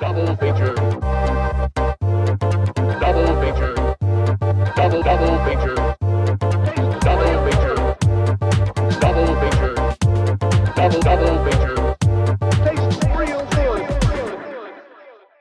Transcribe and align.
Double 0.00 0.36
feature. 0.38 0.74
Double 3.00 3.32
feature. 3.40 3.74
Double 4.76 5.02
double 5.02 5.36
feature. 5.44 5.76
Double 7.06 7.36
feature. 7.44 7.76
Double 9.00 9.32
feature. 9.40 9.74
Double 10.76 11.00
double 11.02 11.36
feature. 11.44 11.76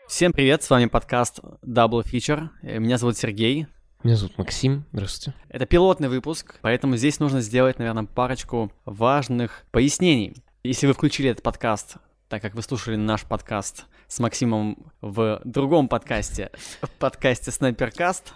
Всем 0.08 0.34
привет, 0.34 0.64
с 0.64 0.70
вами 0.70 0.86
подкаст 0.86 1.40
Double 1.66 2.04
Feature. 2.04 2.50
Э, 2.62 2.80
Меня 2.80 2.98
зовут 2.98 3.18
Сергей. 3.18 3.68
Меня 4.04 4.18
зовут 4.18 4.38
Максим. 4.38 4.84
Здравствуйте. 4.92 5.38
Это 5.50 5.66
пилотный 5.66 6.10
выпуск, 6.10 6.60
поэтому 6.62 6.98
здесь 6.98 7.20
нужно 7.20 7.42
сделать, 7.42 7.80
наверное, 7.80 8.04
парочку 8.06 8.72
важных 8.86 9.66
пояснений. 9.72 10.36
Если 10.64 10.88
вы 10.88 10.94
включили 10.94 11.30
этот 11.30 11.44
подкаст, 11.44 11.96
так 12.30 12.44
как 12.44 12.54
вы 12.54 12.62
слушали 12.62 12.96
наш 12.96 13.24
подкаст 13.24 13.86
с 14.08 14.20
Максимом 14.20 14.78
в 15.02 15.42
другом 15.44 15.88
подкасте, 15.88 16.52
в 16.82 16.90
подкасте 16.92 17.50
Снайперкаст, 17.50 18.36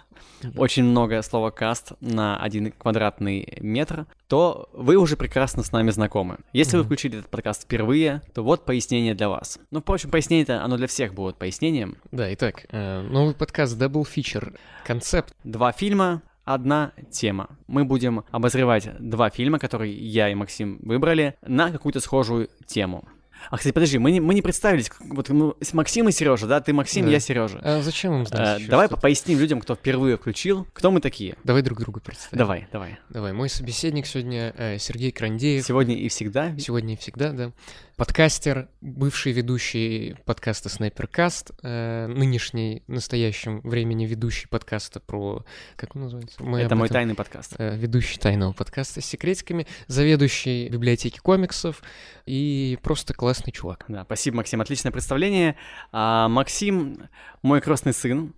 очень 0.56 0.82
много 0.82 1.22
слова 1.22 1.52
каст 1.52 1.92
на 2.00 2.36
один 2.36 2.72
квадратный 2.72 3.56
метр, 3.60 4.06
то 4.26 4.68
вы 4.72 4.96
уже 4.96 5.16
прекрасно 5.16 5.62
с 5.62 5.70
нами 5.70 5.90
знакомы. 5.90 6.38
Если 6.52 6.76
вы 6.76 6.82
включили 6.82 7.18
этот 7.18 7.30
подкаст 7.30 7.62
впервые, 7.62 8.20
то 8.34 8.42
вот 8.42 8.64
пояснение 8.64 9.14
для 9.14 9.28
вас. 9.28 9.60
Ну, 9.70 9.80
впрочем, 9.80 10.10
пояснение-то, 10.10 10.64
оно 10.64 10.76
для 10.76 10.88
всех 10.88 11.14
будет 11.14 11.36
пояснением. 11.36 11.96
Да, 12.10 12.32
итак, 12.34 12.66
э, 12.70 13.00
новый 13.00 13.34
подкаст 13.34 13.80
Double 13.80 14.02
Feature. 14.02 14.56
Концепт. 14.84 15.34
Два 15.44 15.70
фильма, 15.70 16.22
одна 16.44 16.92
тема. 17.12 17.48
Мы 17.68 17.84
будем 17.84 18.24
обозревать 18.32 18.90
два 18.98 19.30
фильма, 19.30 19.60
которые 19.60 19.94
я 19.94 20.30
и 20.30 20.34
Максим 20.34 20.80
выбрали, 20.82 21.36
на 21.42 21.70
какую-то 21.70 22.00
схожую 22.00 22.50
тему. 22.66 23.08
А, 23.50 23.56
кстати, 23.56 23.72
подожди, 23.72 23.98
мы 23.98 24.10
не, 24.10 24.20
мы 24.20 24.34
не 24.34 24.42
представились. 24.42 24.90
Вот 25.00 25.30
с 25.60 25.72
Максим 25.72 26.08
и 26.08 26.12
Сережа, 26.12 26.46
да? 26.46 26.60
Ты 26.60 26.72
Максим, 26.72 27.06
Да. 27.06 27.10
я 27.12 27.20
Сережа. 27.20 27.60
А 27.62 27.82
зачем 27.82 28.14
им 28.14 28.26
знать 28.26 28.58
Э, 28.58 28.60
ещё 28.60 28.70
давай 28.70 28.88
поясним 28.88 29.38
людям, 29.38 29.60
кто 29.60 29.74
впервые 29.74 30.16
включил, 30.16 30.66
кто 30.72 30.90
мы 30.90 31.00
такие. 31.00 31.36
Давай 31.44 31.62
друг 31.62 31.80
друга 31.80 32.00
представим. 32.00 32.38
Давай, 32.38 32.66
давай. 32.72 32.98
Давай, 33.10 33.32
мой 33.32 33.48
собеседник 33.48 34.06
сегодня 34.06 34.54
э, 34.56 34.78
Сергей 34.78 35.12
Крандеев. 35.12 35.64
Сегодня 35.64 35.96
и 35.96 36.08
всегда. 36.08 36.56
Сегодня 36.58 36.94
и 36.94 36.96
всегда, 36.96 37.32
да. 37.32 37.52
Подкастер, 37.96 38.68
бывший 38.80 39.30
ведущий 39.30 40.16
подкаста 40.24 40.68
Снайперкаст, 40.68 41.52
э, 41.62 42.08
нынешний, 42.08 42.82
настоящем 42.88 43.60
времени 43.60 44.04
ведущий 44.04 44.48
подкаста 44.48 44.98
про... 44.98 45.44
Как 45.76 45.94
он 45.94 46.02
называется? 46.02 46.42
Мы 46.42 46.60
Это 46.62 46.74
мой 46.74 46.86
этом- 46.86 46.94
тайный 46.94 47.14
подкаст. 47.14 47.54
э, 47.56 47.76
ведущий 47.76 48.18
тайного 48.18 48.52
подкаста 48.52 49.00
с 49.00 49.04
секретиками, 49.06 49.68
заведующий 49.86 50.68
библиотеки 50.70 51.18
комиксов 51.20 51.84
и 52.26 52.80
просто 52.82 53.14
классный 53.14 53.52
чувак. 53.52 53.84
Да, 53.86 54.02
спасибо, 54.02 54.38
Максим. 54.38 54.60
Отличное 54.60 54.90
представление. 54.90 55.54
А, 55.92 56.28
Максим, 56.28 57.08
мой 57.42 57.60
крестный 57.60 57.92
сын. 57.92 58.34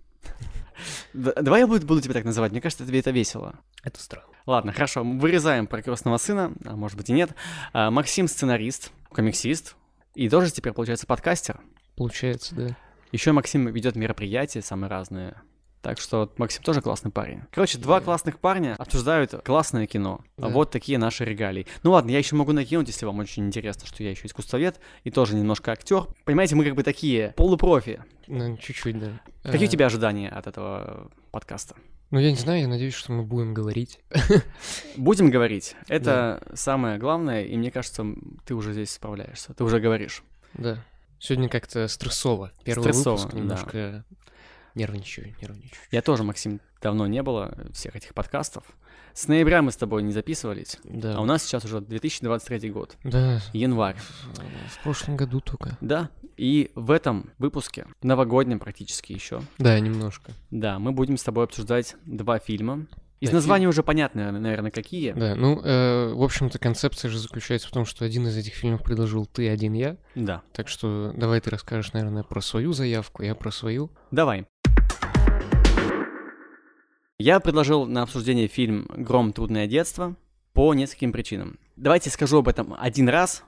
Давай 1.13 1.61
я 1.61 1.67
буду, 1.67 1.83
буду 1.83 1.99
тебя 2.01 2.13
так 2.13 2.25
называть. 2.25 2.51
Мне 2.51 2.61
кажется, 2.61 2.85
тебе 2.85 2.99
это 2.99 3.09
весело. 3.09 3.55
Это 3.83 3.99
странно. 3.99 4.27
Ладно, 4.47 4.71
хорошо, 4.71 5.03
вырезаем 5.03 5.67
про 5.67 5.81
крестного 5.81 6.17
сына, 6.17 6.53
а 6.65 6.75
может 6.75 6.97
быть 6.97 7.09
и 7.09 7.13
нет. 7.13 7.31
А, 7.73 7.91
Максим 7.91 8.27
сценарист, 8.27 8.91
комиксист 9.11 9.75
и 10.15 10.29
тоже 10.29 10.49
теперь 10.51 10.73
получается 10.73 11.05
подкастер. 11.05 11.59
Получается, 11.97 12.55
да. 12.55 12.77
Еще 13.11 13.31
Максим 13.33 13.67
ведет 13.67 13.95
мероприятия 13.95 14.61
самые 14.61 14.89
разные. 14.89 15.35
Так 15.81 15.99
что 15.99 16.33
Максим 16.37 16.63
тоже 16.63 16.81
классный 16.81 17.11
парень. 17.11 17.41
Короче, 17.51 17.77
два 17.77 17.99
Да. 17.99 18.05
классных 18.05 18.39
парня 18.39 18.75
обсуждают 18.79 19.31
классное 19.45 19.85
кино. 19.85 20.21
Да. 20.37 20.47
Вот 20.47 20.71
такие 20.71 20.97
наши 20.97 21.23
регалии. 21.23 21.67
Ну 21.83 21.91
ладно, 21.91 22.09
я 22.09 22.17
еще 22.17 22.35
могу 22.35 22.51
накинуть, 22.51 22.87
если 22.87 23.05
вам 23.05 23.19
очень 23.19 23.45
интересно, 23.45 23.85
что 23.85 24.01
я 24.03 24.09
еще 24.11 24.25
искусствовед 24.27 24.79
и 25.03 25.11
тоже 25.11 25.35
немножко 25.35 25.71
актер. 25.71 26.07
Понимаете, 26.25 26.55
мы 26.55 26.65
как 26.65 26.75
бы 26.75 26.83
такие 26.83 27.33
полупрофи. 27.37 28.01
Ну, 28.27 28.57
чуть-чуть, 28.57 28.99
да. 28.99 29.19
Какие 29.43 29.67
у 29.67 29.69
Э, 29.69 29.71
тебя 29.71 29.85
ожидания 29.85 30.29
от 30.29 30.47
этого 30.47 31.09
подкаста? 31.31 31.75
Ну, 32.09 32.19
я 32.19 32.31
не 32.31 32.37
знаю, 32.37 32.61
я 32.61 32.67
надеюсь, 32.67 32.93
что 32.93 33.11
мы 33.11 33.23
будем 33.23 33.53
говорить. 33.53 33.99
Будем 34.97 35.29
говорить. 35.29 35.75
Это 35.89 36.41
самое 36.53 36.97
главное, 36.97 37.43
и 37.43 37.57
мне 37.57 37.69
кажется, 37.69 38.05
ты 38.45 38.55
уже 38.55 38.71
здесь 38.71 38.91
справляешься. 38.91 39.53
Ты 39.53 39.63
уже 39.65 39.79
говоришь. 39.81 40.23
Да. 40.53 40.83
Сегодня 41.19 41.49
как-то 41.49 41.87
стрессово. 41.89 42.51
Первый 42.63 42.83
Стрессово, 42.83 43.15
выпуск 43.17 43.31
да. 43.33 43.37
немножко 43.37 44.05
нервничаю, 44.75 45.35
нервничаю. 45.41 45.81
Я 45.91 46.01
тоже, 46.01 46.23
Максим, 46.23 46.61
давно 46.81 47.07
не 47.07 47.21
было 47.23 47.57
всех 47.73 47.95
этих 47.95 48.13
подкастов. 48.13 48.63
С 49.13 49.27
ноября 49.27 49.61
мы 49.61 49.71
с 49.71 49.75
тобой 49.77 50.03
не 50.03 50.13
записывались, 50.13 50.77
Да. 50.83 51.17
а 51.17 51.21
у 51.21 51.25
нас 51.25 51.43
сейчас 51.43 51.65
уже 51.65 51.81
2023 51.81 52.69
год, 52.69 52.95
Да, 53.03 53.41
январь. 53.51 53.97
в 54.69 54.83
прошлом 54.83 55.17
году 55.17 55.41
только. 55.41 55.75
Да, 55.81 56.09
и 56.37 56.71
в 56.75 56.91
этом 56.91 57.31
выпуске, 57.37 57.87
новогоднем 58.01 58.59
практически 58.59 59.13
еще, 59.13 59.41
Да, 59.57 59.79
немножко. 59.79 60.31
да, 60.51 60.79
мы 60.79 60.91
будем 60.91 61.17
с 61.17 61.23
тобой 61.23 61.43
обсуждать 61.45 61.95
два 62.05 62.39
фильма. 62.39 62.85
Из 63.19 63.29
Да, 63.29 63.35
названий 63.37 63.65
уже 63.65 63.81
понятно, 63.81 64.31
наверное, 64.31 64.69
какие. 64.69 65.11
Да, 65.13 65.33
ну, 65.35 65.59
э, 65.63 66.13
в 66.13 66.21
общем-то, 66.21 66.59
концепция 66.59 67.09
же 67.09 67.17
заключается 67.17 67.67
в 67.67 67.71
том, 67.71 67.83
что 67.83 68.05
один 68.05 68.27
из 68.27 68.37
этих 68.37 68.53
фильмов 68.53 68.83
предложил 68.83 69.25
ты, 69.25 69.49
один 69.49 69.73
я. 69.73 69.97
Да. 70.13 70.43
Так 70.53 70.67
что 70.67 71.11
давай 71.17 71.41
ты 71.41 71.49
расскажешь, 71.49 71.93
наверное, 71.93 72.21
про 72.21 72.41
свою 72.41 72.73
заявку, 72.73 73.23
я 73.23 73.33
про 73.33 73.49
свою. 73.49 73.89
Давай. 74.11 74.45
Я 77.19 77.39
предложил 77.39 77.87
на 77.87 78.03
обсуждение 78.03 78.47
фильм 78.47 78.87
«Гром. 78.95 79.33
Трудное 79.33 79.65
детство» 79.65 80.15
по 80.53 80.73
нескольким 80.75 81.11
причинам. 81.11 81.57
Давайте 81.75 82.11
скажу 82.11 82.37
об 82.39 82.47
этом 82.47 82.75
один 82.79 83.09
раз, 83.09 83.43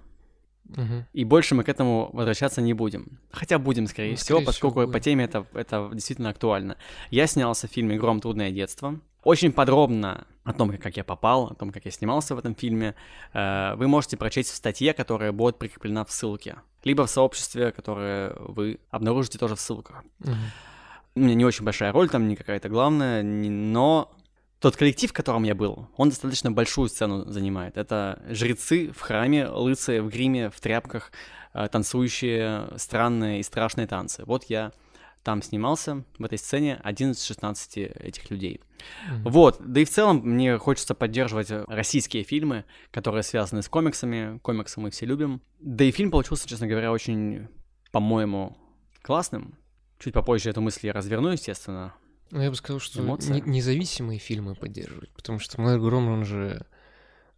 Мгм. 0.66 1.06
и 1.14 1.24
больше 1.24 1.56
мы 1.56 1.64
к 1.64 1.70
этому 1.70 2.10
возвращаться 2.14 2.62
не 2.62 2.74
будем. 2.74 3.20
Хотя 3.32 3.58
будем, 3.58 3.88
скорее 3.88 4.12
Ну, 4.12 4.16
всего, 4.18 4.26
скорее 4.26 4.40
всего, 4.40 4.46
поскольку 4.46 4.80
по 4.82 4.86
будем. 4.88 5.02
теме 5.02 5.24
это, 5.26 5.46
это 5.54 5.90
действительно 5.94 6.30
актуально. 6.30 6.78
Я 7.10 7.26
снялся 7.28 7.68
в 7.68 7.72
фильме 7.72 7.98
«Гром. 7.98 8.20
Трудное 8.22 8.52
детство». 8.52 9.00
Очень 9.24 9.52
подробно 9.52 10.26
о 10.44 10.54
том, 10.54 10.78
как 10.78 10.96
я 10.96 11.04
попал, 11.04 11.48
о 11.48 11.56
том, 11.56 11.72
как 11.72 11.86
я 11.86 11.92
снимался 11.92 12.36
в 12.36 12.40
этом 12.40 12.56
фильме, 12.56 12.96
э, 13.34 13.76
вы 13.76 13.88
можете 13.88 14.16
прочесть 14.16 14.50
в 14.52 14.56
статье, 14.56 14.94
которая 14.94 15.32
будет 15.32 15.58
прикреплена 15.58 16.06
в 16.06 16.12
ссылке. 16.12 16.56
Либо 16.86 17.06
в 17.06 17.10
сообществе, 17.10 17.72
которое 17.72 18.34
вы 18.40 18.80
обнаружите 18.92 19.38
тоже 19.38 19.56
в 19.56 19.60
ссылках. 19.60 20.04
Мгм. 20.20 20.36
У 21.16 21.20
меня 21.20 21.34
не 21.36 21.44
очень 21.46 21.66
большая 21.66 21.92
роль 21.92 22.08
там, 22.10 22.28
не 22.28 22.36
какая-то 22.36 22.70
главная, 22.70 23.24
но 23.24 24.12
тот 24.60 24.76
коллектив, 24.76 25.10
в 25.10 25.14
котором 25.14 25.44
я 25.44 25.56
был, 25.56 25.88
он 25.96 26.10
достаточно 26.10 26.52
большую 26.52 26.90
сцену 26.90 27.26
занимает. 27.30 27.78
Это 27.78 28.22
жрецы 28.30 28.92
в 28.92 29.00
храме, 29.00 29.48
лысые, 29.48 30.02
в 30.02 30.10
гриме, 30.10 30.50
в 30.50 30.60
тряпках, 30.60 31.12
э, 31.54 31.68
танцующие 31.70 32.70
странные 32.78 33.40
и 33.40 33.44
страшные 33.44 33.88
танцы. 33.88 34.24
Вот 34.26 34.46
я 34.46 34.74
там 35.24 35.42
снимался, 35.42 36.04
в 36.18 36.24
этой 36.24 36.38
сцене, 36.38 36.80
один 36.84 37.12
из 37.12 37.24
16 37.24 37.78
этих 37.78 38.30
людей. 38.32 38.62
Мгм. 39.10 39.24
Вот, 39.32 39.58
да 39.60 39.82
и 39.82 39.86
в 39.86 39.90
целом 39.90 40.22
мне 40.24 40.58
хочется 40.58 40.96
поддерживать 40.96 41.52
российские 41.68 42.24
фильмы, 42.24 42.66
которые 42.92 43.24
связаны 43.24 43.62
с 43.62 43.70
комиксами. 43.70 44.40
Комиксы 44.40 44.80
мы 44.80 44.92
все 44.92 45.06
любим. 45.06 45.42
Да 45.60 45.84
и 45.84 45.92
фильм 45.92 46.12
получился, 46.12 46.48
честно 46.48 46.68
говоря, 46.68 46.92
очень, 46.92 47.48
по-моему, 47.92 48.58
классным. 49.02 49.58
Чуть 50.00 50.14
попозже 50.14 50.50
эту 50.50 50.62
мысль 50.62 50.88
я 50.88 50.94
разверну, 50.94 51.30
естественно. 51.30 51.94
Ну, 52.32 52.42
я 52.42 52.50
бы 52.50 52.56
сказал, 52.56 52.80
что 52.80 53.02
не- 53.34 53.42
независимые 53.42 54.20
фильмы 54.20 54.56
поддерживать, 54.56 55.10
потому 55.12 55.40
что 55.40 55.60
Мэр 55.60 55.80
Гром, 55.80 56.08
он 56.10 56.26
же, 56.26 56.66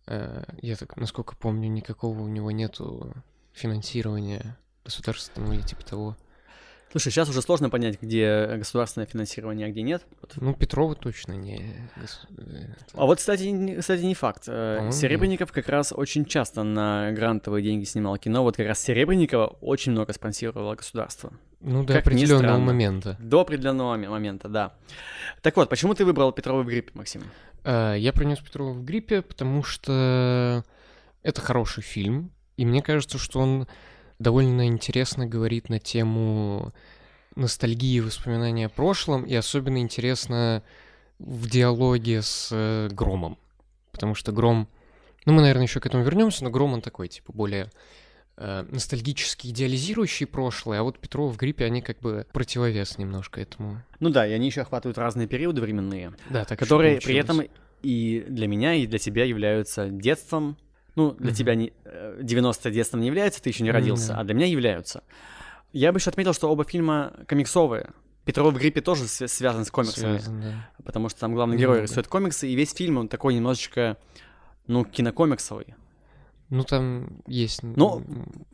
э, 0.08 0.44
я 0.62 0.76
так, 0.76 0.98
насколько 0.98 1.36
помню, 1.36 1.70
никакого 1.70 2.20
у 2.22 2.28
него 2.28 2.52
нету 2.52 3.14
финансирования 3.54 4.58
государственного 4.84 5.54
или 5.54 5.62
типа 5.62 5.84
того. 5.86 6.18
Слушай, 6.92 7.12
сейчас 7.14 7.30
уже 7.30 7.42
сложно 7.42 7.70
понять, 7.70 8.02
где 8.02 8.48
государственное 8.58 9.06
финансирование, 9.08 9.68
а 9.68 9.72
где 9.72 9.82
нет. 9.82 10.06
Ну, 10.36 10.54
Петрова 10.54 10.94
точно 10.94 11.32
не... 11.34 11.88
э, 12.38 12.76
А 12.94 13.06
вот, 13.06 13.20
кстати, 13.20 13.78
кстати, 13.80 14.02
не 14.02 14.14
факт. 14.14 14.44
Э, 14.48 14.74
По-моему, 14.76 14.92
Серебренников 14.92 15.54
как 15.54 15.70
раз 15.70 15.94
очень 15.96 16.26
часто 16.26 16.64
на 16.64 17.14
грантовые 17.14 17.64
деньги 17.64 17.86
снимал 17.86 18.18
кино. 18.18 18.44
Вот 18.44 18.58
как 18.58 18.68
раз 18.68 18.82
Серебренникова 18.82 19.46
очень 19.62 19.94
много 19.94 20.12
спонсировало 20.12 20.76
государство. 20.76 21.32
Ну, 21.62 21.84
до 21.84 21.94
Как 21.94 22.08
определенного 22.08 22.58
момента. 22.58 23.18
До 23.20 23.42
определенного 23.42 23.96
мо- 23.96 24.10
момента, 24.10 24.50
да. 24.50 24.74
Так 25.42 25.58
вот, 25.58 25.70
почему 25.70 25.94
ты 25.94 26.06
выбрал 26.06 26.32
Петрова 26.32 26.64
в 26.64 26.66
гриппе, 26.66 26.92
Максим? 26.96 27.24
А, 27.64 27.94
Я 27.96 28.14
принес 28.14 28.40
Петрова 28.40 28.72
в 28.74 28.84
гриппе, 28.84 29.22
потому 29.22 29.64
что 29.64 30.64
это 31.24 31.42
хороший 31.42 31.84
фильм, 31.84 32.32
и 32.58 32.66
мне 32.66 32.82
кажется, 32.82 33.18
что 33.18 33.40
он 33.40 33.68
довольно 34.20 34.68
интересно 34.68 35.26
говорит 35.28 35.70
на 35.70 35.80
тему 35.80 36.74
ностальгии 37.36 37.98
и 37.98 38.02
воспоминания 38.02 38.66
о 38.66 38.70
прошлом, 38.70 39.24
и 39.24 39.34
особенно 39.36 39.78
интересно 39.78 40.64
в 41.20 41.48
диалоге 41.50 42.22
с 42.22 42.50
э, 42.52 42.90
Громом. 42.92 43.38
Потому 43.92 44.16
что 44.16 44.32
Гром... 44.32 44.68
Ну, 45.26 45.34
мы, 45.34 45.42
наверное, 45.42 45.64
еще 45.64 45.80
к 45.80 45.86
этому 45.86 46.04
вернемся, 46.04 46.44
но 46.44 46.50
Гром, 46.50 46.74
он 46.74 46.82
такой, 46.82 47.08
типа, 47.08 47.32
более 47.32 47.70
э, 48.38 48.66
ностальгически 48.70 49.48
идеализирующий 49.48 50.26
прошлое, 50.28 50.80
а 50.80 50.84
вот 50.84 51.00
Петрова 51.00 51.32
в 51.32 51.38
гриппе, 51.38 51.66
они 51.66 51.82
как 51.82 52.00
бы 52.00 52.26
противовес 52.34 52.98
немножко 52.98 53.42
этому. 53.42 53.82
Ну 54.00 54.10
да, 54.10 54.28
и 54.28 54.32
они 54.32 54.48
еще 54.48 54.62
охватывают 54.62 54.98
разные 54.98 55.28
периоды 55.28 55.62
временные, 55.62 56.14
Да, 56.30 56.46
так 56.46 56.58
которые 56.60 57.00
при 57.02 57.16
этом 57.16 57.42
и 57.82 58.26
для 58.28 58.48
меня, 58.48 58.76
и 58.76 58.86
для 58.88 59.00
тебя 59.00 59.26
являются 59.26 59.88
детством. 59.90 60.58
Ну, 60.96 61.12
для 61.14 61.28
Мгм. 61.28 61.36
тебя 61.36 61.56
не, 61.56 61.72
э, 61.86 62.20
90 62.22 62.70
детством 62.70 63.00
не 63.02 63.08
является, 63.08 63.42
ты 63.42 63.50
еще 63.50 63.64
не 63.64 63.72
родился, 63.72 64.10
да. 64.10 64.20
а 64.20 64.24
для 64.26 64.34
меня 64.36 64.46
являются. 64.48 65.04
Я 65.72 65.94
бы 65.94 66.00
еще 66.00 66.10
отметил, 66.10 66.34
что 66.34 66.52
оба 66.52 66.66
фильма 66.66 67.14
комиксовые. 67.28 67.92
Петров 68.26 68.54
в 68.54 68.58
гриппе 68.58 68.82
тоже 68.82 69.06
свя- 69.06 69.28
связан 69.30 69.64
с 69.66 69.72
комиксами, 69.72 70.18
Связан, 70.18 70.42
да. 70.42 70.70
потому 70.84 71.08
что 71.10 71.22
там 71.22 71.34
главный 71.34 71.56
герой 71.58 71.78
Немного. 71.78 71.90
рисует 71.90 72.08
комиксы, 72.08 72.48
и 72.50 72.56
весь 72.56 72.74
фильм 72.74 72.98
он 72.98 73.08
такой 73.08 73.34
немножечко, 73.34 73.98
ну, 74.68 74.84
кинокомиксовый. 74.84 75.74
Ну, 76.52 76.64
там 76.64 77.08
есть... 77.28 77.64
Ну, 77.64 78.04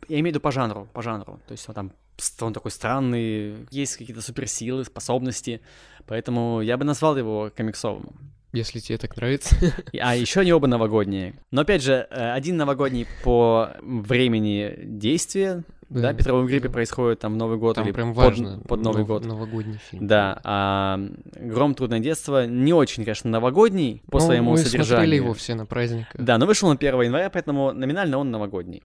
Я 0.08 0.20
имею 0.20 0.26
в 0.26 0.28
виду 0.28 0.40
по 0.40 0.52
жанру, 0.52 0.88
по 0.94 1.02
жанру. 1.02 1.40
То 1.46 1.52
есть 1.52 1.68
он 1.68 1.74
там 1.74 1.92
он 2.40 2.52
такой 2.52 2.70
странный, 2.70 3.66
есть 3.70 3.96
какие-то 3.96 4.22
суперсилы, 4.22 4.84
способности, 4.84 5.60
поэтому 6.06 6.60
я 6.60 6.76
бы 6.76 6.84
назвал 6.84 7.16
его 7.16 7.50
комиксовым. 7.54 8.08
если 8.52 8.80
тебе 8.80 8.98
так 8.98 9.16
нравится. 9.16 9.56
А 10.00 10.16
еще 10.16 10.40
они 10.40 10.52
оба 10.52 10.66
новогодние. 10.66 11.34
Но 11.50 11.62
опять 11.62 11.82
же, 11.82 12.06
э, 12.10 12.32
один 12.32 12.56
новогодний 12.56 13.06
по 13.22 13.70
времени 13.82 14.74
действия, 14.82 15.64
да, 15.90 16.12
Петровом 16.12 16.46
гриппе 16.46 16.68
да. 16.68 16.72
происходит 16.74 17.20
там 17.20 17.38
Новый 17.38 17.56
год 17.58 17.76
Там 17.76 17.84
или 17.86 17.92
прям 17.92 18.14
под- 18.14 18.24
важно. 18.24 18.60
под, 18.68 18.80
Новый 18.82 18.98
нов- 19.00 19.06
год. 19.08 19.24
Новогодний 19.24 19.78
фильм. 19.78 20.06
Да, 20.06 20.40
а 20.44 20.98
Гром 21.36 21.74
Трудное 21.74 22.00
детство 22.00 22.46
не 22.46 22.72
очень, 22.72 23.04
конечно, 23.04 23.30
новогодний 23.30 24.02
по 24.10 24.18
Ну, 24.18 24.24
своему 24.26 24.50
мы 24.52 24.58
содержанию. 24.58 24.86
смотрели 24.86 25.14
его 25.16 25.32
все 25.34 25.54
на 25.54 25.66
праздниках. 25.66 26.14
Да, 26.14 26.36
но 26.38 26.46
вышел 26.46 26.68
он 26.68 26.76
1 26.76 27.02
января, 27.02 27.30
поэтому 27.30 27.72
номинально 27.72 28.18
он 28.18 28.30
новогодний. 28.30 28.82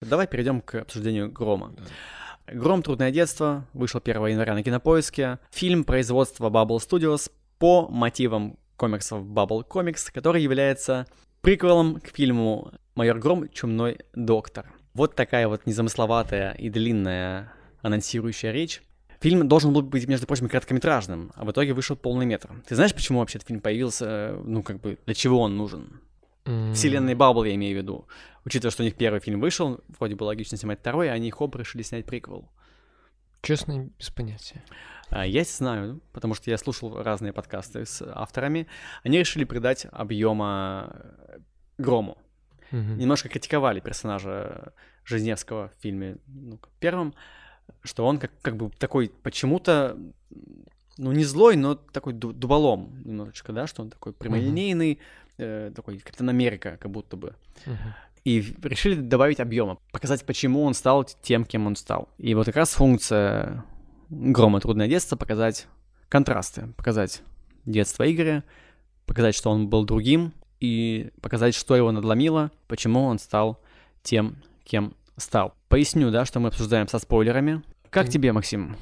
Давай 0.00 0.26
перейдем 0.26 0.60
к 0.60 0.76
обсуждению 0.76 1.30
Грома. 1.30 1.74
Гром 2.46 2.82
Трудное 2.82 3.10
детство 3.10 3.66
вышел 3.72 4.00
1 4.02 4.26
января 4.26 4.54
на 4.54 4.62
кинопоиске. 4.62 5.38
Фильм 5.50 5.84
производства 5.84 6.48
Bubble 6.50 6.78
Studios 6.78 7.30
по 7.58 7.88
мотивам 7.88 8.56
комиксов 8.76 9.22
Bubble 9.24 9.64
Comics, 9.68 10.10
который 10.12 10.42
является 10.42 11.06
приквелом 11.42 12.00
к 12.00 12.08
фильму 12.08 12.70
Майор 12.98 13.16
Гром 13.20 13.48
Чумной 13.50 14.00
доктор. 14.12 14.66
Вот 14.92 15.14
такая 15.14 15.46
вот 15.46 15.66
незамысловатая 15.66 16.54
и 16.54 16.68
длинная 16.68 17.52
анонсирующая 17.80 18.50
речь. 18.50 18.82
Фильм 19.20 19.46
должен 19.46 19.72
был 19.72 19.82
быть, 19.82 20.08
между 20.08 20.26
прочим, 20.26 20.48
короткометражным, 20.48 21.30
а 21.36 21.44
в 21.44 21.52
итоге 21.52 21.74
вышел 21.74 21.94
полный 21.94 22.26
метр. 22.26 22.50
Ты 22.66 22.74
знаешь, 22.74 22.92
почему 22.92 23.20
вообще 23.20 23.38
этот 23.38 23.46
фильм 23.46 23.60
появился? 23.60 24.04
э, 24.08 24.42
Ну, 24.44 24.64
как 24.64 24.80
бы, 24.80 24.98
для 25.06 25.14
чего 25.14 25.42
он 25.42 25.56
нужен? 25.56 26.00
М, 26.44 26.74
Вселенной 26.74 27.14
Баббл, 27.14 27.44
я 27.44 27.54
имею 27.54 27.78
в 27.78 27.82
виду. 27.82 28.08
Учитывая, 28.44 28.72
что 28.72 28.82
у 28.82 28.84
них 28.86 28.96
первый 28.96 29.20
фильм 29.20 29.40
вышел, 29.40 29.80
вроде 30.00 30.16
бы 30.16 30.24
логично 30.24 30.58
снимать 30.58 30.80
второй, 30.80 31.08
а 31.08 31.12
они 31.12 31.32
оба 31.38 31.56
решили 31.56 31.82
снять 31.82 32.04
приквел. 32.04 32.50
Честно, 33.42 33.90
без 33.96 34.10
понятия. 34.10 34.64
А, 35.10 35.24
Я 35.24 35.44
знаю, 35.44 36.00
потому 36.12 36.34
что 36.34 36.50
я 36.50 36.58
слушал 36.58 37.00
разные 37.00 37.32
подкасты 37.32 37.86
с 37.86 38.02
авторами. 38.02 38.66
Они 39.04 39.20
решили 39.20 39.44
придать 39.44 39.86
объема 39.92 40.96
э, 41.28 41.38
Грому. 41.78 42.18
Мгм. 42.70 42.98
Немножко 42.98 43.28
критиковали 43.28 43.80
персонажа 43.80 44.72
Жизневского 45.04 45.70
в 45.78 45.82
фильме 45.82 46.16
ну, 46.26 46.58
первом, 46.80 47.14
что 47.82 48.06
он 48.06 48.18
как, 48.18 48.30
как 48.42 48.56
бы 48.56 48.70
такой 48.70 49.10
почему-то, 49.22 49.96
ну 50.96 51.12
не 51.12 51.24
злой, 51.24 51.56
но 51.56 51.74
такой 51.74 52.12
ду- 52.12 52.32
дуболом 52.32 53.02
немножечко, 53.04 53.52
да, 53.52 53.66
что 53.66 53.82
он 53.82 53.90
такой 53.90 54.12
прямолинейный, 54.12 54.98
э, 55.38 55.72
такой 55.74 55.98
Капитан 55.98 56.28
Америка, 56.28 56.78
как 56.80 56.90
будто 56.90 57.16
бы. 57.16 57.34
Мгм. 57.66 57.94
И 58.24 58.54
решили 58.62 58.94
добавить 58.94 59.40
объема, 59.40 59.78
показать, 59.92 60.24
почему 60.26 60.62
он 60.64 60.74
стал 60.74 61.04
тем, 61.04 61.44
кем 61.44 61.66
он 61.66 61.76
стал. 61.76 62.08
И 62.18 62.34
вот 62.34 62.46
как 62.46 62.56
раз 62.56 62.74
функция 62.74 63.64
Грома 64.10 64.60
Трудное 64.60 64.88
детство 64.88 65.16
показать 65.16 65.66
контрасты, 66.08 66.68
показать 66.76 67.22
детство 67.64 68.10
Игоря, 68.10 68.44
показать, 69.06 69.34
что 69.34 69.50
он 69.50 69.68
был 69.68 69.84
другим, 69.84 70.32
и 70.60 71.10
показать, 71.20 71.54
что 71.54 71.76
его 71.76 71.92
надломило, 71.92 72.50
почему 72.66 73.04
он 73.04 73.18
стал 73.18 73.60
тем, 74.02 74.36
кем 74.64 74.94
стал. 75.16 75.54
Поясню, 75.68 76.10
да, 76.10 76.24
что 76.24 76.40
мы 76.40 76.48
обсуждаем 76.48 76.88
со 76.88 76.98
спойлерами. 76.98 77.62
Как 77.90 78.08
тебе, 78.08 78.32
Максим, 78.32 78.76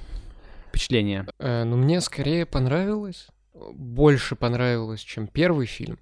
впечатление? 0.69 1.27
Э, 1.39 1.65
Ну, 1.65 1.77
мне 1.77 2.01
скорее 2.01 2.47
понравилось, 2.47 3.29
больше 3.55 4.37
понравилось, 4.37 5.01
чем 5.01 5.27
первый 5.27 5.67
фильм. 5.67 5.99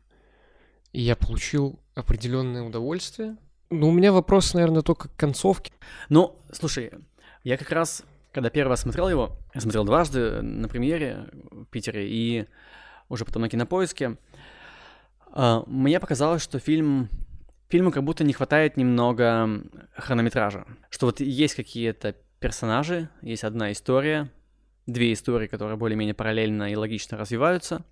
И 0.93 1.01
я 1.03 1.17
получил 1.17 1.79
определенное 1.95 2.63
удовольствие. 2.63 3.37
Ну, 3.71 3.89
у 3.89 3.93
меня 3.93 4.13
вопрос, 4.13 4.55
наверное, 4.55 4.83
только 4.83 5.09
к 5.09 5.17
концовке. 5.17 5.73
Ну, 6.09 6.37
слушай, 6.53 6.93
я 7.43 7.57
как 7.57 7.71
раз, 7.73 8.05
когда 8.33 8.51
первый 8.51 8.71
раз 8.71 8.83
смотрел 8.83 9.09
его, 9.09 9.37
я 9.55 9.61
смотрел 9.61 9.85
дважды 9.85 10.43
на 10.43 10.69
премьере 10.69 11.27
в 11.51 11.65
Питере 11.67 12.07
и 12.09 12.47
уже 13.09 13.25
потом 13.25 13.43
на 13.43 13.49
кинопоиске, 13.49 14.17
мне 15.67 16.01
показалось, 16.01 16.43
что 16.43 16.59
фильм 16.59 17.09
фильму 17.69 17.91
как 17.91 18.05
будто 18.05 18.23
не 18.25 18.33
хватает 18.33 18.77
немного 18.77 19.63
хронометража. 19.97 20.65
Что 20.91 21.07
вот 21.07 21.21
есть 21.21 21.55
какие-то 21.55 22.15
персонажи, 22.39 23.09
есть 23.23 23.43
одна 23.43 23.73
история, 23.73 24.31
две 24.87 25.13
истории, 25.13 25.47
которые 25.47 25.77
более-менее 25.77 26.15
параллельно 26.15 26.71
и 26.71 26.77
логично 26.77 27.17
развиваются, 27.19 27.85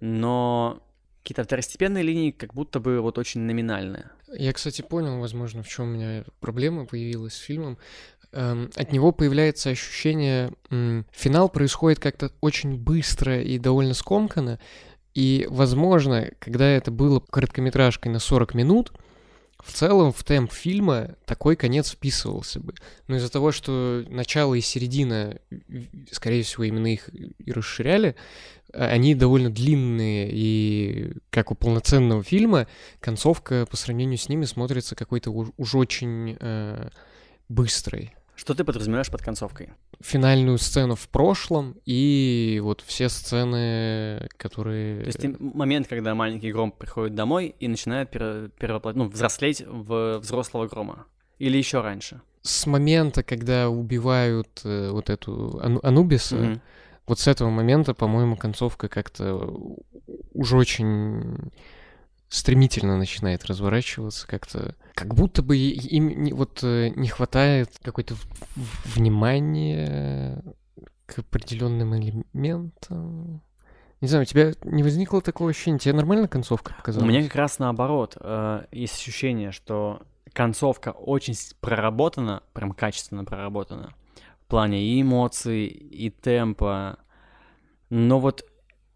но 0.00 0.82
какие-то 1.22 1.44
второстепенные 1.44 2.02
линии 2.02 2.30
как 2.30 2.52
будто 2.52 2.80
бы 2.80 3.00
вот 3.00 3.16
очень 3.18 3.42
номинальные. 3.42 4.10
Я, 4.32 4.52
кстати, 4.52 4.82
понял, 4.82 5.20
возможно, 5.20 5.62
в 5.62 5.68
чем 5.68 5.84
у 5.86 5.94
меня 5.94 6.24
проблема 6.40 6.84
появилась 6.86 7.34
с 7.34 7.38
фильмом. 7.38 7.78
Эм, 8.32 8.70
От 8.76 8.92
него 8.92 9.12
появляется 9.12 9.70
ощущение, 9.70 10.52
финал 11.12 11.48
происходит 11.48 11.98
как-то 11.98 12.32
очень 12.40 12.76
быстро 12.76 13.40
и 13.40 13.58
довольно 13.58 13.94
скомканно, 13.94 14.58
и, 15.14 15.46
возможно, 15.50 16.30
когда 16.38 16.68
это 16.68 16.90
было 16.90 17.20
короткометражкой 17.20 18.12
на 18.12 18.18
40 18.18 18.54
минут, 18.54 18.92
в 19.62 19.72
целом 19.72 20.12
в 20.12 20.24
темп 20.24 20.52
фильма 20.52 21.16
такой 21.26 21.56
конец 21.56 21.90
вписывался 21.90 22.60
бы. 22.60 22.74
Но 23.08 23.16
из-за 23.16 23.30
того, 23.30 23.52
что 23.52 24.04
начало 24.08 24.54
и 24.54 24.60
середина, 24.60 25.38
скорее 26.10 26.42
всего, 26.42 26.64
именно 26.64 26.86
их 26.86 27.10
и 27.12 27.52
расширяли, 27.52 28.16
а- 28.72 28.86
они 28.86 29.14
довольно 29.14 29.50
длинные, 29.50 30.30
и 30.32 31.12
как 31.30 31.50
у 31.50 31.54
полноценного 31.54 32.22
фильма, 32.22 32.68
концовка 33.00 33.66
по 33.70 33.76
сравнению 33.76 34.18
с 34.18 34.28
ними 34.28 34.44
смотрится 34.44 34.94
какой-то 34.94 35.30
уж, 35.30 35.48
уж 35.56 35.74
очень 35.74 36.36
э, 36.40 36.88
быстрой. 37.48 38.14
Что 38.40 38.54
ты 38.54 38.64
подразумеваешь 38.64 39.10
под 39.10 39.20
концовкой? 39.20 39.68
Финальную 40.00 40.56
сцену 40.56 40.94
в 40.94 41.06
прошлом 41.10 41.76
и 41.84 42.58
вот 42.64 42.80
все 42.80 43.10
сцены, 43.10 44.26
которые... 44.38 45.00
То 45.02 45.06
есть 45.08 45.40
момент, 45.40 45.88
когда 45.88 46.14
маленький 46.14 46.50
Гром 46.50 46.72
приходит 46.72 47.14
домой 47.14 47.54
и 47.60 47.68
начинает 47.68 48.10
пере- 48.10 48.48
перевоплот- 48.58 48.94
ну, 48.94 49.10
взрослеть 49.10 49.62
в 49.66 50.20
взрослого 50.20 50.66
Грома. 50.68 51.04
Или 51.38 51.58
еще 51.58 51.82
раньше. 51.82 52.22
С 52.40 52.64
момента, 52.66 53.22
когда 53.22 53.68
убивают 53.68 54.62
э, 54.64 54.88
вот 54.90 55.10
эту 55.10 55.60
Ану- 55.62 55.80
Анубиса, 55.82 56.36
Мгм. 56.36 56.60
вот 57.06 57.18
с 57.18 57.28
этого 57.28 57.50
момента, 57.50 57.92
по-моему, 57.92 58.38
концовка 58.38 58.88
как-то 58.88 59.52
уже 60.32 60.56
очень 60.56 61.50
стремительно 62.30 62.96
начинает 62.96 63.44
разворачиваться 63.44 64.26
как-то. 64.26 64.76
Как 64.94 65.14
будто 65.14 65.42
бы 65.42 65.56
им 65.56 66.34
вот 66.34 66.60
э, 66.62 66.88
не 66.94 67.08
хватает 67.08 67.70
какой-то 67.82 68.14
внимания 68.84 70.42
к 71.06 71.18
определенным 71.18 71.96
элементам. 71.96 73.42
Не 74.00 74.08
знаю, 74.08 74.22
у 74.22 74.24
тебя 74.24 74.52
не 74.62 74.82
возникло 74.82 75.20
такого 75.20 75.50
ощущения? 75.50 75.78
Тебе 75.78 75.92
нормально 75.92 76.28
концовка 76.28 76.72
У 76.72 76.76
показалась? 76.76 77.08
меня 77.08 77.22
как 77.24 77.34
раз 77.34 77.58
наоборот. 77.58 78.16
э, 78.18 78.64
есть 78.70 78.94
ощущение, 78.94 79.50
что 79.50 80.00
концовка 80.32 80.90
очень 80.90 81.34
проработана, 81.60 82.42
прям 82.52 82.72
качественно 82.72 83.24
проработана. 83.24 83.92
В 84.42 84.46
плане 84.46 84.82
и 84.82 85.02
эмоций, 85.02 85.66
и 85.66 86.10
темпа. 86.10 86.98
Но 87.90 88.20
вот 88.20 88.44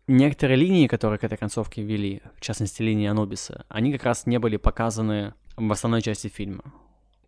некоторые 0.07 0.57
линии, 0.57 0.87
которые 0.87 1.19
к 1.19 1.25
этой 1.25 1.39
концовке 1.39 1.83
вели, 1.83 2.23
в 2.37 2.41
частности 2.41 2.83
линии 2.83 3.09
Анубиса, 3.09 3.65
они 3.69 3.93
как 3.93 4.05
раз 4.05 4.27
не 4.27 4.39
были 4.39 4.57
показаны 4.57 5.35
в 5.57 5.71
основной 5.71 6.03
части 6.03 6.29
фильма. 6.29 6.65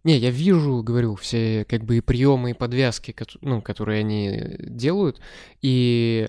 Не, 0.05 0.19
я 0.19 0.31
вижу, 0.31 0.83
говорю, 0.83 1.17
все 1.17 1.65
как 1.69 1.85
бы 1.85 1.97
и 1.97 2.01
приемы, 2.01 2.51
и 2.51 2.55
подвязки, 2.55 3.15
ну, 3.41 3.61
которые 3.61 4.01
они 4.01 4.57
делают. 4.61 5.21
И 5.63 6.29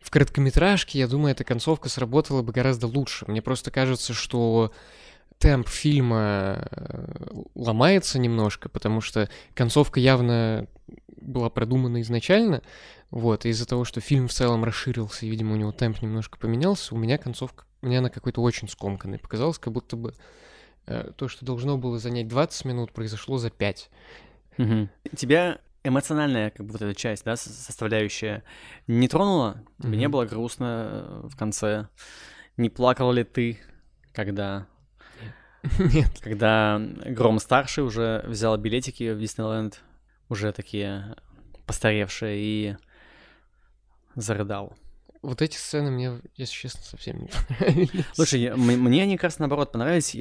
в 0.00 0.10
короткометражке, 0.10 0.98
я 0.98 1.08
думаю, 1.08 1.32
эта 1.32 1.42
концовка 1.42 1.88
сработала 1.88 2.42
бы 2.42 2.52
гораздо 2.52 2.86
лучше. 2.86 3.24
Мне 3.26 3.40
просто 3.40 3.70
кажется, 3.70 4.12
что 4.12 4.72
темп 5.38 5.68
фильма 5.68 6.68
э, 6.70 7.28
ломается 7.54 8.18
немножко, 8.18 8.68
потому 8.68 9.00
что 9.00 9.28
концовка 9.54 10.00
явно 10.00 10.66
была 11.20 11.50
продумана 11.50 12.00
изначально, 12.00 12.62
вот, 13.10 13.44
и 13.44 13.50
из-за 13.50 13.66
того, 13.66 13.84
что 13.84 14.00
фильм 14.00 14.28
в 14.28 14.32
целом 14.32 14.64
расширился, 14.64 15.26
и, 15.26 15.28
видимо, 15.28 15.54
у 15.54 15.56
него 15.56 15.72
темп 15.72 16.02
немножко 16.02 16.38
поменялся, 16.38 16.94
у 16.94 16.98
меня 16.98 17.18
концовка, 17.18 17.64
мне 17.82 17.98
она 17.98 18.10
какой-то 18.10 18.40
очень 18.42 18.68
скомканной 18.68 19.18
показалась, 19.18 19.58
как 19.58 19.72
будто 19.72 19.96
бы 19.96 20.14
э, 20.86 21.10
то, 21.16 21.28
что 21.28 21.44
должно 21.44 21.78
было 21.78 21.98
занять 21.98 22.28
20 22.28 22.64
минут, 22.64 22.92
произошло 22.92 23.38
за 23.38 23.50
5. 23.50 23.90
Мгм. 24.58 24.90
Тебя 25.16 25.58
эмоциональная, 25.84 26.50
как 26.50 26.66
бы 26.66 26.72
вот 26.72 26.82
эта 26.82 26.94
часть, 26.94 27.24
да, 27.24 27.36
со- 27.36 27.50
составляющая, 27.50 28.42
не 28.86 29.08
тронула? 29.08 29.62
Тебе 29.80 29.96
не 29.96 30.08
было 30.08 30.24
грустно 30.24 30.88
э, 30.90 31.28
в 31.28 31.36
конце? 31.36 31.88
Не 32.56 32.70
плакал 32.70 33.12
ли 33.12 33.22
ты, 33.22 33.58
когда 34.12 34.66
Нет. 35.78 36.10
Когда 36.20 36.78
Гром-старший 36.78 37.84
уже 37.84 38.24
взял 38.26 38.56
билетики 38.56 39.12
в 39.12 39.20
Диснейленд, 39.20 39.80
уже 40.28 40.52
такие 40.52 41.16
постаревшие, 41.66 42.38
и 42.38 42.76
зарыдал. 44.14 44.76
Вот 45.22 45.42
эти 45.42 45.56
сцены 45.56 45.90
мне, 45.90 46.20
если 46.36 46.54
честно, 46.54 46.82
совсем 46.82 47.22
не 47.22 47.28
понравились. 47.28 48.04
Слушай, 48.12 48.54
мне 48.54 49.02
они, 49.02 49.16
кажется, 49.16 49.42
наоборот 49.42 49.72
понравились. 49.72 50.16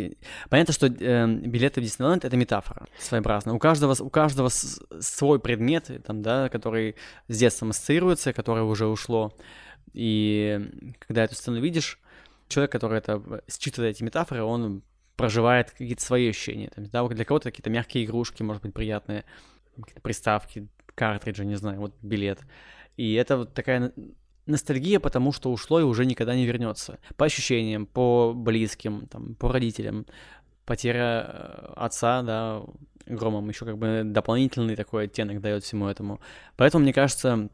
Понятно, 0.50 0.74
что 0.74 0.88
э, 0.88 1.27
билеты 1.27 1.80
в 1.80 1.84
Диснейленд— 1.84 2.25
это 2.25 2.36
метафора 2.36 2.88
своеобразная. 2.98 3.54
У 3.54 3.60
каждого, 3.60 3.96
у 4.00 4.10
каждого 4.10 4.50
свой 4.50 5.39
предмет, 5.39 5.92
там, 6.06 6.22
да, 6.22 6.50
который 6.50 6.96
с 7.27 7.38
детством 7.38 7.70
ассоциируется, 7.70 8.34
которое 8.34 8.63
уже 8.63 8.88
ушло. 8.88 9.32
И 9.94 10.94
когда 11.00 11.24
эту 11.24 11.36
сцену 11.36 11.60
видишь, 11.60 12.00
человек, 12.48 12.72
который 12.72 12.98
это 12.98 13.22
э, 13.24 13.42
считывает 13.48 13.96
эти 13.96 14.04
метафоры, 14.04 14.44
он 14.44 14.82
проживает 15.15 15.72
какие-то 15.72 16.03
свои 16.03 16.29
ощущения. 16.29 16.69
Там, 16.75 16.86
да, 16.86 17.07
для 17.07 17.25
кого-то 17.25 17.51
какие-то 17.51 17.69
мягкие 17.69 18.05
игрушки, 18.05 18.43
может 18.43 18.63
быть, 18.63 18.74
приятные, 18.74 19.25
какие-то 19.75 20.01
приставки, 20.01 20.67
картриджи, 20.95 21.45
не 21.45 21.55
знаю, 21.55 21.79
вот 21.79 21.93
билет. 22.01 22.39
И 22.98 23.13
это 23.13 23.38
вот 23.38 23.53
такая 23.53 23.93
ностальгия, 24.45 25.00
потому 25.00 25.31
что 25.31 25.51
ушло 25.51 25.79
и 25.79 25.84
уже 25.84 26.05
никогда 26.05 26.36
не 26.36 26.45
вернется. 26.45 27.00
По 27.17 27.25
ощущениям, 27.25 27.86
по 27.86 28.34
близким, 28.34 29.07
там, 29.07 29.36
по 29.36 29.51
родителям. 29.51 30.05
Потеря 30.65 31.25
э, 31.27 31.74
отца, 31.75 32.22
да, 32.24 32.63
громом 33.05 33.48
еще 33.50 33.65
как 33.65 33.77
бы 33.77 34.01
дополнительный 34.03 34.75
такой 34.75 35.05
оттенок 35.05 35.41
дает 35.41 35.63
всему 35.63 35.88
этому. 35.88 36.19
Поэтому, 36.57 36.84
мне 36.84 36.93
кажется, 36.93 37.50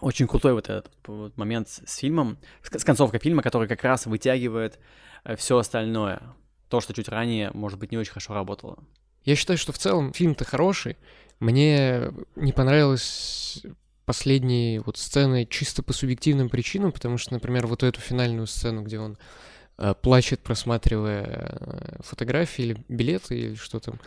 очень 0.00 0.26
крутой 0.26 0.54
вот 0.54 0.68
этот 0.68 0.90
вот 1.06 1.36
момент 1.36 1.68
с 1.68 1.96
фильмом, 1.96 2.38
с 2.62 2.76
с 2.76 2.84
концовкой 2.84 3.20
фильма, 3.20 3.42
который 3.42 3.68
как 3.68 3.84
раз 3.84 4.06
вытягивает 4.06 4.78
все 5.36 5.58
остальное. 5.58 6.22
То, 6.70 6.80
что 6.80 6.94
чуть 6.94 7.08
ранее, 7.08 7.50
может 7.52 7.78
быть, 7.78 7.90
не 7.90 7.98
очень 7.98 8.12
хорошо 8.12 8.32
работало. 8.32 8.78
Я 9.24 9.34
считаю, 9.34 9.58
что 9.58 9.72
в 9.72 9.78
целом 9.78 10.12
фильм-то 10.12 10.44
хороший. 10.44 10.96
Мне 11.40 12.12
не 12.36 12.52
понравилась 12.52 13.62
последние 14.04 14.80
вот 14.80 14.96
сцены 14.96 15.46
чисто 15.46 15.82
по 15.82 15.92
субъективным 15.92 16.48
причинам, 16.48 16.92
потому 16.92 17.18
что, 17.18 17.32
например, 17.32 17.66
вот 17.66 17.82
эту 17.82 18.00
финальную 18.00 18.46
сцену, 18.46 18.82
где 18.82 18.98
он 19.00 19.18
э, 19.78 19.94
плачет, 20.00 20.40
просматривая 20.40 21.24
э, 21.24 22.02
фотографии 22.02 22.62
или 22.62 22.84
билеты 22.88 23.38
или 23.38 23.54
что 23.56 23.80
там, 23.80 24.00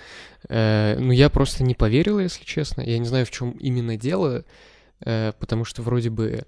э, 0.48 0.98
ну 1.00 1.12
я 1.12 1.29
просто 1.29 1.63
не 1.63 1.75
поверил, 1.75 2.20
если 2.20 2.46
честно. 2.46 2.82
Я 2.82 2.98
не 2.98 3.05
знаю, 3.05 3.25
в 3.25 3.32
чем 3.32 3.51
именно 3.51 3.98
дело, 3.98 4.46
потому 5.00 5.65
что 5.65 5.82
вроде 5.82 6.10
бы 6.10 6.46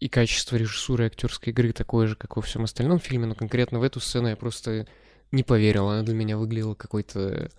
и 0.00 0.08
качество 0.08 0.56
режиссуры 0.56 1.04
и 1.04 1.06
актерской 1.06 1.50
игры 1.50 1.72
такое 1.72 2.06
же, 2.08 2.14
как 2.14 2.36
во 2.36 2.42
всем 2.42 2.64
остальном 2.64 2.98
фильме, 2.98 3.24
но 3.24 3.34
конкретно 3.34 3.78
в 3.78 3.82
эту 3.82 4.00
сцену 4.00 4.28
я 4.28 4.36
просто 4.36 4.86
не 5.32 5.42
поверил. 5.42 5.88
Она 5.88 6.02
для 6.02 6.14
меня 6.14 6.36
выглядела 6.36 6.74
какой-то 6.74 7.50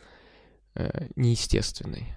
э, 0.76 1.08
неестественной. 1.16 2.16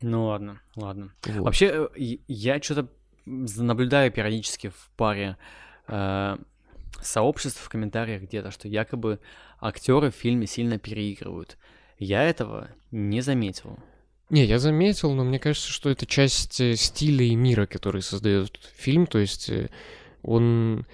Ну 0.00 0.26
ладно, 0.26 0.60
ладно. 0.74 1.12
Вот. 1.24 1.44
Вообще, 1.44 1.88
э, 1.96 2.16
я 2.28 2.60
что-то 2.60 2.88
наблюдаю 3.24 4.12
периодически 4.12 4.68
в 4.68 4.90
паре 4.96 5.36
э, 5.88 6.36
сообществ 7.00 7.60
в 7.60 7.68
комментариях 7.68 8.22
где-то, 8.22 8.50
что 8.50 8.68
якобы 8.68 9.20
актеры 9.60 10.10
в 10.10 10.14
фильме 10.14 10.46
сильно 10.46 10.78
переигрывают. 10.78 11.56
Я 11.98 12.22
этого 12.24 12.68
не 12.90 13.20
заметил. 13.20 13.78
Не, 14.28 14.44
я 14.44 14.58
заметил, 14.58 15.14
но 15.14 15.24
мне 15.24 15.38
кажется, 15.38 15.70
что 15.70 15.88
это 15.88 16.04
часть 16.04 16.60
э, 16.60 16.74
стиля 16.76 17.24
и 17.24 17.34
мира, 17.34 17.66
который 17.66 18.02
создает 18.02 18.58
фильм. 18.74 19.06
То 19.06 19.18
есть 19.18 19.48
э, 19.50 19.70
он 20.22 20.84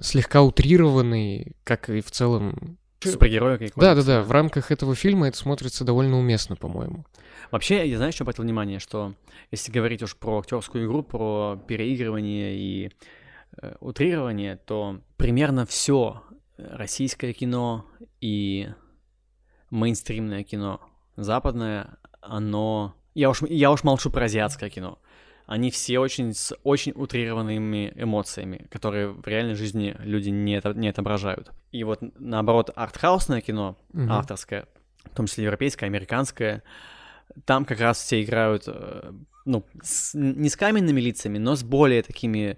слегка 0.00 0.42
утрированный, 0.42 1.56
как 1.64 1.90
и 1.90 2.00
в 2.00 2.10
целом. 2.10 2.78
Супергерои 3.02 3.56
какой 3.56 3.80
Да, 3.80 3.94
да, 3.94 4.02
да. 4.02 4.22
В 4.22 4.30
рамках 4.30 4.70
этого 4.70 4.94
фильма 4.94 5.28
это 5.28 5.36
смотрится 5.36 5.84
довольно 5.84 6.18
уместно, 6.18 6.56
по-моему. 6.56 7.04
Вообще, 7.50 7.88
я 7.88 7.96
знаю, 7.96 8.12
что 8.12 8.24
обратил 8.24 8.44
внимание, 8.44 8.78
что 8.78 9.14
если 9.50 9.72
говорить 9.72 10.02
уж 10.02 10.16
про 10.16 10.40
актерскую 10.40 10.86
игру, 10.86 11.02
про 11.02 11.58
переигрывание 11.66 12.56
и 12.56 12.92
э, 13.60 13.74
утрирование, 13.80 14.56
то 14.56 15.00
примерно 15.16 15.64
все 15.66 16.22
российское 16.58 17.32
кино 17.32 17.86
и 18.20 18.68
мейнстримное 19.70 20.44
кино 20.44 20.80
западное, 21.16 21.98
оно... 22.20 22.94
Я 23.14 23.30
уж, 23.30 23.42
я 23.42 23.70
уж 23.70 23.82
молчу 23.82 24.10
про 24.10 24.26
азиатское 24.26 24.70
кино. 24.70 24.98
Они 25.50 25.72
все 25.72 25.98
очень 25.98 26.32
с 26.32 26.54
очень 26.62 26.92
утрированными 26.94 27.92
эмоциями, 27.96 28.68
которые 28.70 29.08
в 29.08 29.26
реальной 29.26 29.54
жизни 29.54 29.96
люди 29.98 30.28
не, 30.28 30.62
не 30.78 30.88
отображают. 30.88 31.50
И 31.72 31.82
вот 31.82 31.98
наоборот, 32.20 32.70
артхаусное 32.76 33.40
кино, 33.40 33.76
Мгм. 33.92 34.12
авторское, 34.12 34.66
в 35.10 35.16
том 35.16 35.26
числе 35.26 35.42
европейское, 35.44 35.88
американское, 35.88 36.62
там 37.46 37.64
как 37.64 37.80
раз 37.80 37.98
все 37.98 38.22
играют, 38.22 38.64
э, 38.68 39.12
ну, 39.44 39.64
с- 39.82 40.14
не 40.14 40.48
с 40.48 40.54
каменными 40.54 41.00
лицами, 41.00 41.38
но 41.38 41.56
с 41.56 41.64
более 41.64 42.02
такими 42.02 42.56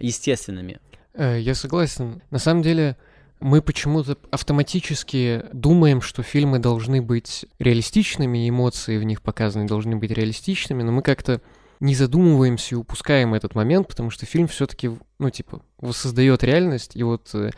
естественными. 0.00 0.80
Э, 1.12 1.38
Я 1.38 1.54
согласен. 1.54 2.22
На 2.30 2.38
самом 2.38 2.62
деле, 2.62 2.96
мы 3.40 3.60
почему-то 3.60 4.16
автоматически 4.30 5.42
думаем, 5.52 6.00
что 6.00 6.22
фильмы 6.22 6.60
должны 6.60 7.02
быть 7.02 7.44
реалистичными, 7.58 8.48
эмоции 8.48 8.96
в 8.96 9.04
них 9.04 9.20
показаны 9.20 9.66
должны 9.66 9.96
быть 9.96 10.10
реалистичными, 10.12 10.82
но 10.82 10.92
мы 10.92 11.02
как-то 11.02 11.42
не 11.82 11.96
задумываемся 11.96 12.76
и 12.76 12.78
упускаем 12.78 13.34
этот 13.34 13.56
момент, 13.56 13.88
потому 13.88 14.10
что 14.10 14.24
фильм 14.24 14.46
все-таки, 14.46 14.88
ну, 15.18 15.30
типа, 15.30 15.62
воссоздает 15.78 16.44
реальность, 16.44 16.92
и 16.94 17.02
вот 17.02 17.28
э, 17.34 17.50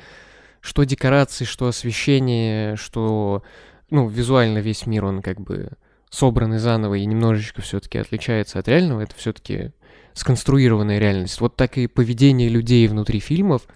что 0.63 0.85
декорации, 0.85 1.45
что 1.45 1.67
освещение, 1.67 2.77
что, 2.77 3.43
ну, 3.91 4.09
визуально 4.09 4.59
весь 4.59 4.87
мир, 4.87 5.05
он 5.05 5.21
как 5.21 5.43
бы 5.43 5.73
собранный 6.09 6.57
заново 6.57 6.95
и 6.95 7.05
немножечко 7.05 7.61
все-таки 7.61 7.99
отличается 7.99 8.59
от 8.59 8.67
реального, 8.67 9.03
это 9.03 9.15
все-таки 9.15 9.73
сконструированная 10.15 10.99
реальность. 10.99 11.39
Вот 11.43 11.57
так 11.57 11.77
и 11.77 11.87
поведение 11.87 12.49
людей 12.49 12.89
внутри 12.89 13.21
фильмов 13.21 13.67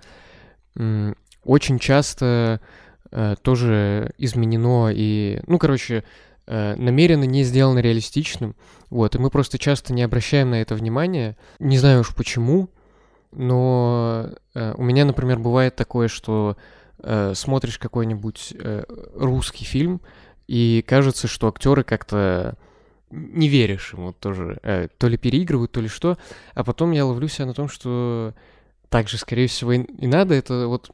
очень 1.45 1.78
часто 1.78 2.62
э, 3.11 3.35
тоже 3.43 4.12
изменено 4.17 4.90
и, 4.95 5.43
ну, 5.47 5.59
короче, 5.59 6.05
намеренно 6.49 7.25
не 7.25 7.43
сделано 7.45 7.81
реалистичным. 7.81 8.57
Вот, 8.90 9.14
и 9.14 9.19
мы 9.19 9.31
просто 9.31 9.59
часто 9.59 9.93
не 9.93 10.02
обращаем 10.02 10.50
на 10.50 10.62
это 10.62 10.75
внимания. 10.75 11.37
Не 11.59 11.76
знаю 11.78 12.00
уж 12.00 12.14
почему, 12.14 12.71
но 13.33 14.31
э, 14.55 14.75
у 14.76 14.83
меня, 14.83 15.05
например, 15.05 15.38
бывает 15.38 15.76
такое, 15.76 16.09
что 16.09 16.57
э, 17.02 17.33
смотришь 17.35 17.78
какой-нибудь 17.78 18.55
э, 18.59 18.85
русский 19.14 19.64
фильм, 19.64 20.00
и 20.47 20.83
кажется, 20.87 21.28
что 21.28 21.49
актеры 21.49 21.85
как-то 21.85 22.57
не 23.11 23.49
веришь 23.49 23.93
ему 23.93 24.12
тоже. 24.12 24.59
э, 24.62 24.88
то 24.97 25.09
ли 25.09 25.17
переигрывают, 25.17 25.73
то 25.73 25.81
ли 25.81 25.88
что. 25.88 26.17
А 26.55 26.64
потом 26.64 26.93
я 26.93 27.05
ловлю 27.05 27.28
себя 27.28 27.47
на 27.47 27.55
том, 27.55 27.69
что 27.69 28.35
так 28.88 29.09
же, 29.09 29.19
скорее 29.19 29.49
всего, 29.49 29.73
и, 29.73 29.83
и 29.83 30.07
надо. 30.07 30.35
Это 30.35 30.67
вот 30.67 30.90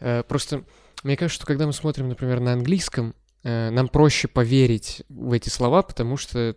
э, 0.00 0.22
просто... 0.24 0.64
Мне 1.02 1.16
кажется, 1.16 1.36
что 1.36 1.46
когда 1.46 1.66
мы 1.66 1.72
смотрим, 1.72 2.08
например, 2.08 2.40
на 2.40 2.52
английском, 2.52 3.10
э, 3.10 3.25
нам 3.70 3.88
проще 3.88 4.28
поверить 4.28 5.02
в 5.08 5.32
эти 5.32 5.48
слова, 5.48 5.82
потому 5.82 6.16
что 6.16 6.56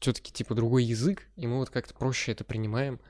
все-таки 0.00 0.32
типа 0.32 0.54
другой 0.54 0.84
язык, 0.84 1.22
и 1.36 1.46
мы 1.46 1.58
вот 1.58 1.70
как-то 1.70 1.94
проще 1.94 2.32
это 2.32 2.44
принимаем. 2.44 3.00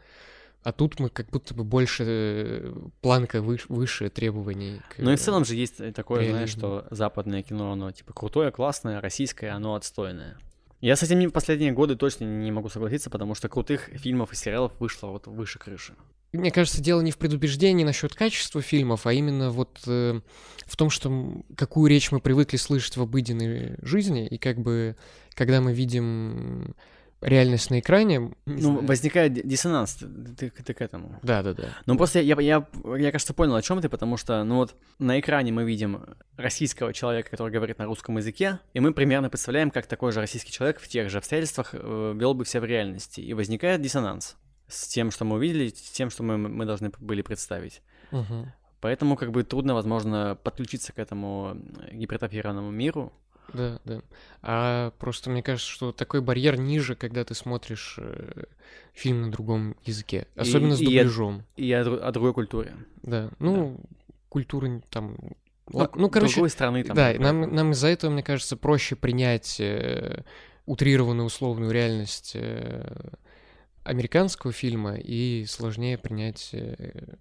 А 0.63 0.73
тут 0.73 0.99
мы 0.99 1.11
как 1.11 1.29
будто 1.29 1.53
бы 1.55 1.63
больше 1.63 2.05
э, 2.07 2.75
планка 3.03 3.43
выше, 3.43 3.67
выше 3.69 4.09
требований. 4.09 4.81
к, 4.89 4.99
Ну 4.99 5.11
и 5.13 5.17
в 5.17 5.21
э, 5.21 5.23
целом 5.23 5.45
же 5.45 5.55
есть 5.57 5.77
такое, 5.93 6.21
знаешь, 6.31 6.55
реализму. 6.55 6.59
что 6.59 6.87
западное 6.91 7.43
кино, 7.43 7.73
оно 7.73 7.93
типа 7.93 8.15
крутое, 8.15 8.51
классное, 8.51 9.01
российское, 9.03 9.51
оно 9.51 9.75
отстойное. 9.75 10.39
Я 10.81 10.97
с 10.97 11.03
этим 11.03 11.19
не- 11.19 11.29
последние 11.29 11.73
годы 11.73 11.97
точно 11.97 12.25
не 12.25 12.51
могу 12.51 12.71
согласиться, 12.71 13.11
потому 13.11 13.35
что 13.35 13.49
крутых 13.51 13.91
фильмов 13.95 14.33
и 14.33 14.37
сериалов 14.37 14.73
вышло 14.81 15.09
вот 15.09 15.27
выше 15.27 15.59
крыши. 15.59 15.95
Мне 16.39 16.51
кажется, 16.51 16.83
дело 16.83 17.01
не 17.01 17.11
в 17.11 17.19
предубеждении 17.19 17.85
насчет 17.85 18.15
качества 18.15 18.61
фильмов, 18.63 19.07
а 19.07 19.13
именно 19.13 19.51
вот 19.51 19.81
э, 19.87 20.21
в 20.67 20.77
том, 20.77 20.91
что 20.91 21.43
какую 21.57 21.89
речь 21.91 22.11
мы 22.13 22.21
привыкли 22.21 22.57
слышать 22.57 22.97
в 22.97 23.03
обыденной 23.03 23.77
жизни, 23.83 24.27
и 24.27 24.39
как 24.39 24.59
бы, 24.59 24.97
когда 25.35 25.61
мы 25.61 25.73
видим 25.73 26.75
реальность 27.21 27.71
на 27.71 27.81
экране... 27.81 28.19
не 28.45 28.55
Ну, 28.63 28.73
знаю. 28.73 28.87
возникает 28.87 29.33
ди- 29.33 29.43
диссонанс, 29.45 29.95
ты, 29.95 30.51
ты- 30.51 30.63
ты 30.63 30.75
к 30.75 30.81
этому. 30.83 31.19
Да-да-да. 31.23 31.69
Ну, 31.87 31.97
просто 31.97 32.21
я, 32.21 32.39
я, 32.39 32.67
я, 32.99 33.13
кажется, 33.13 33.33
понял, 33.33 33.55
о 33.55 33.63
чем 33.63 33.81
ты, 33.81 33.89
потому 33.89 34.19
что, 34.19 34.45
ну 34.45 34.57
вот, 34.57 34.75
на 34.99 35.19
экране 35.19 35.51
мы 35.51 35.65
видим 35.65 36.05
российского 36.37 36.93
человека, 36.93 37.31
который 37.31 37.51
говорит 37.53 37.79
на 37.79 37.87
русском 37.87 38.19
языке, 38.19 38.59
и 38.75 38.81
мы 38.81 38.93
примерно 38.93 39.31
представляем, 39.31 39.71
как 39.71 39.87
такой 39.87 40.13
же 40.13 40.21
российский 40.21 40.53
человек 40.53 40.81
в 40.81 40.89
тех 40.89 41.09
же 41.09 41.17
обстоятельствах 41.17 41.71
э, 41.73 42.13
вел 42.15 42.35
бы 42.35 42.45
себя 42.45 42.61
в 42.61 42.65
реальности. 42.67 43.21
И 43.23 43.33
возникает 43.33 43.81
диссонанс 43.81 44.37
с 44.69 44.89
тем, 44.89 45.11
что 45.11 45.25
мы 45.25 45.37
увидели, 45.37 45.69
с 45.69 45.91
тем, 45.91 46.11
что 46.11 46.23
мы, 46.23 46.37
мы 46.39 46.65
должны 46.65 46.91
были 46.99 47.23
представить. 47.23 47.83
Мгм. 48.11 48.53
Поэтому 48.81 49.17
как 49.17 49.31
бы 49.33 49.45
трудно, 49.45 49.75
возможно, 49.75 50.39
подключиться 50.43 50.93
к 50.93 50.99
этому 50.99 51.57
э, 51.81 51.95
гипертрофированному 51.95 52.71
миру. 52.71 53.13
Да, 53.53 53.79
да. 53.85 54.01
А 54.43 54.91
просто 54.99 55.31
мне 55.31 55.43
кажется, 55.43 55.71
что 55.71 55.93
такой 55.93 56.21
барьер 56.23 56.59
ниже, 56.59 56.95
когда 56.97 57.25
ты 57.25 57.35
смотришь 57.35 57.97
э, 57.99 58.45
фильм 58.93 59.23
на 59.23 59.31
другом 59.31 59.77
языке. 59.85 60.27
Особенно 60.37 60.77
с 60.77 60.81
и 60.81 60.85
я- 60.85 61.03
дубляжом. 61.03 61.45
И 61.57 61.73
о, 61.73 61.83
дру- 61.83 61.99
о 62.01 62.13
другой 62.13 62.33
культуре. 62.35 62.75
Да. 63.03 63.31
Ну, 63.39 63.79
культура 64.29 64.67
н- 64.67 64.83
там 64.91 65.17
Ла- 65.73 65.91
Ну, 65.95 66.11
короче, 66.11 66.35
другой 66.35 66.51
страны 66.51 66.85
там. 66.85 66.95
да, 66.95 67.13
и 67.13 67.19
нам, 67.19 67.41
нам 67.55 67.73
из-за 67.73 67.89
этого, 67.89 68.11
мне 68.11 68.23
кажется, 68.23 68.55
проще 68.57 68.97
принять 68.97 69.59
э, 69.61 70.25
утрированную 70.67 71.25
условную 71.27 71.71
реальность 71.71 72.33
э, 72.35 73.13
американского 73.85 74.53
фильма 74.53 74.97
и 74.97 75.45
сложнее 75.47 75.99
принять 75.99 76.51
э, 76.53 77.17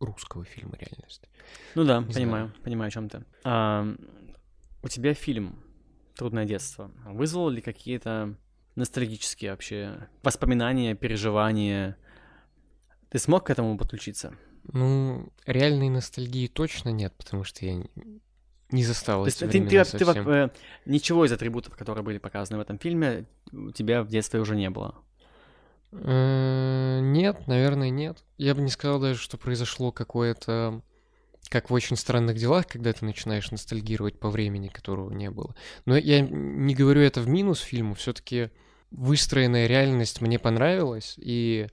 русского 0.00 0.44
фильма 0.44 0.76
реальность. 0.78 1.22
Ну 1.74 1.84
да, 1.84 2.00
Не 2.00 2.12
понимаю, 2.12 2.52
понимаю, 2.62 2.88
о 2.88 2.90
чем 2.90 3.08
ты. 3.08 3.24
А, 3.44 3.86
у 4.82 4.88
тебя 4.88 5.14
фильм 5.14 5.58
«Трудное 6.16 6.44
детство» 6.44 6.90
вызвал 7.06 7.48
ли 7.48 7.60
какие-то 7.60 8.36
ностальгические 8.76 9.52
вообще 9.52 10.08
воспоминания, 10.22 10.94
переживания? 10.94 11.96
Ты 13.08 13.18
смог 13.18 13.46
к 13.46 13.50
этому 13.50 13.78
подключиться? 13.78 14.34
Ну, 14.72 15.32
реальной 15.46 15.88
ностальгии 15.90 16.48
точно 16.48 16.88
нет, 16.88 17.14
потому 17.16 17.44
что 17.44 17.64
я 17.64 17.74
не- 18.70 18.82
застал 18.82 19.22
То 19.22 19.26
есть 19.26 19.38
ты, 19.38 19.46
ты- 19.46 19.60
ты, 19.60 20.04
совсем. 20.06 20.28
э, 20.28 20.50
ничего 20.86 21.24
из 21.24 21.30
атрибутов, 21.32 21.76
которые 21.76 22.02
были 22.02 22.18
показаны 22.18 22.58
в 22.58 22.60
этом 22.62 22.78
фильме, 22.78 23.26
у 23.52 23.70
тебя 23.70 24.02
в 24.02 24.08
детстве 24.08 24.40
уже 24.40 24.56
не 24.56 24.70
было. 24.70 25.03
Нет, 26.02 27.46
наверное, 27.46 27.90
нет. 27.90 28.24
Я 28.36 28.54
бы 28.54 28.62
не 28.62 28.70
сказал 28.70 28.98
даже, 29.00 29.20
что 29.20 29.38
произошло 29.38 29.92
какое-то, 29.92 30.82
как 31.48 31.70
в 31.70 31.72
очень 31.72 31.96
странных 31.96 32.36
делах, 32.36 32.66
когда 32.66 32.92
ты 32.92 33.04
начинаешь 33.04 33.50
ностальгировать 33.50 34.18
по 34.18 34.28
времени, 34.28 34.68
которого 34.68 35.12
не 35.12 35.30
было. 35.30 35.54
Но 35.86 35.96
я 35.96 36.20
не 36.20 36.74
говорю 36.74 37.00
это 37.00 37.20
в 37.20 37.28
минус 37.28 37.60
фильму, 37.60 37.94
все-таки 37.94 38.50
выстроенная 38.90 39.66
реальность 39.66 40.20
мне 40.20 40.38
понравилась, 40.38 41.14
и, 41.16 41.68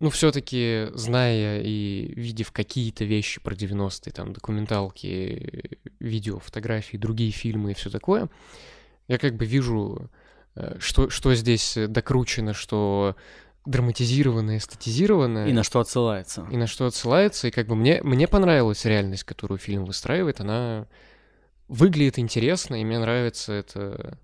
ну, 0.00 0.10
все-таки, 0.10 0.88
зная 0.94 1.60
и 1.62 2.12
видев 2.14 2.52
какие-то 2.52 3.04
вещи 3.04 3.40
про 3.40 3.54
90-е, 3.54 4.12
там, 4.12 4.32
документалки, 4.32 5.78
видео, 5.98 6.38
фотографии, 6.38 6.96
другие 6.96 7.32
фильмы 7.32 7.72
и 7.72 7.74
все 7.74 7.90
такое, 7.90 8.28
я 9.08 9.18
как 9.18 9.36
бы 9.36 9.44
вижу 9.44 10.10
что, 10.78 11.10
что 11.10 11.34
здесь 11.34 11.76
э, 11.76 11.86
докручено, 11.86 12.52
что 12.54 13.16
драматизировано, 13.64 14.56
эстетизировано, 14.56 15.46
И 15.46 15.52
на 15.52 15.62
что 15.62 15.80
отсылается? 15.80 16.46
и 16.50 16.56
на 16.56 16.66
что 16.66 16.86
отсылается, 16.86 17.48
и 17.48 17.50
как 17.50 17.66
бы 17.68 17.76
мне, 17.76 18.02
мне 18.02 18.26
понравилась 18.26 18.84
реальность, 18.84 19.24
которую 19.24 19.58
фильм 19.58 19.84
выстраивает, 19.84 20.40
она 20.40 20.86
выглядит 21.68 22.18
интересно, 22.18 22.80
и 22.80 22.84
мне 22.84 22.98
нравится 22.98 23.52
эта 23.52 24.18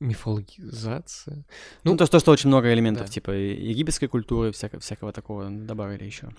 мифологизация. 0.00 1.44
Ну, 1.84 1.92
Ну, 1.92 1.96
то, 1.96 2.06
что, 2.06 2.18
что 2.20 2.30
очень 2.30 2.48
много 2.48 2.72
элементов, 2.72 3.06
да. 3.06 3.12
типа 3.12 3.30
египетской 3.32 4.06
культуры, 4.06 4.52
всяко, 4.52 4.78
всякого 4.80 5.12
такого 5.12 5.50
добавили 5.50 6.04
еще. 6.04 6.26
М. 6.26 6.34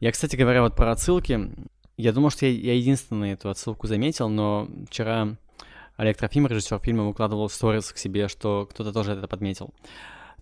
Я, 0.00 0.12
кстати 0.12 0.36
говоря, 0.36 0.62
вот 0.62 0.74
про 0.76 0.92
отсылки, 0.92 1.50
я 1.96 2.12
думал, 2.12 2.30
что 2.30 2.46
я, 2.46 2.52
я 2.52 2.74
единственный 2.74 3.32
эту 3.32 3.50
отсылку 3.50 3.86
заметил, 3.86 4.28
но 4.28 4.68
вчера 4.88 5.36
Олег 5.98 6.16
Трофим, 6.16 6.46
режиссер 6.46 6.78
фильма, 6.78 7.04
выкладывал 7.04 7.48
в 7.48 7.52
сторис 7.52 7.92
к 7.92 7.98
себе, 7.98 8.28
что 8.28 8.68
кто-то 8.70 8.92
тоже 8.92 9.12
это 9.12 9.26
подметил. 9.26 9.74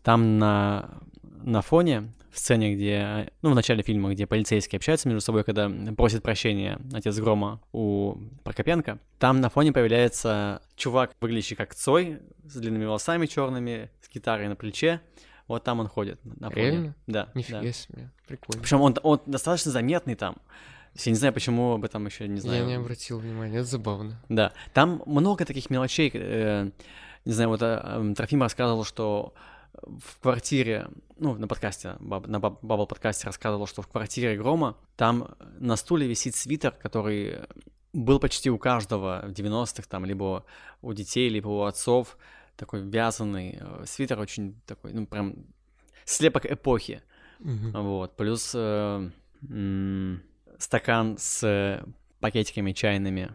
Там 0.03 0.39
на, 0.39 1.01
на 1.23 1.63
фоне, 1.63 2.13
в 2.31 2.39
сцене, 2.39 2.75
где, 2.75 3.33
ну, 3.41 3.53
в 3.53 3.55
начале 3.55 3.83
фильма, 3.83 4.13
где 4.13 4.27
полицейские 4.27 4.77
общаются 4.77 5.09
между 5.09 5.23
собой, 5.23 5.45
когда 5.45 5.73
просит 5.97 6.23
прощения 6.23 6.79
отец 6.93 7.19
Грома 7.19 7.63
у 7.73 8.17
Прокопенко, 8.45 8.99
там 9.19 9.41
на 9.41 9.49
фоне 9.49 9.73
появляется 9.73 10.61
чувак, 10.77 11.13
выглядящий 11.23 11.57
как 11.57 11.75
Цой, 11.75 12.19
с 12.45 12.55
длинными 12.55 12.85
волосами 12.85 13.25
черными, 13.25 13.91
с 14.03 14.11
гитарой 14.13 14.49
на 14.49 14.57
плече. 14.57 15.01
Вот 15.49 15.65
там 15.65 15.81
он 15.81 15.89
ходит 15.89 16.21
на 16.23 16.51
фоне. 16.51 16.71
Реально? 16.71 16.95
Да. 17.07 17.31
Нифига 17.33 17.63
да. 17.63 17.73
себе, 17.73 18.11
прикольно. 18.29 18.61
Причем 18.61 18.83
он, 18.83 18.95
он 19.03 19.21
достаточно 19.25 19.71
заметный 19.71 20.17
там. 20.17 20.37
Я 21.05 21.13
не 21.13 21.19
знаю, 21.19 21.35
почему 21.35 21.73
об 21.75 21.85
этом 21.85 22.07
еще 22.07 22.27
не 22.29 22.41
знаю. 22.41 22.61
Я 22.63 22.67
не 22.67 22.75
обратил 22.75 23.19
внимания, 23.19 23.57
это 23.59 23.65
забавно. 23.69 24.21
Да, 24.29 24.53
там 24.73 25.03
много 25.07 25.45
таких 25.45 25.69
мелочей. 25.71 26.11
э, 26.15 26.71
не 27.25 27.33
знаю, 27.33 27.51
вот 27.51 27.63
э, 27.63 27.81
эм, 27.85 28.15
Трофим 28.15 28.43
рассказывал, 28.43 28.85
что 28.85 29.35
в 29.83 30.21
квартире, 30.23 30.89
ну, 31.19 31.35
на 31.35 31.47
подкасте, 31.49 31.97
баб- 32.01 32.27
на 32.29 32.39
баб- 32.41 32.61
Бабл 32.63 32.87
подкасте 32.87 33.27
рассказывал, 33.27 33.67
что 33.67 33.83
в 33.83 33.89
квартире 33.89 34.37
Грома 34.39 34.77
там 34.97 35.35
на 35.59 35.77
стуле 35.77 36.07
висит 36.07 36.35
свитер, 36.37 36.71
который 36.73 37.41
был 37.93 38.19
почти 38.21 38.51
у 38.51 38.59
каждого 38.59 39.23
в 39.27 39.33
90-х, 39.33 39.87
там, 39.89 40.05
либо 40.05 40.45
у 40.83 40.93
детей, 40.93 41.29
либо 41.29 41.49
у 41.49 41.63
отцов, 41.63 42.17
такой 42.57 42.81
вязаный 42.81 43.59
э, 43.61 43.85
свитер, 43.87 44.19
очень 44.19 44.59
такой, 44.67 44.93
ну, 44.95 45.07
прям 45.07 45.35
слепок 46.05 46.47
эпохи. 46.47 47.03
Мгм. 47.41 47.73
Вот, 47.73 48.17
плюс 48.17 48.53
э, 48.55 49.11
м, 49.51 50.23
стакан 50.59 51.17
с 51.19 51.43
э, 51.43 51.85
пакетиками 52.21 52.73
чайными. 52.73 53.31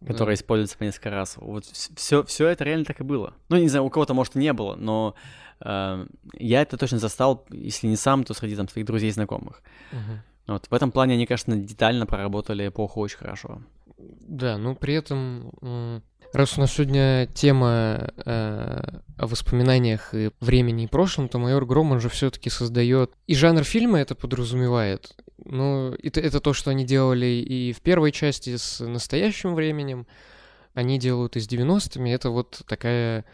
Да. 0.00 0.08
которые 0.08 0.34
используются 0.34 0.76
по 0.76 0.82
несколько 0.82 1.10
раз. 1.10 1.36
Вот 1.36 1.64
все, 1.64 2.24
все 2.24 2.48
это 2.48 2.64
реально 2.64 2.84
так 2.84 3.00
и 3.00 3.04
было. 3.04 3.34
Ну, 3.48 3.56
не 3.56 3.68
знаю, 3.68 3.84
у 3.84 3.90
кого-то, 3.90 4.14
может, 4.14 4.34
и 4.34 4.40
не 4.40 4.52
было, 4.52 4.74
но 4.74 5.14
э, 5.60 6.06
я 6.34 6.62
это 6.62 6.76
точно 6.76 6.98
застал, 6.98 7.46
если 7.50 7.86
не 7.86 7.96
сам, 7.96 8.24
то 8.24 8.34
среди 8.34 8.56
там 8.56 8.68
своих 8.68 8.86
друзей 8.86 9.10
и 9.10 9.12
знакомых. 9.12 9.62
Мгм. 9.92 10.22
Вот, 10.48 10.66
в 10.66 10.74
этом 10.74 10.90
плане 10.90 11.14
они, 11.14 11.26
конечно, 11.26 11.56
детально 11.56 12.04
проработали 12.06 12.66
эпоху 12.66 13.00
очень 13.00 13.18
хорошо. 13.18 13.62
Да, 14.20 14.58
но 14.58 14.74
при 14.74 14.94
этом, 14.94 16.02
раз 16.32 16.56
у 16.56 16.60
нас 16.60 16.72
сегодня 16.72 17.28
тема 17.34 18.10
э, 18.24 19.00
о 19.18 19.26
воспоминаниях 19.26 20.14
и 20.14 20.30
времени 20.40 20.84
и 20.84 20.88
прошлом, 20.88 21.28
то 21.28 21.38
майор 21.38 21.64
Гром, 21.66 21.92
он 21.92 22.00
же 22.00 22.08
все-таки 22.08 22.50
создает... 22.50 23.12
И 23.26 23.34
жанр 23.34 23.64
фильма 23.64 24.00
это 24.00 24.14
подразумевает. 24.14 25.14
Ну, 25.44 25.94
это, 26.02 26.20
это 26.20 26.40
то, 26.40 26.52
что 26.52 26.70
они 26.70 26.84
делали 26.84 27.26
и 27.26 27.72
в 27.72 27.80
первой 27.80 28.12
части 28.12 28.56
с 28.56 28.84
настоящим 28.84 29.54
временем, 29.54 30.06
они 30.74 30.98
делают 30.98 31.36
и 31.36 31.40
с 31.40 31.48
90-ми. 31.48 32.10
Это 32.10 32.30
вот 32.30 32.62
такая 32.66 33.24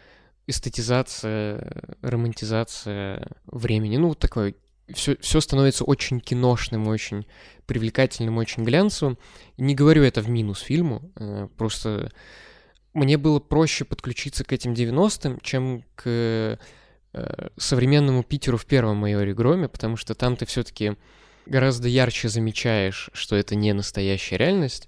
эстетизация, 0.47 1.95
романтизация 2.01 3.27
времени. 3.45 3.97
Ну, 3.97 4.09
вот 4.09 4.19
такое 4.19 4.55
все, 4.93 5.17
все 5.17 5.41
становится 5.41 5.83
очень 5.83 6.19
киношным, 6.19 6.87
очень 6.87 7.25
привлекательным, 7.65 8.37
очень 8.37 8.63
глянцевым. 8.63 9.17
Не 9.57 9.75
говорю 9.75 10.03
это 10.03 10.21
в 10.21 10.29
минус 10.29 10.59
фильму, 10.59 11.11
э, 11.15 11.47
просто 11.57 12.11
мне 12.93 13.17
было 13.17 13.39
проще 13.39 13.85
подключиться 13.85 14.43
к 14.43 14.51
этим 14.51 14.73
90-м, 14.73 15.39
чем 15.41 15.83
к 15.95 16.03
э, 16.05 16.57
современному 17.57 18.23
Питеру 18.23 18.57
в 18.57 18.65
первом 18.65 18.97
майоре 18.97 19.33
Громе, 19.33 19.67
потому 19.67 19.97
что 19.97 20.15
там 20.15 20.35
ты 20.35 20.45
все-таки 20.45 20.95
гораздо 21.45 21.87
ярче 21.87 22.29
замечаешь, 22.29 23.09
что 23.13 23.35
это 23.35 23.55
не 23.55 23.73
настоящая 23.73 24.37
реальность, 24.37 24.87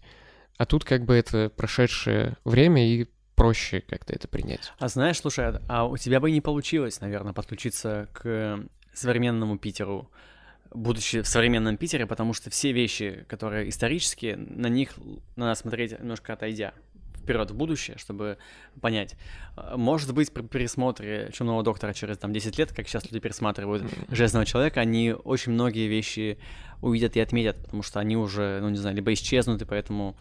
а 0.57 0.65
тут 0.65 0.83
как 0.85 1.05
бы 1.05 1.15
это 1.15 1.49
прошедшее 1.49 2.37
время 2.45 2.87
и 2.87 3.07
проще 3.35 3.81
как-то 3.81 4.13
это 4.13 4.27
принять. 4.27 4.71
А 4.77 4.87
знаешь, 4.87 5.17
слушай, 5.19 5.47
а- 5.47 5.61
а 5.67 5.85
у 5.85 5.97
тебя 5.97 6.19
бы 6.19 6.29
не 6.29 6.41
получилось, 6.41 7.01
наверное, 7.01 7.33
подключиться 7.33 8.07
к 8.13 8.59
современному 8.93 9.57
Питеру, 9.57 10.09
будучи 10.73 11.21
в 11.21 11.27
современном 11.27 11.77
Питере, 11.77 12.05
потому 12.05 12.33
что 12.33 12.49
все 12.49 12.71
вещи, 12.71 13.25
которые 13.27 13.69
исторические, 13.69 14.37
на 14.37 14.67
них 14.67 14.93
надо 15.35 15.55
смотреть 15.55 15.99
немножко 15.99 16.33
отойдя 16.33 16.73
вперед 17.21 17.51
в 17.51 17.55
будущее, 17.55 17.97
чтобы 17.97 18.37
понять. 18.81 19.15
А, 19.55 19.77
Может 19.77 20.13
быть, 20.13 20.33
при 20.33 20.41
пересмотре 20.41 21.29
«Чумного 21.33 21.63
доктора» 21.63 21.93
через 21.93 22.17
там 22.17 22.33
10 22.33 22.57
лет, 22.57 22.73
как 22.73 22.87
сейчас 22.87 23.05
люди 23.05 23.19
пересматривают 23.19 23.83
«Железного 24.09 24.45
человека», 24.45 24.81
они 24.81 25.13
очень 25.13 25.51
многие 25.51 25.87
вещи 25.87 26.37
увидят 26.81 27.15
и 27.15 27.19
отметят, 27.19 27.57
потому 27.63 27.83
что 27.83 27.99
они 27.99 28.17
уже, 28.17 28.59
ну 28.61 28.69
не 28.69 28.77
знаю, 28.77 28.95
либо 28.95 29.13
исчезнут, 29.13 29.61
и 29.61 29.65
поэтому 29.65 30.15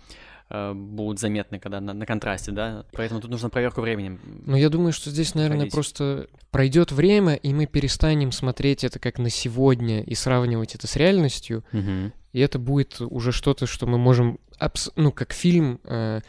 будут 0.75 1.21
заметны, 1.21 1.59
когда 1.59 1.81
на, 1.81 1.95
на 1.95 2.07
контрасте, 2.07 2.51
да. 2.51 2.85
Поэтому 2.93 3.21
тут 3.21 3.31
нужно 3.31 3.51
проверку 3.51 3.81
временем. 3.81 4.21
Но 4.47 4.57
я 4.57 4.69
думаю, 4.69 4.93
что 4.93 5.11
здесь, 5.11 5.35
наверное, 5.35 5.61
Ходить. 5.61 5.73
просто 5.75 6.27
пройдет 6.51 6.93
время, 6.93 7.35
и 7.35 7.53
мы 7.55 7.67
перестанем 7.67 8.33
смотреть 8.33 8.83
это 8.85 8.99
как 8.99 9.19
на 9.19 9.31
сегодня 9.31 10.03
и 10.03 10.15
сравнивать 10.15 10.75
это 10.75 10.87
с 10.87 10.97
реальностью, 10.97 11.65
Мгм. 11.73 12.13
и 12.33 12.41
это 12.41 12.59
будет 12.59 13.01
уже 13.01 13.33
что-то, 13.33 13.67
что 13.67 13.87
мы 13.87 13.99
можем, 13.99 14.39
абс- 14.59 14.91
ну, 14.97 15.13
как 15.13 15.33
фильм, 15.33 15.81
э, 15.85 16.21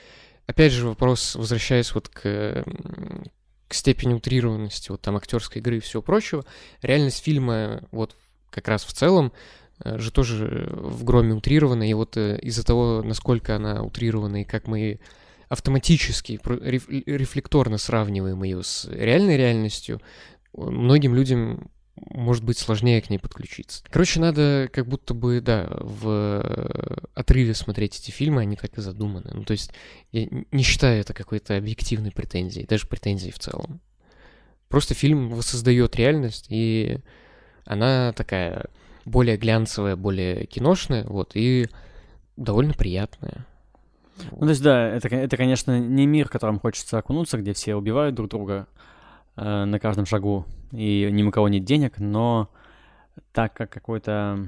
опять 0.45 0.71
же 0.71 0.87
вопрос, 0.87 1.35
возвращаясь 1.35 1.93
вот 1.95 2.07
к, 2.09 2.25
м, 2.27 3.25
к 3.67 3.73
степени 3.73 4.13
утрированности, 4.13 4.91
вот 4.91 5.01
там 5.01 5.15
актерской 5.15 5.61
игры 5.61 5.77
и 5.77 5.79
всего 5.79 6.01
прочего, 6.01 6.45
реальность 6.81 7.23
фильма 7.23 7.83
вот 7.91 8.15
как 8.49 8.67
раз 8.67 8.83
в 8.83 8.91
целом 8.93 9.27
э, 9.27 9.31
же 9.83 10.11
тоже 10.11 10.69
в 10.71 11.03
громе 11.03 11.33
утрирована, 11.33 11.89
и 11.89 11.93
вот 11.93 12.17
э, 12.17 12.39
из-за 12.41 12.65
того, 12.65 13.01
насколько 13.03 13.55
она 13.55 13.83
утрирована 13.83 14.41
и 14.41 14.45
как 14.45 14.67
мы 14.67 14.99
автоматически, 15.49 16.39
рефлекторно 16.43 17.77
сравниваем 17.77 18.41
ее 18.43 18.63
с 18.63 18.87
реальной 18.89 19.37
реальностью, 19.37 20.01
э, 20.53 20.61
многим 20.61 21.15
людям 21.15 21.69
может 21.95 22.43
быть 22.43 22.57
сложнее 22.57 23.01
к 23.01 23.09
ней 23.09 23.19
подключиться. 23.19 23.83
Короче, 23.89 24.19
надо 24.19 24.69
как 24.71 24.87
будто 24.87 25.13
бы, 25.13 25.41
да, 25.41 25.67
в 25.79 26.41
э, 26.43 27.07
отрыве 27.13 27.53
смотреть 27.53 27.99
эти 27.99 28.11
фильмы, 28.11 28.41
они 28.41 28.55
так 28.55 28.77
и 28.77 28.81
задуманы. 28.81 29.29
Ну, 29.33 29.43
то 29.43 29.51
есть 29.51 29.71
я 30.11 30.27
не 30.51 30.63
считаю 30.63 31.01
это 31.01 31.13
какой-то 31.13 31.57
объективной 31.57 32.11
претензией, 32.11 32.65
даже 32.65 32.87
претензией 32.87 33.33
в 33.33 33.39
целом. 33.39 33.81
Просто 34.69 34.93
фильм 34.93 35.29
воссоздает 35.29 35.95
реальность, 35.97 36.45
и 36.49 36.99
она 37.65 38.13
такая 38.13 38.67
более 39.05 39.37
глянцевая, 39.37 39.95
более 39.95 40.45
киношная, 40.45 41.05
вот, 41.05 41.31
и 41.35 41.67
довольно 42.37 42.73
приятная. 42.73 43.45
Ну, 44.31 44.39
то 44.41 44.49
есть, 44.49 44.61
да, 44.61 44.87
это, 44.87 45.07
это, 45.07 45.37
конечно, 45.37 45.79
не 45.79 46.05
мир, 46.05 46.27
в 46.27 46.31
котором 46.31 46.59
хочется 46.59 46.97
окунуться, 46.97 47.37
где 47.37 47.53
все 47.53 47.75
убивают 47.75 48.15
друг 48.15 48.29
друга 48.29 48.67
э, 49.35 49.65
на 49.65 49.79
каждом 49.79 50.05
шагу, 50.05 50.45
и 50.71 51.09
ни 51.11 51.23
у 51.23 51.31
кого 51.31 51.49
нет 51.49 51.63
денег, 51.63 51.99
но 51.99 52.49
так 53.33 53.53
как 53.53 53.71
какой-то 53.71 54.47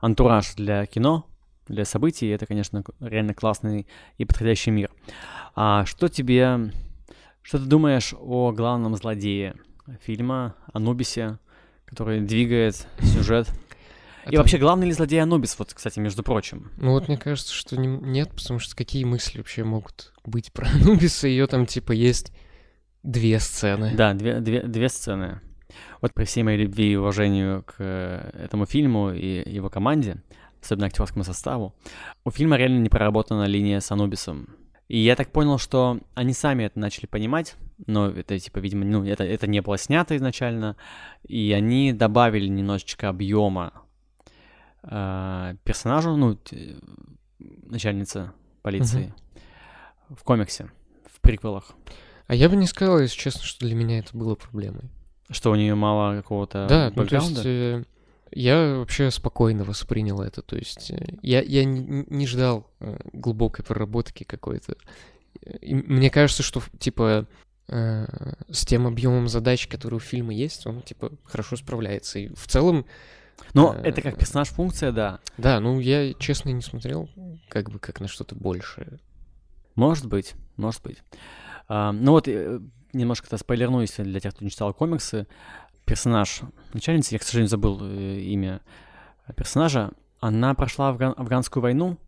антураж 0.00 0.54
для 0.54 0.86
кино, 0.86 1.26
для 1.68 1.84
событий, 1.84 2.28
это, 2.28 2.46
конечно, 2.46 2.84
реально 3.00 3.34
классный 3.34 3.86
и 4.18 4.24
подходящий 4.24 4.70
мир. 4.70 4.90
А 5.54 5.84
что 5.86 6.08
тебе... 6.08 6.72
Что 7.42 7.58
ты 7.58 7.64
думаешь 7.64 8.12
о 8.18 8.50
главном 8.50 8.96
злодее 8.96 9.54
фильма, 10.00 10.56
Анубисе, 10.72 11.38
который 11.84 12.20
двигает 12.20 12.88
сюжет? 13.00 13.48
И 14.26 14.30
Это- 14.30 14.38
вообще, 14.38 14.58
главный 14.58 14.86
ли 14.88 14.92
злодей 14.92 15.22
Анубис, 15.22 15.56
вот, 15.58 15.72
кстати, 15.72 15.98
между 16.00 16.22
прочим? 16.22 16.70
Ну 16.78 16.90
вот 16.92 17.06
мне 17.08 17.16
кажется, 17.16 17.54
что 17.54 17.76
не- 17.76 17.86
нет, 17.86 18.30
потому 18.30 18.58
что 18.58 18.74
какие 18.74 19.04
мысли 19.04 19.38
вообще 19.38 19.62
могут 19.64 20.12
быть 20.24 20.52
про 20.52 20.66
Анубиса? 20.68 21.28
Ее 21.28 21.46
там 21.46 21.66
типа 21.66 21.92
есть 21.92 22.32
две 23.02 23.38
сцены. 23.38 23.92
Да, 23.96 24.14
две, 24.14 24.40
две, 24.40 24.62
две 24.62 24.88
сцены. 24.88 25.40
Вот 26.00 26.12
при 26.14 26.24
всей 26.24 26.42
моей 26.42 26.58
любви 26.62 26.92
и 26.92 26.96
уважению 26.96 27.62
к 27.62 27.74
э, 27.78 28.30
этому 28.44 28.66
фильму 28.66 29.12
и 29.12 29.48
его 29.48 29.68
команде, 29.70 30.22
особенно 30.62 30.86
актерскому 30.86 31.22
составу, 31.24 31.74
у 32.24 32.30
фильма 32.30 32.56
реально 32.56 32.80
не 32.80 32.88
проработана 32.88 33.44
линия 33.46 33.80
с 33.80 33.90
Анубисом. 33.92 34.48
И 34.88 34.98
я 34.98 35.16
так 35.16 35.30
понял, 35.32 35.58
что 35.58 35.98
они 36.14 36.32
сами 36.32 36.64
это 36.64 36.78
начали 36.78 37.06
понимать, 37.06 37.56
но 37.86 38.08
это, 38.08 38.38
типа, 38.38 38.58
видимо, 38.58 38.84
ну, 38.84 39.04
это, 39.04 39.24
это 39.24 39.46
не 39.48 39.60
было 39.60 39.76
снято 39.78 40.16
изначально, 40.16 40.76
и 41.26 41.52
они 41.52 41.92
добавили 41.92 42.46
немножечко 42.46 43.08
объема 43.08 43.72
э, 44.86 45.56
персонажу, 45.64 46.16
ну, 46.16 46.38
начальница 47.38 48.32
полиции 48.62 49.14
в 50.08 50.22
комиксе, 50.22 50.70
в 51.06 51.20
приквелах. 51.20 51.72
А 52.26 52.34
я 52.34 52.48
бы 52.48 52.56
не 52.56 52.66
сказал, 52.66 53.00
если 53.00 53.16
честно, 53.16 53.42
что 53.42 53.66
для 53.66 53.74
меня 53.74 53.98
это 53.98 54.16
было 54.16 54.34
проблемой. 54.34 54.90
Что 55.30 55.50
у 55.50 55.54
нее 55.54 55.74
мало 55.74 56.16
какого-то 56.16 56.66
да, 56.68 56.92
ну 56.94 57.04
то 57.04 57.16
есть 57.16 57.40
э, 57.44 57.84
я 58.32 58.76
вообще 58.76 59.10
спокойно 59.10 59.64
воспринял 59.64 60.20
это. 60.20 60.42
То 60.42 60.56
есть 60.56 60.90
э, 60.90 61.16
я, 61.22 61.40
я 61.42 61.64
не, 61.64 62.04
не 62.08 62.26
ждал 62.26 62.70
э, 62.80 62.98
глубокой 63.12 63.64
проработки 63.64 64.24
какой-то. 64.24 64.76
И 65.60 65.74
мне 65.74 66.10
кажется, 66.10 66.42
что 66.42 66.62
типа 66.78 67.26
э, 67.68 68.06
с 68.50 68.64
тем 68.64 68.86
объемом 68.86 69.28
задач, 69.28 69.66
который 69.66 69.96
у 69.96 70.00
фильма 70.00 70.34
есть, 70.34 70.66
он 70.66 70.82
типа 70.82 71.12
хорошо 71.24 71.56
справляется. 71.56 72.18
И 72.18 72.34
в 72.34 72.46
целом, 72.46 72.86
Но 73.54 73.74
э, 73.74 73.82
это 73.82 74.02
как 74.02 74.18
персонаж-функция, 74.18 74.92
да. 74.92 75.20
да, 75.38 75.60
ну 75.60 75.80
я 75.80 76.14
честно 76.14 76.50
не 76.50 76.62
смотрел 76.62 77.08
как 77.48 77.70
бы 77.70 77.78
как 77.78 78.00
на 78.00 78.08
что-то 78.08 78.34
большее. 78.34 78.98
Может 79.74 80.06
быть, 80.06 80.34
может 80.56 80.82
быть. 80.82 80.98
А, 81.68 81.92
ну 81.92 82.12
вот, 82.12 82.28
э, 82.28 82.60
немножко-то 82.92 83.36
спойлерну, 83.36 83.80
если 83.80 84.02
для 84.02 84.20
тех, 84.20 84.34
кто 84.34 84.44
не 84.44 84.50
читал 84.50 84.72
комиксы. 84.72 85.26
Персонаж 85.84 86.40
начальницы, 86.72 87.14
я, 87.14 87.18
к 87.18 87.22
сожалению, 87.22 87.50
забыл 87.50 87.78
э, 87.82 88.20
имя 88.20 88.60
персонажа, 89.36 89.92
она 90.20 90.54
прошла 90.54 90.90
афган- 90.90 91.14
афганскую 91.16 91.62
войну, 91.62 91.98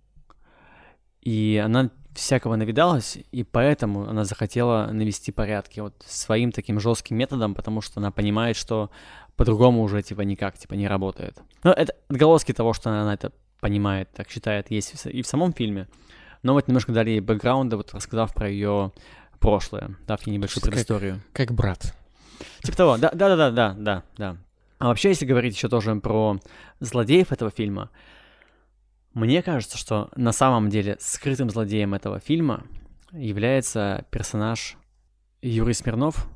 и 1.20 1.60
она 1.62 1.90
всякого 2.14 2.56
навидалась, 2.56 3.18
и 3.30 3.44
поэтому 3.44 4.08
она 4.08 4.24
захотела 4.24 4.90
навести 4.92 5.30
порядки 5.30 5.80
вот 5.80 5.94
своим 6.06 6.50
таким 6.52 6.80
жестким 6.80 7.16
методом, 7.16 7.54
потому 7.54 7.80
что 7.80 8.00
она 8.00 8.10
понимает, 8.10 8.56
что 8.56 8.90
по-другому 9.38 9.82
уже 9.82 10.02
типа 10.02 10.22
никак 10.22 10.58
типа 10.58 10.74
не 10.74 10.88
работает. 10.88 11.38
Но 11.62 11.72
это 11.72 11.94
отголоски 12.08 12.52
того, 12.52 12.72
что 12.74 12.90
она 12.90 13.14
это 13.14 13.32
понимает, 13.60 14.10
так 14.12 14.28
считает, 14.28 14.70
есть 14.70 15.06
и 15.06 15.22
в 15.22 15.26
самом 15.26 15.52
фильме. 15.52 15.88
Но 16.42 16.52
вот 16.54 16.66
немножко 16.68 16.92
дали 16.92 17.10
ей 17.10 17.20
бэкграунда, 17.20 17.76
вот 17.76 17.94
рассказав 17.94 18.34
про 18.34 18.48
ее 18.50 18.92
прошлое, 19.38 19.96
дав 20.08 20.24
ей 20.26 20.34
небольшую 20.34 20.62
Как- 20.62 20.72
предысторию. 20.72 21.20
Как 21.32 21.52
брат. 21.52 21.94
Типа 22.62 22.76
того, 22.76 22.96
да, 22.98 23.10
да, 23.14 23.36
да, 23.36 23.50
да, 23.50 23.74
да, 23.78 24.02
да. 24.16 24.36
А 24.78 24.88
вообще, 24.88 25.10
если 25.10 25.24
говорить 25.24 25.54
еще 25.54 25.68
тоже 25.68 25.94
про 25.96 26.38
злодеев 26.80 27.30
этого 27.32 27.50
фильма, 27.52 27.90
мне 29.14 29.42
кажется, 29.42 29.78
что 29.78 30.10
на 30.16 30.32
самом 30.32 30.68
деле 30.68 30.96
скрытым 31.00 31.48
злодеем 31.50 31.94
этого 31.94 32.18
фильма 32.18 32.64
является 33.12 34.04
персонаж 34.10 34.76
Юрий 35.42 35.74
Смирнов. 35.74 36.28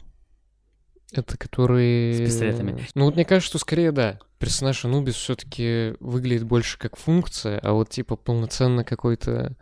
Это 1.12 1.37
который... 1.37 2.14
С 2.14 2.18
пистолетами. 2.20 2.87
Ну 2.94 3.05
вот 3.05 3.14
мне 3.14 3.25
кажется, 3.25 3.48
что 3.51 3.59
скорее 3.59 3.92
да. 3.92 4.18
Персонаж 4.38 4.85
Анубис 4.85 5.14
все-таки 5.14 5.94
выглядит 6.01 6.44
больше 6.44 6.79
как 6.79 6.96
функция, 6.96 7.59
а 7.61 7.72
вот 7.72 7.90
типа 7.90 8.16
полноценно 8.16 8.83
какой-то 8.83 9.55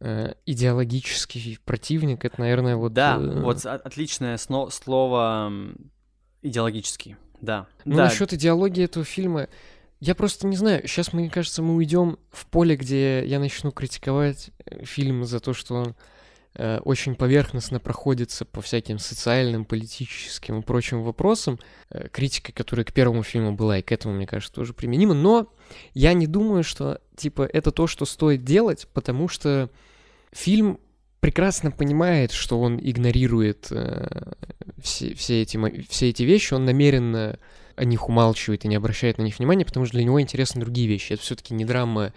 э, 0.00 0.34
идеологический 0.46 1.58
противник, 1.64 2.24
это, 2.24 2.40
наверное, 2.40 2.76
вот... 2.76 2.92
Да, 2.92 3.16
э, 3.16 3.40
вот 3.40 3.64
о- 3.64 3.74
отличное 3.74 4.36
сно- 4.36 4.70
слово 4.70 5.50
идеологический. 6.42 7.16
Да. 7.40 7.66
Ну, 7.84 7.96
да. 7.96 8.04
насчет 8.04 8.32
идеологии 8.32 8.84
этого 8.84 9.04
фильма, 9.04 9.48
я 10.00 10.14
просто 10.14 10.46
не 10.46 10.56
знаю. 10.56 10.86
Сейчас, 10.86 11.12
мне 11.12 11.30
кажется, 11.30 11.62
мы 11.62 11.74
уйдем 11.74 12.18
в 12.30 12.46
поле, 12.46 12.76
где 12.76 13.24
я 13.26 13.38
начну 13.38 13.72
критиковать 13.72 14.50
э, 14.66 14.84
фильм 14.84 15.24
за 15.24 15.40
то, 15.40 15.54
что 15.54 15.74
он 15.74 15.96
э, 16.54 16.78
очень 16.78 17.14
поверхностно 17.14 17.80
проходится 17.80 18.44
по 18.44 18.60
всяким 18.60 18.98
социальным, 18.98 19.64
политическим 19.64 20.60
и 20.60 20.62
прочим 20.62 21.02
вопросам. 21.02 21.58
Э, 21.90 22.08
критика, 22.08 22.52
которая 22.52 22.84
к 22.84 22.92
первому 22.92 23.22
фильму 23.22 23.52
была, 23.52 23.78
и 23.78 23.82
к 23.82 23.92
этому, 23.92 24.14
мне 24.14 24.26
кажется, 24.26 24.54
тоже 24.54 24.72
применима. 24.72 25.14
Но 25.14 25.52
я 25.92 26.12
не 26.12 26.26
думаю, 26.26 26.64
что, 26.64 27.00
типа, 27.16 27.48
это 27.52 27.70
то, 27.70 27.86
что 27.86 28.04
стоит 28.04 28.44
делать, 28.44 28.88
потому 28.92 29.28
что 29.28 29.70
фильм 30.32 30.78
прекрасно 31.20 31.70
понимает, 31.70 32.32
что 32.32 32.60
он 32.60 32.78
игнорирует 32.78 33.68
э, 33.70 34.32
все, 34.82 35.14
все, 35.14 35.42
эти, 35.42 35.58
все 35.88 36.10
эти 36.10 36.22
вещи, 36.22 36.52
он 36.52 36.66
намеренно 36.66 37.38
о 37.76 37.84
них 37.84 38.08
умалчивает 38.08 38.64
и 38.64 38.68
не 38.68 38.76
обращает 38.76 39.18
на 39.18 39.22
них 39.22 39.38
внимания, 39.38 39.64
потому 39.64 39.86
что 39.86 39.96
для 39.96 40.04
него 40.04 40.20
интересны 40.20 40.60
другие 40.60 40.86
вещи. 40.86 41.14
Это 41.14 41.22
все-таки 41.22 41.54
не 41.54 41.64
драма 41.64 42.12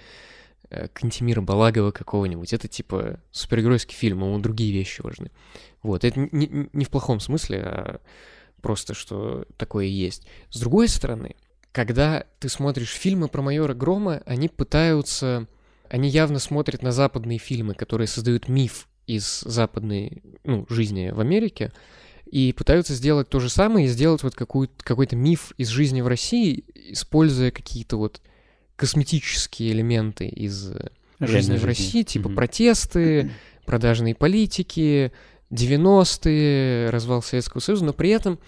э, 0.70 0.88
Кантемира 0.94 1.42
Балагова 1.42 1.92
какого-нибудь. 1.92 2.54
Это 2.54 2.68
типа 2.68 3.20
супергеройский 3.32 3.96
фильм, 3.96 4.24
ему 4.24 4.40
другие 4.40 4.72
вещи 4.74 5.02
важны. 5.02 5.32
Вот, 5.84 6.04
это 6.04 6.20
не, 6.32 6.70
не- 6.72 6.86
в 6.86 6.90
плохом 6.90 7.20
смысле, 7.20 7.62
а 7.64 8.02
просто, 8.62 8.94
что 8.94 9.46
такое 9.58 9.86
есть. 9.86 10.28
С 10.50 10.60
другой 10.60 10.88
стороны, 10.88 11.36
когда 11.72 12.26
ты 12.40 12.50
смотришь 12.50 12.92
фильмы 12.92 13.28
про 13.28 13.42
майора 13.42 13.74
Грома, 13.74 14.22
они 14.26 14.50
пытаются... 14.50 15.48
Они 15.90 16.10
явно 16.10 16.40
смотрят 16.40 16.82
на 16.82 16.92
западные 16.92 17.38
фильмы, 17.38 17.74
которые 17.74 18.08
создают 18.08 18.50
миф 18.50 18.90
из 19.06 19.40
западной 19.42 20.22
ну, 20.44 20.66
жизни 20.70 21.12
в 21.12 21.22
Америке, 21.22 21.72
и 22.26 22.52
пытаются 22.52 22.94
сделать 22.94 23.30
то 23.30 23.40
же 23.40 23.50
самое 23.50 23.86
и 23.86 23.90
сделать 23.90 24.22
вот 24.22 24.36
какой-то 24.36 25.16
миф 25.16 25.54
из 25.58 25.70
жизни 25.70 26.02
в 26.02 26.08
России, 26.08 26.66
используя 26.76 27.52
какие-то 27.52 27.96
вот 27.98 28.22
косметические 28.78 29.74
элементы 29.74 30.28
из 30.28 30.72
э, 30.72 30.90
жизни 31.20 31.58
в 31.58 31.66
России, 31.66 32.04
типа 32.04 32.30
Мгм. 32.30 32.36
протесты, 32.36 33.32
продажные 33.66 34.16
политики, 34.16 35.12
90-е, 35.52 36.90
развал 36.90 37.22
Советского 37.22 37.60
Союза, 37.60 37.86
но 37.86 37.94
при 37.94 38.12
этом 38.12 38.40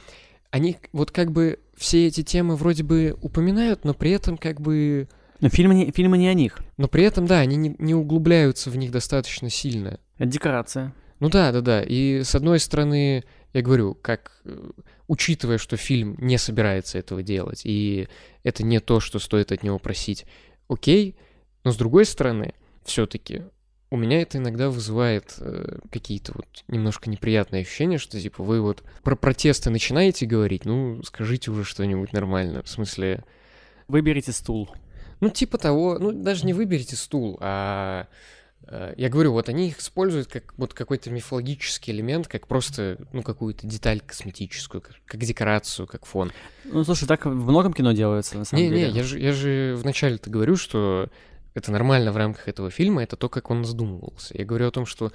они 0.52 0.78
вот 0.94 1.12
как 1.12 1.32
бы 1.32 1.60
все 1.76 2.08
эти 2.08 2.24
темы 2.24 2.56
вроде 2.56 2.84
бы 2.84 3.18
упоминают, 3.22 3.84
но 3.84 3.94
при 3.94 4.12
этом 4.12 4.38
как 4.38 4.62
бы... 4.62 5.08
Но 5.39 5.50
фильмы 5.50 5.74
не, 5.74 5.92
фильмы 5.92 6.18
не 6.18 6.28
о 6.28 6.34
них. 6.34 6.60
Но 6.78 6.88
при 6.88 7.04
этом, 7.04 7.26
да, 7.26 7.39
они 7.39 7.56
не, 7.56 7.76
не 7.80 7.96
углубляются 7.96 8.70
в 8.70 8.78
них 8.78 8.92
достаточно 8.92 9.50
сильно. 9.50 10.00
Это 10.18 10.30
декорация. 10.30 10.94
Ну 11.20 11.30
да, 11.30 11.52
да, 11.52 11.62
да. 11.62 11.82
И 11.82 12.24
с 12.24 12.36
одной 12.36 12.60
стороны, 12.60 13.24
я 13.54 13.62
говорю, 13.62 13.96
как 13.96 14.42
э, 14.46 14.72
учитывая, 15.08 15.58
что 15.58 15.78
фильм 15.78 16.16
не 16.20 16.38
собирается 16.38 16.98
этого 16.98 17.24
делать, 17.24 17.62
и 17.66 18.08
это 18.44 18.64
не 18.64 18.80
то, 18.80 19.00
что 19.00 19.20
стоит 19.20 19.52
от 19.52 19.64
него 19.64 19.80
просить, 19.80 20.26
окей. 20.68 21.16
Но 21.64 21.72
с 21.72 21.78
другой 21.78 22.06
стороны, 22.06 22.54
все-таки 22.84 23.44
у 23.92 23.98
меня 23.98 24.22
это 24.22 24.38
иногда 24.38 24.70
вызывает 24.70 25.36
э, 25.40 25.80
какие-то 25.92 26.34
вот 26.36 26.64
немножко 26.68 27.10
неприятные 27.10 27.64
ощущения, 27.64 27.98
что 27.98 28.20
типа 28.20 28.44
вы 28.44 28.62
вот 28.62 28.84
про 29.04 29.16
протесты 29.16 29.70
начинаете 29.72 30.26
говорить, 30.26 30.66
ну 30.66 31.02
скажите 31.04 31.50
уже 31.50 31.64
что-нибудь 31.64 32.14
нормально, 32.14 32.64
в 32.64 32.70
смысле, 32.70 33.24
Выберите 33.88 34.32
стул. 34.32 34.70
ну 35.20 35.32
типа 35.32 35.58
того, 35.58 35.98
ну 35.98 36.12
даже 36.12 36.46
не 36.46 36.54
выберите 36.54 36.96
стул, 36.96 37.40
а 37.42 38.08
я 38.98 39.10
говорю, 39.10 39.32
вот 39.32 39.50
они 39.50 39.69
их 39.69 39.80
используют 39.80 40.28
как 40.28 40.54
вот 40.58 40.74
какой-то 40.74 41.10
мифологический 41.10 41.91
элемент, 41.93 42.28
как 42.28 42.48
просто, 42.48 42.98
ну, 43.13 43.24
какую-то 43.24 43.65
деталь 43.65 44.00
косметическую, 44.00 44.82
как, 44.82 44.95
как 45.06 45.19
декорацию, 45.22 45.88
как 45.88 46.06
фон. 46.06 46.32
Ну, 46.65 46.84
слушай, 46.84 47.08
так 47.08 47.26
в 47.26 47.50
многом 47.50 47.74
кино 47.74 47.93
делается, 47.93 48.38
на 48.38 48.45
самом 48.45 48.63
Не-не, 48.63 48.76
деле. 48.76 48.91
я 48.91 49.04
же, 49.04 49.19
я 49.19 49.34
же 49.34 49.76
вначале-то 49.78 50.30
говорю, 50.30 50.56
что 50.56 51.10
это 51.56 51.72
нормально 51.72 52.12
в 52.12 52.17
рамках 52.17 52.48
этого 52.48 52.69
фильма, 52.69 53.02
это 53.04 53.15
то, 53.15 53.28
как 53.28 53.50
он 53.50 53.65
задумывался. 53.65 54.38
Я 54.38 54.45
говорю 54.45 54.67
о 54.67 54.72
том, 54.72 54.86
что 54.86 55.12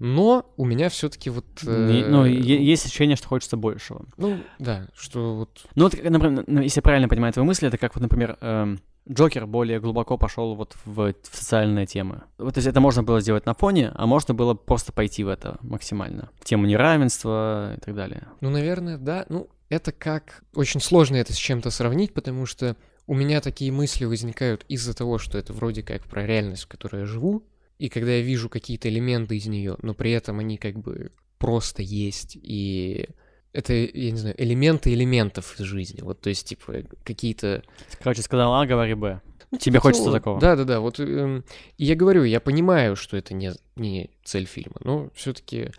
Но 0.00 0.50
у 0.56 0.64
меня 0.64 0.88
все-таки 0.88 1.28
вот... 1.28 1.44
Э, 1.64 2.04
ну, 2.08 2.24
есть 2.24 2.86
ощущение, 2.86 3.16
что 3.16 3.28
хочется 3.28 3.58
большего. 3.58 4.06
Ну, 4.16 4.40
да, 4.58 4.88
что 4.96 5.36
вот... 5.36 5.66
Ну, 5.74 5.84
вот, 5.84 6.02
например, 6.02 6.44
если 6.62 6.78
я 6.78 6.82
правильно 6.82 7.06
понимаю 7.06 7.34
твою 7.34 7.46
мысль, 7.46 7.66
это 7.66 7.76
как 7.76 7.94
вот, 7.94 8.00
например, 8.00 8.38
эм, 8.40 8.80
Джокер 9.08 9.46
более 9.46 9.78
глубоко 9.78 10.16
пошел 10.16 10.54
вот 10.54 10.74
в, 10.86 11.12
в 11.12 11.14
социальные 11.30 11.84
темы. 11.84 12.22
Вот, 12.38 12.54
то 12.54 12.58
есть 12.58 12.66
это 12.66 12.80
можно 12.80 13.02
было 13.02 13.20
сделать 13.20 13.44
на 13.44 13.52
фоне, 13.52 13.92
а 13.94 14.06
можно 14.06 14.32
было 14.32 14.54
просто 14.54 14.90
пойти 14.90 15.22
в 15.22 15.28
это 15.28 15.58
максимально. 15.60 16.30
В 16.40 16.44
тему 16.44 16.64
неравенства 16.64 17.74
и 17.76 17.80
так 17.80 17.94
далее. 17.94 18.26
Ну, 18.40 18.48
наверное, 18.48 18.96
да. 18.96 19.26
Ну, 19.28 19.50
это 19.68 19.92
как... 19.92 20.44
Очень 20.54 20.80
сложно 20.80 21.16
это 21.16 21.34
с 21.34 21.36
чем-то 21.36 21.70
сравнить, 21.70 22.14
потому 22.14 22.46
что 22.46 22.74
у 23.06 23.14
меня 23.14 23.42
такие 23.42 23.70
мысли 23.70 24.06
возникают 24.06 24.64
из-за 24.68 24.94
того, 24.94 25.18
что 25.18 25.36
это 25.36 25.52
вроде 25.52 25.82
как 25.82 26.04
про 26.04 26.26
реальность, 26.26 26.64
в 26.64 26.68
которой 26.68 27.00
я 27.00 27.06
живу, 27.06 27.44
и 27.80 27.88
когда 27.88 28.12
я 28.12 28.20
вижу 28.20 28.50
какие-то 28.50 28.90
элементы 28.90 29.38
из 29.38 29.46
нее, 29.46 29.76
но 29.80 29.94
при 29.94 30.12
этом 30.12 30.38
они 30.38 30.58
как 30.58 30.78
бы 30.78 31.12
просто 31.38 31.82
есть, 31.82 32.36
и 32.36 33.08
это, 33.54 33.72
я 33.72 34.10
не 34.10 34.18
знаю, 34.18 34.34
элементы 34.38 34.92
элементов 34.92 35.58
из 35.58 35.64
жизни. 35.64 36.02
Вот, 36.02 36.20
то 36.20 36.28
есть, 36.28 36.46
типа, 36.46 36.82
какие-то 37.04 37.62
Короче, 38.02 38.20
сказал 38.20 38.52
А, 38.52 38.66
говори 38.66 38.92
Б. 38.94 39.22
Ну, 39.50 39.58
Тебе 39.58 39.78
типа 39.78 39.82
хочется 39.82 40.12
такого? 40.12 40.38
Да, 40.38 40.56
да, 40.56 40.64
да. 40.64 40.80
Вот 40.80 41.00
эм, 41.00 41.42
я 41.78 41.96
говорю, 41.96 42.22
я 42.24 42.38
понимаю, 42.38 42.96
что 42.96 43.16
это 43.16 43.32
не, 43.32 43.52
не 43.76 44.10
цель 44.24 44.44
фильма, 44.44 44.76
но 44.84 45.10
все-таки 45.14 45.70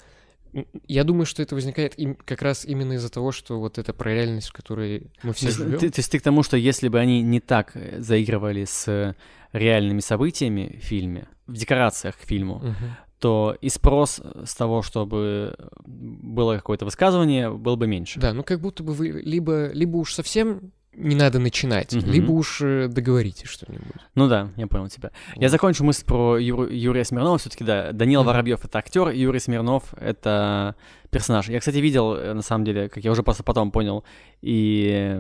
я 0.88 1.04
думаю, 1.04 1.26
что 1.26 1.42
это 1.42 1.56
возникает 1.56 1.98
им, 1.98 2.16
как 2.16 2.42
раз 2.42 2.66
именно 2.66 2.94
из-за 2.94 3.10
того, 3.10 3.32
что 3.32 3.60
вот 3.60 3.78
это 3.78 3.94
про 3.94 4.14
реальность, 4.14 4.50
в 4.50 4.54
которой 4.54 5.12
мы 5.24 5.34
все 5.34 5.50
живем. 5.52 5.80
ты, 5.80 5.90
то 5.90 6.00
есть 6.00 6.12
ты 6.12 6.20
к 6.20 6.22
тому, 6.22 6.44
что 6.44 6.58
если 6.58 6.88
бы 6.90 7.00
они 7.00 7.22
не 7.22 7.40
так 7.40 7.72
э, 7.76 8.00
заигрывали 8.02 8.66
с 8.66 9.16
реальными 9.54 10.00
событиями 10.00 10.80
в 10.82 10.86
фильме, 10.86 11.28
в 11.48 11.54
декорациях 11.54 12.18
к 12.18 12.22
фильму, 12.26 12.60
Мгм. 12.60 12.76
то 13.20 13.56
и 13.62 13.70
спрос 13.70 14.22
с 14.46 14.56
того, 14.56 14.82
чтобы 14.82 15.56
было 15.86 16.56
какое-то 16.56 16.86
высказывание, 16.86 17.50
был 17.52 17.78
бы 17.78 17.88
меньше. 17.88 18.20
Да, 18.20 18.34
ну 18.34 18.44
как 18.44 18.60
будто 18.62 18.84
бы 18.84 18.94
вы 18.94 19.10
либо, 19.10 19.72
либо 19.74 19.98
уж 19.98 20.14
совсем 20.14 20.72
не 20.94 21.16
надо 21.16 21.40
начинать, 21.40 21.94
Мгм. 21.94 22.12
либо 22.12 22.32
уж 22.32 22.62
э, 22.62 22.88
договоритесь 22.90 23.48
что-нибудь. 23.50 23.86
Ну 24.16 24.28
да, 24.28 24.50
я 24.58 24.68
понял 24.68 24.88
тебя. 24.90 25.12
Я 25.36 25.44
Вот. 25.48 25.52
закончу 25.52 25.84
мысль 25.86 26.04
про 26.06 26.38
Юру- 26.38 26.68
Юрия 26.70 27.06
Смирнова. 27.06 27.38
Все-таки, 27.38 27.64
да, 27.64 27.92
Данил 27.94 28.22
Мгм. 28.22 28.28
Воробьев 28.28 28.66
это 28.66 28.80
актер, 28.80 29.10
Юрий 29.10 29.40
Смирнов 29.40 29.94
это 29.96 30.76
персонаж. 31.10 31.48
Я, 31.50 31.60
кстати, 31.60 31.78
видел, 31.78 32.14
э, 32.16 32.34
на 32.34 32.42
самом 32.42 32.66
деле, 32.66 32.90
как 32.90 33.04
я 33.04 33.12
уже 33.12 33.24
просто 33.24 33.44
потом 33.44 33.72
понял, 33.72 34.04
и 34.42 35.18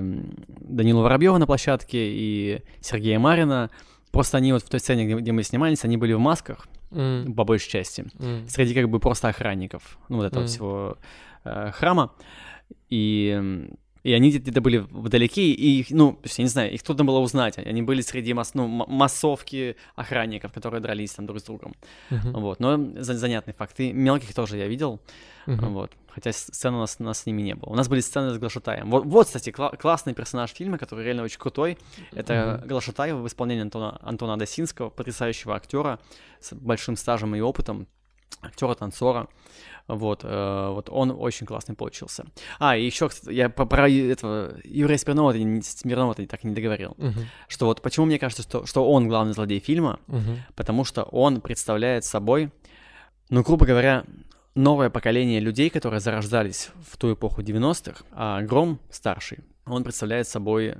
Данила 0.60 1.02
Воробьева 1.02 1.38
на 1.38 1.46
площадке, 1.48 1.98
и 2.12 2.62
Сергея 2.82 3.20
Марина. 3.20 3.70
Просто 4.12 4.38
они 4.38 4.52
вот 4.52 4.64
в 4.64 4.70
той 4.70 4.80
сцене, 4.82 5.06
где, 5.06 5.16
где 5.16 5.32
мы 5.32 5.42
снимались, 5.44 5.86
они 5.86 5.96
были 5.96 6.12
в 6.14 6.20
масках, 6.20 6.68
М, 6.92 7.34
по 7.34 7.46
большей 7.46 7.70
части, 7.70 8.06
м. 8.20 8.46
среди 8.50 8.74
как 8.74 8.90
бы 8.90 9.00
просто 9.00 9.30
охранников, 9.30 9.98
ну, 10.10 10.18
вот 10.18 10.26
этого 10.26 10.42
Мгм. 10.42 10.48
всего 10.50 10.98
э, 11.46 11.72
храма. 11.72 12.12
И, 12.90 13.70
и 14.04 14.14
они 14.14 14.32
где-то 14.32 14.62
были 14.62 14.78
вдалеке, 14.90 15.52
и 15.52 15.80
их, 15.80 15.92
ну, 15.92 16.14
то 16.14 16.20
есть, 16.24 16.38
я 16.40 16.44
не 16.44 16.50
знаю, 16.50 16.74
их 16.74 16.82
трудно 16.84 17.06
было 17.06 17.20
узнать. 17.20 17.58
Они 17.58 17.82
были 17.82 18.02
среди 18.02 18.34
масс, 18.34 18.54
ну, 18.54 18.68
массовки 18.68 19.76
охранников, 19.96 20.52
которые 20.54 20.82
дрались 20.82 21.12
там 21.12 21.26
друг 21.26 21.40
с 21.40 21.44
другом. 21.44 21.74
Мгм. 22.10 22.34
Вот, 22.34 22.60
но 22.60 22.78
за- 23.02 23.14
занятный 23.18 23.54
факт. 23.54 23.80
И 23.80 23.94
мелких 23.94 24.34
тоже 24.34 24.58
я 24.58 24.68
видел, 24.68 25.00
Мгм. 25.46 25.74
вот. 25.74 25.92
Хотя 26.10 26.34
сцен 26.34 26.74
у 26.76 26.80
нас, 26.80 26.98
у 27.00 27.04
нас 27.04 27.20
с 27.20 27.26
ними 27.26 27.42
не 27.42 27.56
было. 27.56 27.70
У 27.70 27.76
нас 27.76 27.88
были 27.88 28.02
сцены 28.02 28.34
с 28.34 28.38
Глашатаем. 28.38 28.90
Вот, 28.90 29.06
вот 29.06 29.28
кстати, 29.28 29.50
кла- 29.50 29.76
классный 29.78 30.14
персонаж 30.14 30.52
фильма, 30.52 30.78
который 30.78 31.06
реально 31.06 31.24
очень 31.24 31.40
крутой. 31.40 31.78
Это 32.12 32.60
Мгм. 32.60 32.68
Глашатай 32.68 33.14
в 33.14 33.26
исполнении 33.28 33.62
Антона, 33.62 33.98
Антона 34.02 34.38
Досинского, 34.38 34.90
потрясающего 34.90 35.56
актера 35.56 36.00
с 36.42 36.54
большим 36.54 36.98
стажем 36.98 37.34
и 37.36 37.40
опытом, 37.40 37.88
актера-танцора. 38.42 39.28
Вот, 39.88 40.22
э, 40.24 40.70
вот 40.72 40.90
он 40.90 41.12
очень 41.12 41.46
классный 41.46 41.76
получился. 41.76 42.26
А, 42.60 42.78
и 42.78 42.86
еще, 42.86 43.10
кстати, 43.10 43.34
я 43.34 43.50
по- 43.50 43.66
про 43.66 43.90
этого 43.90 44.54
Юрия 44.64 44.98
Смирнова, 44.98 45.34
Смирнова 45.62 46.14
так 46.16 46.44
и 46.46 46.48
не 46.48 46.54
договорил. 46.56 46.94
Мгм. 46.98 47.26
Что 47.48 47.66
вот 47.66 47.82
почему 47.82 48.06
мне 48.06 48.18
кажется, 48.20 48.44
что, 48.44 48.66
что 48.66 48.90
он 48.90 49.08
главный 49.10 49.34
злодей 49.34 49.60
фильма, 49.60 50.00
Мгм. 50.08 50.38
потому 50.56 50.86
что 50.86 51.04
он 51.04 51.42
представляет 51.42 52.06
собой, 52.06 52.52
ну, 53.30 53.42
грубо 53.44 53.66
говоря, 53.66 54.06
новое 54.56 54.90
поколение 54.90 55.40
людей, 55.40 55.70
которые 55.70 56.00
зарождались 56.00 56.70
в 56.90 56.98
ту 56.98 57.14
эпоху 57.14 57.42
90-х, 57.42 58.06
а 58.12 58.42
Гром 58.44 58.80
старший, 58.92 59.40
он 59.66 59.84
представляет 59.84 60.28
собой 60.28 60.76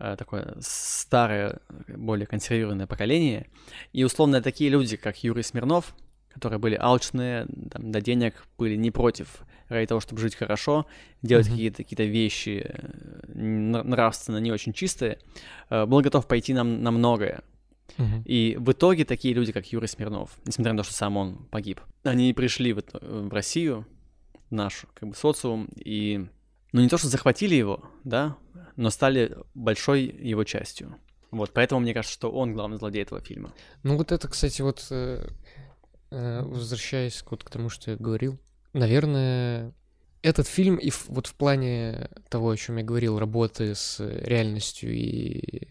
э, 0.00 0.16
такое 0.18 0.56
старое, 0.60 1.60
более 1.88 2.26
консервированное 2.26 2.86
поколение. 2.88 3.46
И 3.92 4.02
условно 4.04 4.42
такие 4.42 4.68
люди, 4.68 4.96
как 4.96 5.22
Юрий 5.22 5.44
Смирнов, 5.44 5.94
которые 6.34 6.58
были 6.58 6.76
алчные, 6.78 7.46
там, 7.70 7.90
до 7.90 8.00
денег 8.00 8.46
были 8.58 8.76
не 8.76 8.90
против 8.90 9.42
ради 9.68 9.86
того, 9.86 10.00
чтобы 10.00 10.20
жить 10.20 10.34
хорошо, 10.34 10.86
делать 11.22 11.46
Мгм. 11.46 11.54
какие-то 11.54 11.84
какие 11.84 12.06
вещи 12.06 12.66
э, 12.68 13.32
нравственно 13.32 14.38
не 14.38 14.52
очень 14.52 14.72
чистые, 14.72 15.18
э, 15.70 15.86
был 15.86 16.00
готов 16.00 16.26
пойти 16.26 16.52
нам 16.52 16.82
на 16.82 16.90
многое. 16.90 17.42
Мгм. 17.96 18.22
И 18.24 18.56
в 18.58 18.72
итоге 18.72 19.04
такие 19.04 19.34
люди, 19.34 19.52
как 19.52 19.66
Юрий 19.72 19.86
Смирнов, 19.86 20.30
несмотря 20.44 20.72
на 20.72 20.78
то, 20.78 20.84
что 20.84 20.94
сам 20.94 21.16
он 21.16 21.46
погиб, 21.50 21.80
они 22.02 22.32
пришли 22.34 22.72
в, 22.72 22.82
в 22.92 23.32
Россию, 23.32 23.86
наш 24.50 24.84
как 24.94 25.08
бы, 25.08 25.14
социум, 25.14 25.68
и, 25.76 26.26
ну, 26.72 26.80
не 26.80 26.88
то, 26.88 26.98
что 26.98 27.08
захватили 27.08 27.54
его, 27.54 27.84
да, 28.04 28.36
но 28.76 28.90
стали 28.90 29.36
большой 29.54 30.02
его 30.04 30.44
частью. 30.44 30.96
Вот, 31.30 31.50
поэтому 31.52 31.80
мне 31.80 31.92
кажется, 31.92 32.14
что 32.14 32.30
он 32.30 32.52
главный 32.52 32.76
злодей 32.76 33.02
этого 33.02 33.20
фильма. 33.20 33.52
Ну 33.82 33.96
вот 33.96 34.12
это, 34.12 34.28
кстати, 34.28 34.62
вот 34.62 34.86
э, 34.90 35.26
возвращаясь 36.42 37.24
вот 37.28 37.44
к 37.44 37.50
тому, 37.50 37.68
что 37.68 37.92
я 37.92 37.96
говорил, 37.96 38.38
наверное, 38.72 39.72
этот 40.22 40.46
фильм 40.46 40.76
и 40.76 40.90
вот 41.08 41.26
в 41.26 41.34
плане 41.34 42.08
того, 42.28 42.50
о 42.50 42.56
чем 42.56 42.78
я 42.78 42.84
говорил, 42.84 43.18
работы 43.18 43.74
с 43.74 44.00
реальностью 44.00 44.92
и 44.92 45.68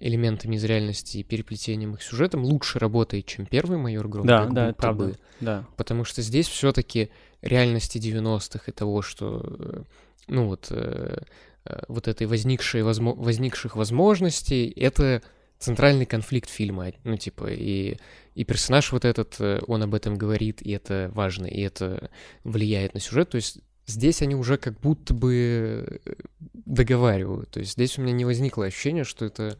элементами 0.00 0.56
из 0.56 0.64
реальности 0.64 1.18
и 1.18 1.22
переплетением 1.22 1.94
их 1.94 2.02
сюжетом 2.02 2.44
лучше 2.44 2.78
работает, 2.78 3.26
чем 3.26 3.46
первый 3.46 3.78
майор 3.78 4.08
Гром. 4.08 4.26
да, 4.26 4.46
да, 4.46 4.68
это 4.70 4.78
правда. 4.78 5.04
бы. 5.04 5.18
Да. 5.40 5.66
Потому 5.76 6.04
что 6.04 6.22
здесь 6.22 6.48
все-таки 6.48 7.10
реальности 7.42 7.98
90-х 7.98 8.64
и 8.66 8.72
того, 8.72 9.02
что, 9.02 9.42
э, 9.44 9.82
ну 10.28 10.46
вот, 10.46 10.68
э, 10.70 11.18
э, 11.64 11.82
вот 11.88 12.08
этой 12.08 12.26
возникшей, 12.26 12.80
возмо- 12.80 13.14
возникших 13.14 13.76
возможностей, 13.76 14.72
это 14.74 15.22
центральный 15.58 16.06
конфликт 16.06 16.50
фильма. 16.50 16.92
Ну, 17.04 17.16
типа, 17.16 17.50
и, 17.50 17.96
и 18.34 18.44
персонаж 18.44 18.92
вот 18.92 19.04
этот, 19.04 19.36
э, 19.40 19.60
он 19.66 19.82
об 19.82 19.94
этом 19.94 20.16
говорит, 20.16 20.60
и 20.62 20.70
это 20.72 21.10
важно, 21.14 21.46
и 21.46 21.60
это 21.60 22.10
влияет 22.42 22.94
на 22.94 23.00
сюжет. 23.00 23.30
То 23.30 23.36
есть 23.36 23.60
здесь 23.86 24.22
они 24.22 24.34
уже 24.34 24.56
как 24.56 24.80
будто 24.80 25.14
бы 25.14 26.00
э, 26.04 26.14
договаривают. 26.52 27.50
То 27.50 27.60
есть 27.60 27.72
здесь 27.72 27.98
у 27.98 28.02
меня 28.02 28.12
не 28.12 28.24
возникло 28.24 28.66
ощущения, 28.66 29.04
что 29.04 29.24
это... 29.24 29.58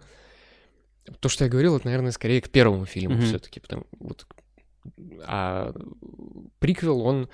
То, 1.21 1.29
что 1.29 1.45
я 1.45 1.51
говорил, 1.51 1.77
это, 1.77 1.87
наверное, 1.87 2.13
скорее 2.13 2.41
к 2.41 2.49
первому 2.49 2.87
фильму 2.87 3.17
Мгм. 3.17 3.27
все-таки, 3.27 3.61
потому 3.61 3.85
вот 3.99 4.27
а 5.27 5.73
приквел, 6.59 7.01
он 7.01 7.29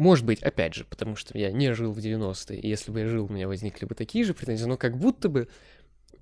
может 0.00 0.24
быть, 0.24 0.42
опять 0.42 0.72
же, 0.72 0.84
потому 0.84 1.14
что 1.14 1.36
я 1.36 1.52
не 1.52 1.74
жил 1.74 1.92
в 1.92 1.98
90-е, 1.98 2.58
и 2.58 2.66
если 2.66 2.90
бы 2.90 3.00
я 3.00 3.06
жил, 3.06 3.26
у 3.26 3.28
меня 3.28 3.46
возникли 3.46 3.84
бы 3.84 3.94
такие 3.94 4.24
же 4.24 4.32
претензии, 4.32 4.64
но 4.64 4.78
как 4.78 4.96
будто 4.96 5.28
бы 5.28 5.48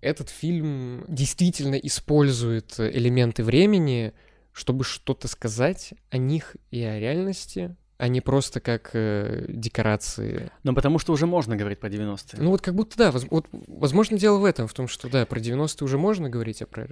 этот 0.00 0.28
фильм 0.30 1.04
действительно 1.08 1.74
использует 1.76 2.78
элементы 2.78 3.42
времени, 3.44 4.12
чтобы 4.52 4.84
что-то 4.84 5.28
сказать 5.28 5.94
о 6.10 6.18
них 6.18 6.56
и 6.70 6.82
о 6.82 6.98
реальности, 6.98 7.76
а 7.96 8.06
не 8.08 8.20
просто 8.20 8.60
как 8.60 8.90
э, 8.92 9.44
декорации. 9.48 10.50
Но 10.62 10.72
потому 10.72 10.98
что 11.00 11.12
уже 11.12 11.26
можно 11.26 11.56
говорить 11.56 11.80
про 11.80 11.88
90-е. 11.88 12.40
Ну 12.42 12.50
вот 12.50 12.60
как 12.60 12.74
будто 12.74 12.96
да, 12.96 13.10
воз- 13.10 13.26
вот, 13.28 13.46
возможно 13.50 14.16
дело 14.16 14.38
в 14.38 14.44
этом, 14.44 14.68
в 14.68 14.74
том, 14.74 14.86
что 14.86 15.08
да, 15.08 15.26
про 15.26 15.40
90-е 15.40 15.84
уже 15.84 15.98
можно 15.98 16.28
говорить, 16.30 16.62
а 16.62 16.66
про... 16.66 16.88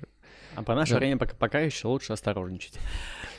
А 0.56 0.62
по 0.62 0.74
наше 0.74 0.92
Да. 0.94 0.98
время 0.98 1.16
пока, 1.18 1.34
пока 1.36 1.60
еще 1.60 1.86
лучше 1.88 2.12
осторожничать. 2.12 2.74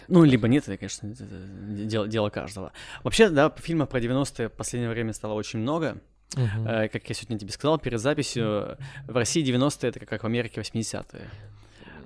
Ну, 0.08 0.23
либо 0.23 0.47
нет, 0.47 0.63
это, 0.67 0.77
конечно, 0.77 1.08
это 1.08 1.25
дело, 1.25 2.08
дело 2.08 2.30
каждого. 2.30 2.71
Вообще, 3.03 3.30
да, 3.30 3.53
фильмов 3.58 3.89
про 3.89 3.99
90-е 3.99 4.47
в 4.47 4.53
последнее 4.53 4.89
время 4.89 5.12
стало 5.12 5.34
очень 5.34 5.60
много. 5.60 5.97
Э, 6.35 6.87
Как 6.89 7.07
я 7.09 7.15
сегодня 7.15 7.37
тебе 7.39 7.51
сказал 7.51 7.79
перед 7.79 7.99
записью, 7.99 8.77
в 9.07 9.15
России 9.15 9.43
90-е 9.43 9.89
это 9.89 10.05
как 10.05 10.23
в 10.23 10.25
Америке 10.25 10.61
80-е. 10.61 11.29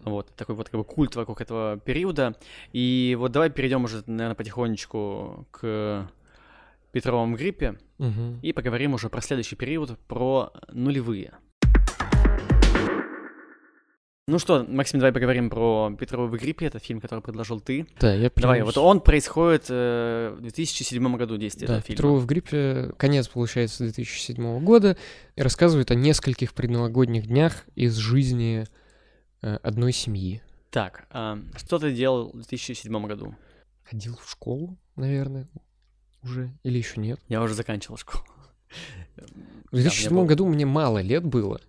Вот, 0.03 0.33
такой 0.35 0.55
вот 0.55 0.69
как 0.69 0.79
бы 0.79 0.83
культ 0.83 1.15
вокруг 1.15 1.41
этого 1.41 1.77
периода. 1.79 2.35
И 2.73 3.15
вот 3.19 3.31
давай 3.31 3.49
перейдем 3.49 3.83
уже, 3.83 4.03
наверное, 4.07 4.35
потихонечку 4.35 5.47
к 5.51 6.09
Петровому 6.91 7.35
гриппе 7.35 7.77
Мгм. 7.99 8.39
и 8.41 8.51
поговорим 8.51 8.93
уже 8.95 9.09
про 9.09 9.21
следующий 9.21 9.55
период, 9.55 9.97
про 10.07 10.51
нулевые. 10.71 11.33
Ну 14.31 14.39
что, 14.39 14.65
Максим, 14.65 15.01
давай 15.01 15.11
поговорим 15.11 15.49
про 15.49 15.93
Петрову 15.99 16.37
гриппе, 16.37 16.65
это 16.67 16.79
фильм, 16.79 17.01
который 17.01 17.19
предложил 17.19 17.59
ты. 17.59 17.85
Да, 17.99 18.13
я 18.13 18.15
Давай, 18.15 18.29
понимаю, 18.29 18.63
вот 18.63 18.71
что- 18.71 18.85
он 18.85 19.01
происходит 19.01 19.65
э, 19.67 20.33
в 20.37 20.41
2007 20.41 21.17
году 21.17 21.35
действия 21.35 21.67
Да, 21.67 21.73
этого 21.73 21.85
фильма. 21.85 21.97
Петрова 21.97 22.17
в 22.17 22.25
гриппе, 22.25 22.93
конец, 22.97 23.27
получается, 23.27 23.83
2007 23.83 24.63
года, 24.63 24.95
и 25.35 25.41
рассказывает 25.41 25.91
о 25.91 25.95
нескольких 25.95 26.53
предновогодних 26.53 27.27
днях 27.27 27.65
из 27.75 27.97
жизни 27.97 28.67
э, 29.41 29.57
одной 29.63 29.91
семьи. 29.91 30.41
Так, 30.69 31.07
а, 31.09 31.37
что 31.57 31.77
ты 31.77 31.91
делал 31.91 32.29
в 32.29 32.37
2007 32.37 33.05
году? 33.07 33.35
ходил 33.83 34.15
в 34.15 34.31
школу, 34.31 34.77
наверное, 34.95 35.49
уже, 36.23 36.53
или 36.63 36.77
еще 36.77 37.01
нет. 37.01 37.19
Я 37.27 37.41
уже 37.41 37.53
заканчивал 37.53 37.97
школу. 37.97 38.23
В 39.71 39.75
2007 39.75 40.25
году 40.25 40.45
мне 40.47 40.65
мало 40.65 40.99
лет 40.99 41.25
было, 41.25 41.59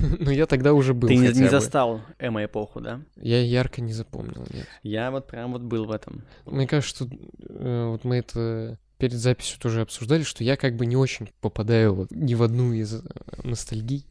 но 0.20 0.30
я 0.30 0.46
тогда 0.46 0.72
уже 0.74 0.94
был 0.94 1.08
Ты 1.08 1.16
не, 1.16 1.28
не 1.28 1.48
застал 1.48 2.00
эмо-эпоху, 2.18 2.80
да? 2.80 3.00
Я 3.16 3.40
ярко 3.42 3.80
не 3.80 3.92
запомнил, 3.92 4.46
нет. 4.52 4.66
Я 4.82 5.10
вот 5.10 5.26
прям 5.26 5.52
вот 5.52 5.62
был 5.62 5.84
в 5.86 5.90
этом. 5.90 6.22
Мне 6.44 6.66
кажется, 6.66 7.04
что 7.04 7.16
э, 7.48 7.86
вот 7.88 8.04
мы 8.04 8.16
это 8.16 8.78
перед 8.98 9.14
записью 9.18 9.60
тоже 9.60 9.82
обсуждали, 9.82 10.22
что 10.22 10.42
я 10.44 10.56
как 10.56 10.76
бы 10.76 10.86
не 10.86 10.96
очень 10.96 11.30
попадаю 11.40 11.94
вот 11.94 12.10
ни 12.10 12.34
в 12.34 12.42
одну 12.42 12.72
из 12.72 12.94
э, 12.94 13.00
ностальгий 13.44 14.06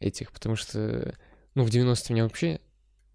этих, 0.00 0.32
потому 0.32 0.56
что, 0.56 1.14
ну, 1.54 1.64
в 1.64 1.68
90-е 1.68 2.14
меня 2.14 2.24
вообще 2.24 2.60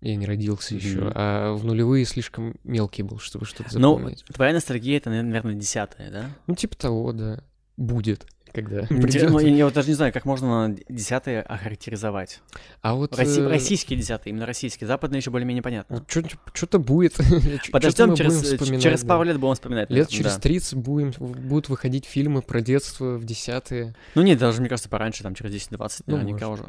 я 0.01 0.15
не 0.15 0.25
родился 0.25 0.75
еще, 0.75 0.99
Мгм. 1.01 1.11
а 1.15 1.53
в 1.53 1.65
нулевые 1.65 2.05
слишком 2.05 2.55
мелкий 2.63 3.03
был, 3.03 3.19
чтобы 3.19 3.45
что-то 3.45 3.77
Ну, 3.77 3.95
запомнить. 3.95 4.23
твоя 4.33 4.53
ностальгия 4.53 4.97
это, 4.97 5.09
наверное, 5.09 5.55
десятая, 5.55 6.09
да? 6.09 6.29
Ну, 6.47 6.55
типа 6.55 6.77
того, 6.77 7.11
да. 7.11 7.43
Будет, 7.75 8.25
когда 8.53 8.81
придёт. 8.87 9.29
ну, 9.31 9.39
я, 9.39 9.49
я 9.55 9.65
вот 9.65 9.73
даже 9.73 9.87
не 9.89 9.93
знаю, 9.95 10.11
как 10.13 10.25
можно 10.25 10.75
десятые 10.89 11.41
охарактеризовать. 11.41 12.41
А 12.81 12.95
вот... 12.95 13.17
Росси- 13.17 13.41
э, 13.41 13.47
Российские 13.47 13.99
десятые, 13.99 14.31
именно 14.31 14.45
российские. 14.45 14.87
Западные 14.87 15.19
еще 15.19 15.31
более-менее 15.31 15.61
понятно. 15.63 15.97
вот 16.09 16.33
что-то 16.53 16.79
будет. 16.79 17.15
Подождем, 17.71 18.15
через, 18.15 18.41
через 18.81 19.01
да. 19.03 19.07
пару 19.07 19.23
лет 19.23 19.37
будем 19.39 19.53
вспоминать. 19.55 19.89
Лет 19.89 20.09
через 20.09 20.35
да. 20.35 20.41
30 20.41 20.73
будем, 20.75 21.11
будут 21.19 21.69
выходить 21.69 22.05
фильмы 22.05 22.41
про 22.41 22.61
детство 22.61 23.17
в 23.17 23.25
десятые. 23.25 23.95
Ну 24.15 24.21
нет, 24.21 24.39
даже, 24.39 24.59
мне 24.59 24.69
кажется, 24.69 24.89
пораньше, 24.89 25.23
там 25.23 25.35
через 25.35 25.53
10-20 25.53 26.03
Ну, 26.07 26.17
наверняка 26.17 26.47
уже. 26.49 26.63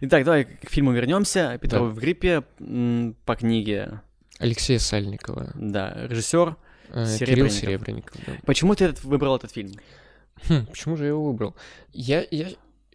Итак, 0.00 0.24
давай 0.24 0.44
к 0.44 0.70
фильму 0.70 0.92
вернемся. 0.92 1.58
Петров 1.60 1.88
Да. 1.88 1.94
в 1.94 1.98
гриппе 1.98 2.42
по 3.24 3.36
книге, 3.36 4.00
Алексея 4.38 4.78
Сальникова. 4.78 5.52
да, 5.54 5.94
режиссер. 6.08 6.56
э, 6.90 7.16
Кирилл 7.18 7.48
Серебренников. 7.48 7.52
Серебренников. 7.54 8.16
да. 8.26 8.32
Почему 8.44 8.74
ты 8.74 8.86
этот- 8.86 9.04
выбрал 9.04 9.36
этот 9.36 9.52
фильм? 9.52 9.72
Хм, 10.48 10.66
почему 10.66 10.96
же 10.96 11.04
я 11.04 11.10
его 11.10 11.24
выбрал? 11.24 11.54
Я, 11.92 12.26
я 12.30 12.48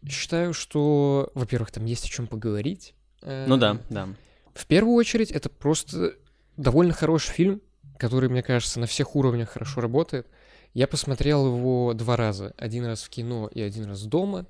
считаю, 0.08 0.54
что, 0.54 1.32
во-первых, 1.34 1.72
там 1.72 1.86
есть 1.86 2.06
о 2.06 2.10
чем 2.10 2.28
поговорить. 2.28 2.94
Ну 3.22 3.58
да, 3.58 3.80
да. 3.90 4.10
В 4.54 4.66
первую 4.66 4.96
очередь, 4.96 5.32
это 5.32 5.50
просто 5.50 6.14
довольно 6.56 6.94
хороший 6.94 7.32
фильм, 7.32 7.62
который, 7.98 8.30
мне 8.30 8.44
кажется, 8.44 8.80
на 8.80 8.88
всех 8.88 9.16
уровнях 9.16 9.50
хорошо 9.52 9.82
работает. 9.82 10.28
Я 10.74 10.88
посмотрел 10.88 11.48
его 11.48 11.94
два 11.94 12.16
раза. 12.16 12.54
Один 12.58 12.86
раз 12.86 13.04
в 13.04 13.10
кино 13.10 13.50
и 13.52 13.62
один 13.62 13.86
раз 13.86 14.04
дома. 14.04 14.46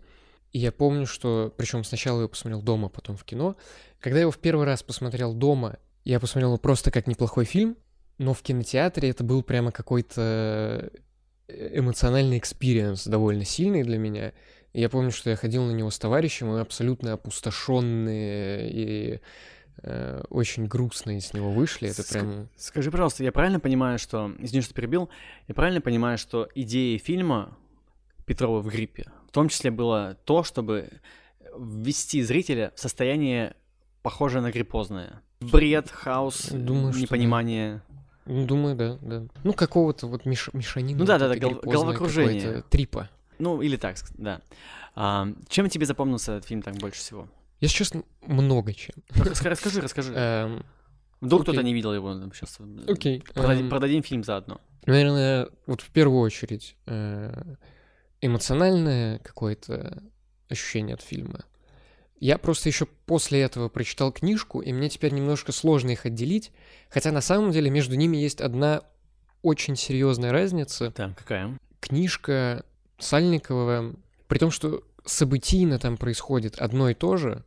И 0.51 0.60
я 0.60 0.71
помню, 0.71 1.05
что... 1.05 1.53
Причем 1.57 1.83
сначала 1.83 2.21
я 2.21 2.27
посмотрел 2.27 2.62
дома, 2.62 2.89
потом 2.89 3.17
в 3.17 3.23
кино. 3.23 3.55
Когда 3.99 4.17
я 4.17 4.21
его 4.21 4.31
в 4.31 4.38
первый 4.38 4.65
раз 4.65 4.83
посмотрел 4.83 5.33
дома, 5.33 5.77
я 6.03 6.19
посмотрел 6.19 6.49
его 6.49 6.57
просто 6.57 6.91
как 6.91 7.07
неплохой 7.07 7.45
фильм, 7.45 7.77
но 8.17 8.33
в 8.33 8.41
кинотеатре 8.41 9.10
это 9.10 9.23
был 9.23 9.43
прямо 9.43 9.71
какой-то 9.71 10.89
эмоциональный 11.47 12.38
experience 12.38 13.08
довольно 13.07 13.45
сильный 13.45 13.83
для 13.83 13.97
меня. 13.97 14.33
И 14.73 14.81
я 14.81 14.89
помню, 14.89 15.12
что 15.12 15.29
я 15.29 15.36
ходил 15.36 15.63
на 15.63 15.71
него 15.71 15.89
с 15.89 15.99
товарищем, 15.99 16.53
и 16.55 16.60
абсолютно 16.60 17.13
опустошенные 17.13 18.69
и 18.69 19.19
э, 19.81 20.23
очень 20.29 20.67
грустные 20.67 21.21
с 21.21 21.33
него 21.33 21.51
вышли. 21.51 21.89
Это 21.89 22.01
Ск- 22.01 22.12
прям... 22.12 22.49
Скажи, 22.57 22.91
пожалуйста, 22.91 23.23
я 23.23 23.31
правильно 23.31 23.60
понимаю, 23.60 23.97
что... 23.97 24.33
Извини, 24.39 24.62
что 24.62 24.73
перебил. 24.73 25.10
Я 25.47 25.55
правильно 25.55 25.81
понимаю, 25.81 26.17
что 26.17 26.49
идеей 26.53 26.97
фильма 26.97 27.57
Петрова 28.25 28.62
в 28.62 28.67
гриппе 28.67 29.05
в 29.27 29.31
том 29.31 29.49
числе 29.49 29.71
было 29.71 30.17
то, 30.25 30.43
чтобы 30.43 30.89
ввести 31.57 32.21
зрителя 32.23 32.71
в 32.75 32.79
состояние, 32.79 33.55
похожее 34.01 34.41
на 34.41 34.51
гриппозное. 34.51 35.21
Бред, 35.39 35.91
хаос, 35.91 36.49
Думаю, 36.49 36.93
непонимание. 36.95 37.81
Ну, 38.28 38.46
думаю, 38.46 38.76
да, 38.76 38.98
да. 39.02 39.24
Ну, 39.44 39.54
какого-то 39.54 40.08
вот 40.08 40.26
меш... 40.26 40.50
мешанины. 40.54 41.00
Ну 41.00 41.06
да, 41.06 41.18
да, 41.18 41.30
да, 41.30 41.38
гол- 41.38 41.62
головокружение. 41.63 42.63
Трипа. 42.70 43.10
Ну, 43.40 43.62
или 43.62 43.78
так, 43.78 43.96
да. 44.18 44.42
А, 44.96 45.28
чем 45.48 45.70
тебе 45.70 45.86
запомнился 45.86 46.34
этот 46.34 46.48
фильм 46.48 46.62
так 46.62 46.76
больше 46.76 47.00
всего? 47.00 47.28
Если 47.62 47.76
честно, 47.76 48.04
много 48.26 48.74
чем. 48.74 48.96
Расскажи, 49.16 49.82
расскажи. 49.82 50.13
Эм, 50.13 50.66
Вдруг 51.22 51.44
кто-то 51.44 51.60
окей. 51.60 51.68
не 51.68 51.74
видел 51.74 51.94
его 51.94 52.13
сейчас. 52.34 52.58
Окей. 52.88 53.24
Продадим, 53.34 53.66
эм, 53.66 53.70
продадим 53.70 54.04
фильм 54.04 54.24
заодно. 54.24 54.60
Наверное, 54.86 55.50
вот 55.66 55.82
в 55.82 55.90
первую 55.90 56.22
очередь 56.22 56.76
э, 56.86 57.56
эмоциональное 58.22 59.20
какое-то 59.20 60.04
ощущение 60.50 60.94
от 60.96 61.02
фильма. 61.02 61.46
Я 62.19 62.38
просто 62.38 62.69
еще 62.69 62.86
после 63.06 63.41
этого 63.41 63.69
прочитал 63.69 64.12
книжку, 64.12 64.62
и 64.62 64.73
мне 64.73 64.89
теперь 64.89 65.13
немножко 65.13 65.51
сложно 65.51 65.91
их 65.91 66.06
отделить, 66.06 66.51
хотя 66.89 67.12
на 67.12 67.21
самом 67.21 67.51
деле 67.51 67.69
между 67.69 67.95
ними 67.95 68.17
есть 68.17 68.41
одна 68.41 68.82
очень 69.43 69.75
серьезная 69.75 70.32
разница. 70.32 70.91
Так, 70.91 71.17
какая? 71.17 71.58
Книжка 71.80 72.65
Сальникова, 72.97 73.95
при 74.27 74.39
том, 74.39 74.49
что 74.49 74.84
событийно 75.06 75.77
там 75.77 75.97
происходит 75.97 76.58
одно 76.58 76.89
и 76.89 76.95
то 76.95 77.17
же, 77.17 77.43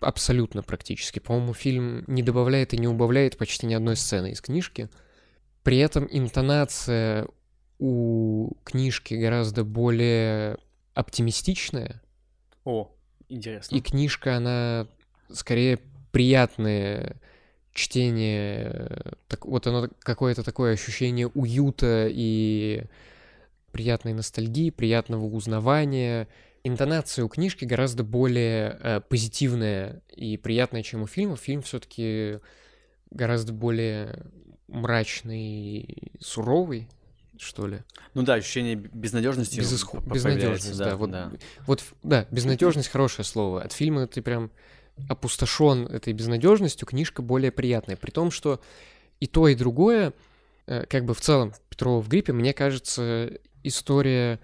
абсолютно 0.00 0.62
практически. 0.62 1.18
По-моему, 1.18 1.54
фильм 1.54 2.04
не 2.06 2.22
добавляет 2.22 2.74
и 2.74 2.78
не 2.78 2.88
убавляет 2.88 3.38
почти 3.38 3.66
ни 3.66 3.74
одной 3.74 3.96
сцены 3.96 4.32
из 4.32 4.40
книжки. 4.40 4.88
При 5.62 5.78
этом 5.78 6.06
интонация 6.10 7.26
у 7.78 8.52
книжки 8.64 9.14
гораздо 9.14 9.64
более 9.64 10.58
оптимистичная, 10.94 12.02
О, 12.64 12.90
интересно. 13.30 13.74
и 13.74 13.80
книжка, 13.80 14.36
она 14.36 14.86
скорее 15.32 15.78
приятное 16.12 17.16
чтение, 17.72 19.14
так, 19.28 19.46
вот 19.46 19.66
оно 19.66 19.88
какое-то 20.00 20.42
такое 20.42 20.74
ощущение 20.74 21.28
уюта 21.28 22.08
и 22.10 22.84
приятной 23.72 24.12
ностальгии, 24.12 24.70
приятного 24.70 25.24
узнавания. 25.24 26.28
Интонация 26.64 27.24
у 27.24 27.28
книжки 27.28 27.64
гораздо 27.64 28.04
более 28.04 28.78
э, 28.82 29.00
позитивная 29.00 30.02
и 30.14 30.36
приятная, 30.36 30.82
чем 30.82 31.02
у 31.02 31.06
фильма. 31.06 31.36
Фильм 31.36 31.62
все-таки 31.62 32.38
гораздо 33.10 33.52
более 33.52 34.26
мрачный 34.66 36.12
суровый, 36.20 36.88
что 37.40 37.66
ли. 37.66 37.82
Ну 38.14 38.22
да, 38.22 38.34
ощущение 38.34 38.74
безнадежности. 38.76 39.56
П- 39.56 39.62
Безнадежность, 39.62 40.22
появляется, 40.22 40.74
да, 40.76 40.96
вот, 40.96 41.10
да. 41.10 41.32
вот, 41.66 41.84
да, 42.02 42.26
безнадежность 42.30 42.88
хорошее 42.88 43.24
слово. 43.24 43.62
От 43.62 43.72
фильма 43.72 44.06
ты 44.06 44.22
прям 44.22 44.50
опустошен 45.08 45.86
этой 45.86 46.12
безнадежностью, 46.12 46.86
книжка 46.86 47.22
более 47.22 47.50
приятная. 47.50 47.96
При 47.96 48.10
том, 48.10 48.30
что 48.30 48.60
и 49.18 49.26
то, 49.26 49.48
и 49.48 49.54
другое, 49.54 50.12
э, 50.66 50.84
как 50.86 51.04
бы 51.04 51.14
в 51.14 51.20
целом 51.20 51.54
Петрова 51.68 52.00
в 52.02 52.08
гриппе, 52.08 52.32
мне 52.32 52.52
кажется, 52.52 53.38
история 53.62 54.40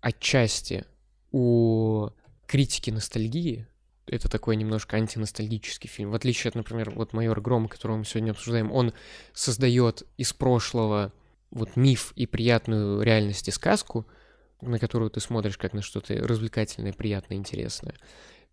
отчасти 0.00 0.84
у 1.32 2.08
критики 2.46 2.90
ностальгии. 2.90 3.66
Это 4.06 4.28
такой 4.28 4.56
немножко 4.56 4.96
антиностальгический 4.96 5.88
фильм. 5.88 6.10
В 6.10 6.14
отличие 6.14 6.50
от, 6.50 6.54
например, 6.54 6.90
вот 6.90 7.14
«Майор 7.14 7.40
Гром», 7.40 7.68
которого 7.68 7.96
мы 7.98 8.04
сегодня 8.04 8.32
обсуждаем, 8.32 8.70
он 8.70 8.92
создает 9.32 10.02
из 10.18 10.34
прошлого 10.34 11.12
вот 11.50 11.76
миф 11.76 12.12
и 12.16 12.26
приятную 12.26 13.02
реальность 13.02 13.48
и 13.48 13.50
сказку, 13.50 14.06
на 14.60 14.78
которую 14.78 15.10
ты 15.10 15.20
смотришь 15.20 15.58
как 15.58 15.72
на 15.72 15.82
что-то 15.82 16.14
развлекательное, 16.14 16.92
приятное, 16.92 17.36
интересное, 17.36 17.94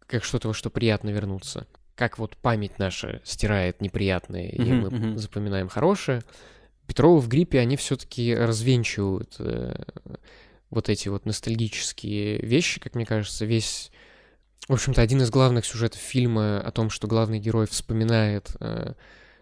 как 0.05 0.23
что-то, 0.23 0.49
во 0.49 0.53
что 0.53 0.69
приятно 0.69 1.09
вернуться. 1.09 1.67
Как 1.95 2.17
вот 2.17 2.37
память 2.37 2.79
наша 2.79 3.21
стирает 3.23 3.81
неприятное, 3.81 4.49
и 4.49 4.59
Мгм, 4.59 4.79
мы 4.79 4.89
мгм. 4.89 5.17
запоминаем 5.17 5.67
хорошее. 5.67 6.21
Петрова 6.87 7.19
в 7.19 7.27
гриппе, 7.27 7.59
они 7.59 7.77
все-таки 7.77 8.35
развенчивают 8.35 9.35
э, 9.39 9.83
вот 10.69 10.89
эти 10.89 11.09
вот 11.09 11.25
ностальгические 11.25 12.39
вещи, 12.39 12.79
как 12.79 12.95
мне 12.95 13.05
кажется, 13.05 13.45
весь... 13.45 13.91
В 14.67 14.73
общем-то, 14.73 15.01
один 15.01 15.21
из 15.21 15.29
главных 15.29 15.65
сюжетов 15.65 15.99
фильма 15.99 16.59
о 16.61 16.71
том, 16.71 16.89
что 16.89 17.07
главный 17.07 17.39
герой 17.39 17.67
вспоминает 17.67 18.55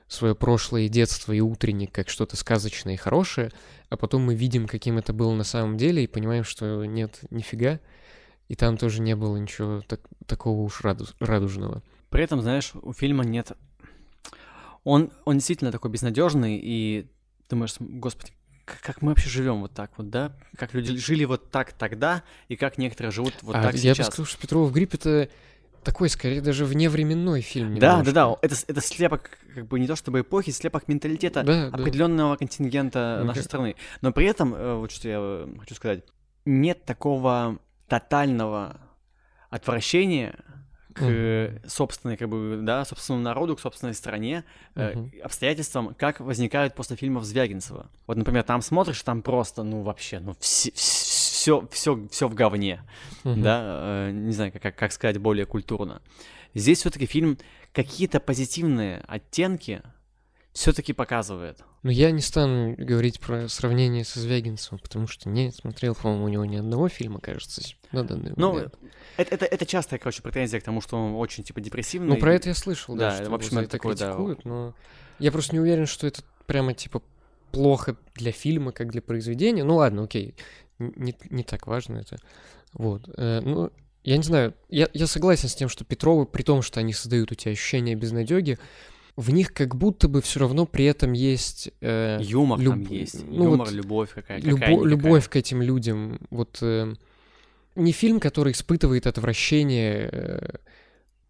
свое 0.09 0.35
прошлое 0.35 0.81
и 0.81 0.89
детство 0.89 1.31
и 1.31 1.39
утренник 1.39 1.91
как 1.91 2.09
что-то 2.09 2.35
сказочное 2.35 2.95
и 2.95 2.97
хорошее, 2.97 3.51
а 3.89 3.95
потом 3.95 4.23
мы 4.23 4.35
видим, 4.35 4.67
каким 4.67 4.97
это 4.97 5.13
было 5.13 5.33
на 5.33 5.43
самом 5.43 5.77
деле, 5.77 6.03
и 6.03 6.07
понимаем, 6.07 6.43
что 6.43 6.83
нет, 6.83 7.19
нифига, 7.29 7.79
и 8.47 8.55
там 8.55 8.75
тоже 8.77 9.01
не 9.01 9.15
было 9.15 9.37
ничего 9.37 9.81
так- 9.87 10.01
такого 10.25 10.61
уж 10.61 10.81
раду- 10.81 11.13
радужного. 11.19 11.83
При 12.09 12.23
этом, 12.23 12.41
знаешь, 12.41 12.71
у 12.73 12.91
фильма 12.91 13.23
нет... 13.23 13.51
Он, 14.83 15.11
он 15.25 15.37
действительно 15.37 15.71
такой 15.71 15.91
безнадежный, 15.91 16.59
и 16.61 17.07
думаешь, 17.47 17.75
господи, 17.79 18.33
как 18.65 19.01
мы 19.01 19.09
вообще 19.09 19.29
живем 19.29 19.61
вот 19.61 19.73
так 19.73 19.91
вот, 19.97 20.09
да? 20.09 20.35
Как 20.55 20.73
люди 20.73 20.95
жили 20.97 21.25
вот 21.25 21.51
так 21.51 21.73
тогда, 21.73 22.23
и 22.47 22.55
как 22.55 22.77
некоторые 22.77 23.11
живут 23.11 23.33
вот 23.41 23.55
а 23.55 23.61
так 23.63 23.75
я 23.75 23.91
бы 23.91 23.95
сейчас. 23.95 24.07
сказал, 24.07 24.25
что 24.25 24.39
Петрова 24.39 24.65
в 24.65 24.71
гриппе 24.71 24.97
это 24.97 25.29
такой, 25.83 26.09
скорее, 26.09 26.41
даже 26.41 26.65
вневременной 26.65 27.41
фильм. 27.41 27.77
Да, 27.79 28.01
да, 28.03 28.11
да, 28.11 28.35
это, 28.41 28.55
это 28.67 28.81
слепок, 28.81 29.29
как 29.55 29.67
бы 29.67 29.79
не 29.79 29.87
то 29.87 29.95
чтобы 29.95 30.21
эпохи, 30.21 30.51
слепок 30.51 30.87
менталитета 30.87 31.43
Да, 31.43 31.69
да. 31.69 31.77
определенного 31.77 32.35
контингента 32.35 33.17
Мгм. 33.19 33.27
нашей 33.27 33.43
страны. 33.43 33.75
Но 34.01 34.11
при 34.11 34.25
этом, 34.25 34.53
э, 34.53 34.75
вот 34.75 34.91
что 34.91 35.07
я 35.07 35.17
э, 35.19 35.47
хочу 35.59 35.75
сказать, 35.75 36.03
нет 36.45 36.85
такого 36.85 37.59
тотального 37.87 38.77
отвращения 39.49 40.35
к 40.93 41.01
э, 41.03 41.61
собственной, 41.67 42.17
как 42.17 42.29
бы, 42.29 42.59
да, 42.61 42.83
собственному 42.83 43.23
народу, 43.23 43.55
к 43.55 43.59
собственной 43.59 43.93
стране, 43.93 44.43
э, 44.75 44.93
Мгм. 44.95 45.11
обстоятельствам, 45.23 45.95
как 45.97 46.19
возникают 46.19 46.75
после 46.75 46.95
фильмов 46.95 47.23
Звягинцева. 47.23 47.89
Вот, 48.07 48.17
например, 48.17 48.43
там 48.43 48.61
смотришь, 48.61 49.01
там 49.03 49.21
просто, 49.21 49.63
ну, 49.63 49.81
вообще, 49.83 50.19
ну, 50.19 50.35
все, 50.39 50.71
все, 50.71 51.03
все, 51.71 52.07
все 52.11 52.27
в 52.27 52.33
говне, 52.33 52.81
Мгм. 53.23 53.41
да, 53.41 53.61
э, 54.07 54.11
не 54.11 54.31
знаю, 54.33 54.51
как, 54.51 54.75
как 54.75 54.91
сказать 54.91 55.17
более 55.17 55.45
культурно. 55.45 56.01
Здесь 56.53 56.79
все-таки 56.79 57.05
фильм 57.05 57.37
какие-то 57.73 58.19
позитивные 58.19 59.03
оттенки 59.07 59.81
все-таки 60.51 60.93
показывает. 60.93 61.59
Но 61.83 61.91
я 61.91 62.11
не 62.11 62.21
стану 62.21 62.75
говорить 62.75 63.19
про 63.19 63.47
сравнение 63.47 64.03
со 64.03 64.19
Звягинцевым, 64.19 64.79
потому 64.79 65.07
что 65.07 65.29
не 65.29 65.51
смотрел, 65.51 65.95
по-моему, 65.95 66.25
у 66.25 66.27
него 66.27 66.43
ни 66.45 66.57
одного 66.57 66.89
фильма, 66.89 67.19
кажется, 67.21 67.61
на 67.91 68.03
данный 68.03 68.33
Ну, 68.35 68.53
момент. 68.53 68.73
это, 69.15 69.35
это, 69.35 69.45
это 69.45 69.65
частая, 69.65 69.99
короче, 69.99 70.21
претензия 70.21 70.59
к 70.59 70.63
тому, 70.63 70.81
что 70.81 70.97
он 70.97 71.13
очень, 71.15 71.43
типа, 71.43 71.61
депрессивный. 71.61 72.09
Ну, 72.09 72.17
про 72.17 72.33
это 72.33 72.49
я 72.49 72.55
слышал, 72.55 72.95
да, 72.95 73.11
Да, 73.11 73.21
что 73.21 73.29
в 73.29 73.33
общем, 73.35 73.59
это 73.59 73.69
такое, 73.69 73.95
да. 73.95 74.07
критикуют, 74.07 74.43
но 74.43 74.73
я 75.19 75.31
просто 75.31 75.53
не 75.53 75.59
уверен, 75.61 75.85
что 75.85 76.07
это 76.07 76.21
прямо, 76.47 76.73
типа, 76.73 77.01
плохо 77.51 77.95
для 78.15 78.31
фильма, 78.31 78.71
как 78.71 78.91
для 78.91 79.01
произведения. 79.01 79.63
Ну, 79.63 79.75
ладно, 79.77 80.03
окей, 80.03 80.35
не, 80.79 81.15
не 81.29 81.43
так 81.43 81.67
важно 81.67 81.97
это. 81.97 82.17
Вот. 82.73 83.09
э, 83.17 83.41
ну, 83.43 83.71
я 84.03 84.17
не 84.17 84.23
знаю, 84.23 84.53
я, 84.69 84.87
я 84.93 85.07
согласен 85.07 85.49
с 85.49 85.55
тем, 85.55 85.69
что 85.69 85.83
Петровы, 85.85 86.25
при 86.25 86.43
том, 86.43 86.61
что 86.61 86.79
они 86.79 86.93
создают 86.93 87.31
у 87.31 87.35
тебя 87.35 87.51
ощущение 87.51 87.95
безнадеги, 87.95 88.57
в 89.15 89.31
них 89.31 89.53
как 89.53 89.75
будто 89.75 90.07
бы 90.07 90.21
все 90.21 90.39
равно 90.39 90.65
при 90.65 90.85
этом 90.85 91.11
есть... 91.11 91.69
э, 91.81 92.19
Юмор 92.21 92.57
там 92.59 92.81
люб- 92.81 92.89
есть, 92.91 93.21
ну, 93.27 93.43
юмор, 93.43 93.57
вот 93.67 93.71
любовь 93.71 94.13
какая-то. 94.13 94.47
Любо- 94.47 94.85
любовь 94.85 95.27
к 95.27 95.35
этим 95.35 95.61
людям. 95.61 96.19
Вот 96.29 96.59
э, 96.61 96.93
не 97.75 97.91
фильм, 97.91 98.19
который 98.21 98.53
испытывает 98.53 99.07
отвращение 99.07 100.09
э, 100.11 100.49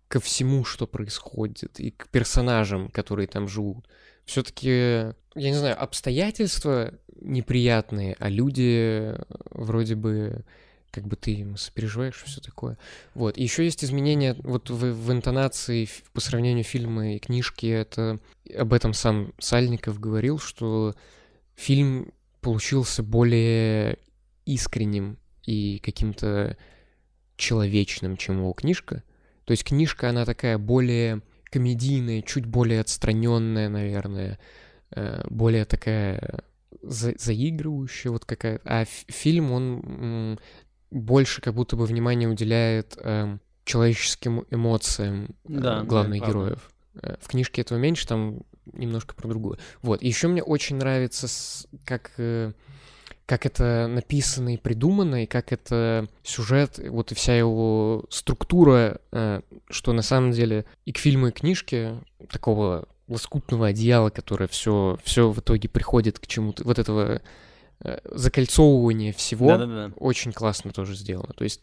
ко 0.07 0.19
всему, 0.19 0.63
что 0.65 0.85
происходит, 0.85 1.79
и 1.79 1.89
к 1.91 2.07
персонажам, 2.09 2.89
которые 2.89 3.27
там 3.27 3.47
живут. 3.47 3.87
Все-таки, 4.29 4.69
я 4.69 5.15
не 5.49 5.55
знаю, 5.55 5.81
обстоятельства 5.81 6.93
неприятные, 7.19 8.15
а 8.19 8.29
люди 8.29 9.15
э, 9.15 9.23
вроде 9.49 9.95
бы 9.95 10.45
как 10.91 11.07
бы 11.07 11.15
ты 11.15 11.31
им 11.31 11.57
сопереживаешь, 11.57 12.21
все 12.23 12.39
такое. 12.39 12.77
Вот. 13.15 13.39
И 13.39 13.43
еще 13.43 13.63
есть 13.63 13.83
изменения 13.83 14.35
вот 14.43 14.69
в, 14.69 14.77
в 14.77 15.11
интонации 15.11 15.89
по 16.13 16.21
сравнению 16.21 16.63
фильма 16.63 17.15
и 17.15 17.19
книжки. 17.19 17.65
Это 17.65 18.19
об 18.55 18.73
этом 18.73 18.93
сам 18.93 19.33
Сальников 19.39 19.99
говорил, 19.99 20.37
что 20.37 20.93
фильм 21.55 22.13
получился 22.41 23.01
более 23.01 23.97
искренним 24.45 25.17
и 25.43 25.79
каким-то 25.79 26.55
человечным, 27.35 28.15
чем 28.15 28.37
его 28.37 28.53
книжка. 28.53 29.01
То 29.45 29.53
есть 29.53 29.63
книжка, 29.63 30.09
она 30.09 30.23
такая 30.25 30.59
более 30.59 31.23
комедийная, 31.49 32.21
чуть 32.21 32.45
более 32.45 32.81
отстраненная, 32.81 33.69
наверное, 33.69 34.39
э, 34.91 35.23
более 35.29 35.65
такая 35.65 36.41
за- 36.81 37.15
заигрывающая 37.17 38.11
вот 38.11 38.25
какая 38.25 38.61
А 38.65 38.85
фильм, 38.85 39.51
он 39.51 40.39
больше 40.91 41.41
как 41.41 41.53
будто 41.53 41.75
бы 41.75 41.85
внимание 41.85 42.27
уделяет 42.29 42.97
эм, 43.01 43.39
человеческим 43.65 44.45
эмоциям 44.49 45.25
э, 45.25 45.27
Да, 45.49 45.79
да, 45.79 45.83
главных 45.83 46.19
правда. 46.19 46.33
героев. 46.39 46.71
Э, 47.01 47.15
В 47.21 47.27
книжке 47.27 47.61
этого 47.61 47.77
меньше, 47.77 48.07
там 48.07 48.41
немножко 48.73 49.13
про 49.15 49.27
другое. 49.27 49.57
Вот. 49.81 50.01
Еще 50.01 50.27
мне 50.27 50.41
очень 50.43 50.77
нравится, 50.77 51.27
как, 51.85 52.11
э, 52.17 52.53
как 53.29 53.45
это 53.45 53.85
написано 53.87 54.55
и 54.55 54.57
придумано, 54.57 55.23
и 55.23 55.27
как 55.27 55.53
это 55.53 56.07
сюжет, 56.23 56.79
вот 56.79 57.11
и 57.11 57.15
вся 57.15 57.37
его 57.37 58.05
структура, 58.09 58.99
э, 59.11 59.41
что 59.69 59.93
на 59.93 60.01
самом 60.01 60.31
деле 60.31 60.65
и 60.85 60.91
к 60.91 60.97
фильму, 60.97 61.27
и 61.27 61.31
к 61.31 61.35
книжке 61.35 61.99
такого 62.31 62.87
лоскутного 63.07 63.67
одеяла, 63.67 64.09
которое 64.09 64.47
все, 64.47 64.97
все 65.03 65.29
в 65.29 65.39
итоге 65.41 65.69
приходит 65.69 66.17
к 66.17 66.25
чему-то, 66.25 66.63
вот 66.63 66.79
этого 66.79 67.21
э, 67.81 67.99
закольцовывания 68.05 69.13
всего, 69.13 69.49
Да-да-да. 69.49 69.93
очень 69.97 70.33
классно 70.33 70.71
тоже 70.71 70.95
сделано. 70.95 71.33
То 71.35 71.43
есть 71.43 71.61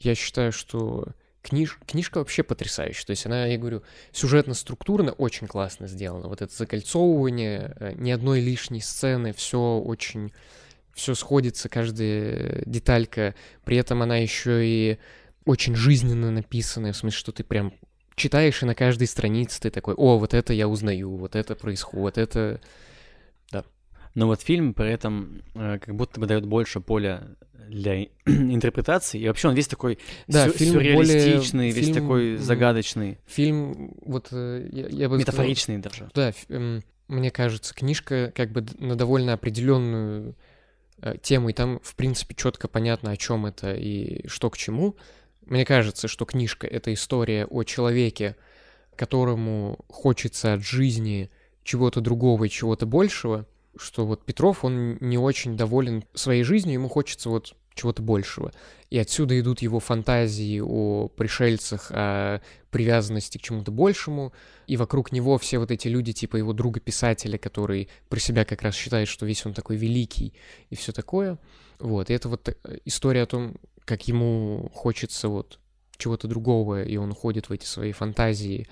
я 0.00 0.14
считаю, 0.14 0.52
что 0.52 1.08
книж... 1.42 1.78
книжка 1.86 2.16
вообще 2.16 2.42
потрясающая. 2.44 3.04
То 3.04 3.10
есть 3.10 3.26
она, 3.26 3.44
я 3.44 3.58
говорю, 3.58 3.82
сюжетно-структурно 4.12 5.12
очень 5.12 5.48
классно 5.48 5.86
сделана. 5.86 6.28
Вот 6.28 6.40
это 6.40 6.56
закольцовывание, 6.56 7.76
э, 7.78 7.92
ни 7.96 8.10
одной 8.10 8.40
лишней 8.40 8.80
сцены, 8.80 9.34
все 9.34 9.58
очень... 9.84 10.32
Все 10.94 11.14
сходится, 11.14 11.68
каждая 11.68 12.62
деталька. 12.66 13.34
При 13.64 13.76
этом 13.76 14.02
она 14.02 14.16
еще 14.16 14.66
и 14.66 14.98
очень 15.44 15.74
жизненно 15.74 16.30
написанная, 16.30 16.92
в 16.92 16.96
смысле, 16.96 17.18
что 17.18 17.32
ты 17.32 17.44
прям 17.44 17.72
читаешь, 18.14 18.62
и 18.62 18.66
на 18.66 18.74
каждой 18.74 19.06
странице 19.08 19.60
ты 19.60 19.70
такой, 19.70 19.94
о, 19.94 20.18
вот 20.18 20.34
это 20.34 20.52
я 20.52 20.68
узнаю, 20.68 21.16
вот 21.16 21.34
это 21.36 21.54
происходит, 21.54 22.18
это... 22.18 22.60
Но 24.14 24.28
вот 24.28 24.40
фильм 24.42 24.74
при 24.74 24.92
этом 24.92 25.42
э, 25.56 25.80
как 25.80 25.96
будто 25.96 26.20
бы 26.20 26.26
дает 26.26 26.46
больше 26.46 26.80
поля 26.80 27.24
для 27.68 28.04
интерпретации. 28.26 29.20
И 29.20 29.26
вообще 29.26 29.48
он 29.48 29.56
весь 29.56 29.66
такой 29.66 29.98
Да, 30.28 30.46
сю- 30.46 30.52
фильм 30.54 30.74
более- 30.74 30.94
сюрреалистичный, 31.20 31.70
весь 31.72 31.86
фильм, 31.86 31.94
такой 31.94 32.36
загадочный, 32.36 33.18
Фильм, 33.26 33.96
вот 34.04 34.28
э, 34.30 34.68
я, 34.70 34.82
я 34.82 35.08
бы 35.08 35.16
сказал- 35.16 35.18
метафоричный 35.18 35.78
даже. 35.78 36.08
Да, 36.14 36.32
эм, 36.48 36.84
мне 37.08 37.32
кажется, 37.32 37.74
книжка 37.74 38.32
как 38.36 38.52
бы 38.52 38.64
на 38.78 38.94
довольно 38.94 39.32
определенную 39.32 40.36
э, 41.02 41.16
тему, 41.22 41.50
и 41.50 41.52
там, 41.52 41.80
в 41.82 41.94
принципе, 41.94 42.34
четко 42.34 42.68
понятно, 42.68 43.10
о 43.10 43.16
чем 43.16 43.46
это 43.46 43.74
и 43.74 44.26
что 44.28 44.50
к 44.50 44.56
чему. 44.56 44.96
Мне 45.42 45.64
кажется, 45.64 46.08
что 46.08 46.24
книжка— 46.24 46.66
это 46.68 46.92
история 46.92 47.46
о 47.46 47.64
человеке, 47.64 48.36
которому 48.96 49.84
хочется 49.88 50.54
от 50.54 50.62
жизни 50.62 51.30
чего-то 51.62 52.00
другого 52.00 52.44
и 52.44 52.50
чего-то 52.50 52.86
большего, 52.86 53.46
что 53.76 54.06
вот 54.06 54.24
Петров, 54.24 54.64
он 54.64 54.98
не 55.00 55.18
очень 55.18 55.56
доволен 55.56 56.04
своей 56.14 56.44
жизнью, 56.44 56.74
ему 56.74 56.88
хочется 56.88 57.28
вот 57.28 57.56
чего-то 57.74 58.02
большего. 58.02 58.52
И 58.90 58.98
отсюда 58.98 59.38
идут 59.38 59.62
его 59.62 59.80
фантазии 59.80 60.60
о 60.60 61.08
пришельцах, 61.08 61.90
о 61.90 62.40
привязанности 62.70 63.38
к 63.38 63.42
чему-то 63.42 63.72
большему, 63.72 64.32
и 64.66 64.76
вокруг 64.76 65.12
него 65.12 65.38
все 65.38 65.58
вот 65.58 65.70
эти 65.70 65.88
люди, 65.88 66.12
типа 66.12 66.36
его 66.36 66.52
друга-писателя, 66.52 67.38
который 67.38 67.88
про 68.08 68.20
себя 68.20 68.44
как 68.44 68.62
раз 68.62 68.74
считает, 68.74 69.08
что 69.08 69.26
весь 69.26 69.44
он 69.46 69.54
такой 69.54 69.76
великий 69.76 70.34
и 70.70 70.76
все 70.76 70.92
такое. 70.92 71.38
Вот, 71.78 72.10
и 72.10 72.14
это 72.14 72.28
вот 72.28 72.48
э, 72.48 72.54
история 72.84 73.22
о 73.22 73.26
том, 73.26 73.56
как 73.84 74.06
ему 74.08 74.70
хочется 74.72 75.28
вот 75.28 75.58
чего-то 75.96 76.28
другого, 76.28 76.82
и 76.82 76.96
он 76.96 77.10
уходит 77.10 77.48
в 77.48 77.52
эти 77.52 77.64
свои 77.64 77.92
фантазии 77.92 78.66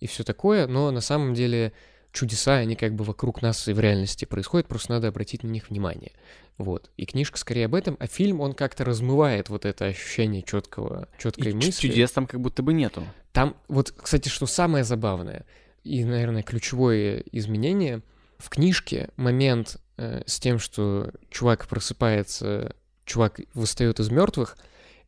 и 0.00 0.06
все 0.06 0.24
такое, 0.24 0.66
но 0.66 0.90
на 0.90 1.00
самом 1.00 1.34
деле 1.34 1.72
чудеса, 2.12 2.56
они 2.56 2.74
как 2.74 2.94
бы 2.94 3.04
вокруг 3.04 3.42
нас 3.42 3.68
и 3.68 3.72
в 3.72 3.80
реальности 3.80 4.24
происходят, 4.24 4.66
просто 4.66 4.92
надо 4.92 5.08
обратить 5.08 5.42
на 5.42 5.48
них 5.48 5.70
внимание. 5.70 6.12
Вот. 6.58 6.90
И 6.96 7.06
книжка 7.06 7.38
скорее 7.38 7.66
об 7.66 7.74
этом, 7.74 7.96
а 8.00 8.06
фильм, 8.08 8.40
он 8.40 8.52
как-то 8.52 8.84
размывает 8.84 9.48
вот 9.48 9.64
это 9.64 9.86
ощущение 9.86 10.42
четкого, 10.42 11.08
четкой 11.18 11.52
И 11.52 11.54
мысли. 11.54 11.70
чу- 11.70 11.88
чудес 11.88 12.10
там 12.10 12.26
как 12.26 12.40
будто 12.40 12.62
бы 12.62 12.72
нету. 12.72 13.04
Там, 13.32 13.56
вот, 13.68 13.92
кстати, 13.92 14.28
что 14.28 14.46
самое 14.46 14.82
забавное 14.84 15.46
и, 15.84 16.04
наверное, 16.04 16.42
ключевое 16.42 17.22
изменение, 17.32 18.02
в 18.38 18.48
книжке 18.50 19.08
момент 19.16 19.76
э, 19.96 20.22
с 20.26 20.40
тем, 20.40 20.58
что 20.58 21.12
чувак 21.30 21.66
просыпается, 21.68 22.74
чувак 23.04 23.40
восстает 23.54 24.00
из 24.00 24.10
мертвых, 24.10 24.56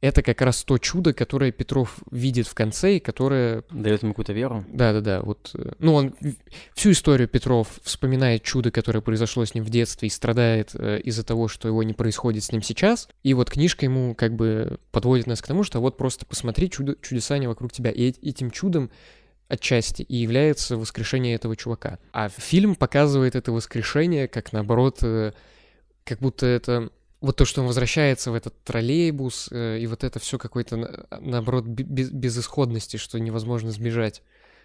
это 0.01 0.23
как 0.23 0.41
раз 0.41 0.65
то 0.65 0.79
чудо, 0.79 1.13
которое 1.13 1.53
Петров 1.53 1.99
видит 2.11 2.47
в 2.47 2.55
конце, 2.55 2.97
и 2.97 3.01
которое 3.01 3.65
Дает 3.71 4.03
ему 4.03 4.13
какую-то 4.13 4.33
веру. 4.33 4.65
да-да-да, 4.69 5.21
вот, 5.21 5.51
э, 5.55 5.73
ну, 5.79 5.95
он 5.95 6.15
всю 6.75 6.93
историю 6.93 7.29
Петров 7.29 7.69
вспоминает 7.83 8.43
чудо, 8.43 8.71
которое 8.71 9.01
произошло 9.03 9.45
с 9.45 9.55
ним 9.55 9.65
в 9.65 9.71
детстве, 9.71 10.09
и 10.09 10.11
страдает 10.11 10.71
э, 10.75 11.01
из-за 11.01 11.25
того, 11.25 11.49
что 11.49 11.69
его 11.69 11.83
не 11.83 11.93
происходит 11.93 12.45
с 12.45 12.53
ним 12.53 12.63
сейчас. 12.63 13.09
И 13.23 13.35
вот 13.35 13.51
книжка 13.51 13.85
ему 13.85 14.15
как 14.15 14.35
бы 14.35 14.79
подводит 14.91 15.27
нас 15.27 15.43
к 15.43 15.47
тому, 15.47 15.65
что 15.65 15.81
вот 15.81 15.97
просто 15.97 16.25
посмотри, 16.25 16.71
чудо, 16.71 16.97
чудеса 17.03 17.37
не 17.39 17.47
вокруг 17.47 17.73
тебя. 17.73 17.91
И 17.91 18.11
эт- 18.11 18.19
этим 18.23 18.51
чудом 18.51 18.91
отчасти 19.49 20.03
и 20.03 20.17
является 20.17 20.77
воскрешение 20.77 21.35
этого 21.35 21.57
чувака. 21.57 21.99
А 22.13 22.29
фильм 22.29 22.75
показывает 22.77 23.35
это 23.35 23.53
воскрешение 23.53 24.29
как, 24.29 24.53
наоборот, 24.53 24.99
э, 25.03 25.33
как 26.05 26.21
будто 26.21 26.47
это 26.47 26.91
вот 27.21 27.37
то, 27.37 27.45
что 27.45 27.61
он 27.61 27.67
возвращается 27.67 28.31
в 28.31 28.35
этот 28.35 28.55
троллейбус, 28.65 29.49
э, 29.53 29.79
и 29.79 29.87
вот 29.87 30.05
это 30.05 30.19
все 30.19 30.39
какой-то, 30.39 30.77
на- 30.77 31.07
наоборот, 31.21 31.65
бе- 31.67 31.85
без- 31.85 32.11
безысходности, 32.11 32.97
что 32.97 33.19
невозможно 33.21 33.71
сбежать, 33.71 34.23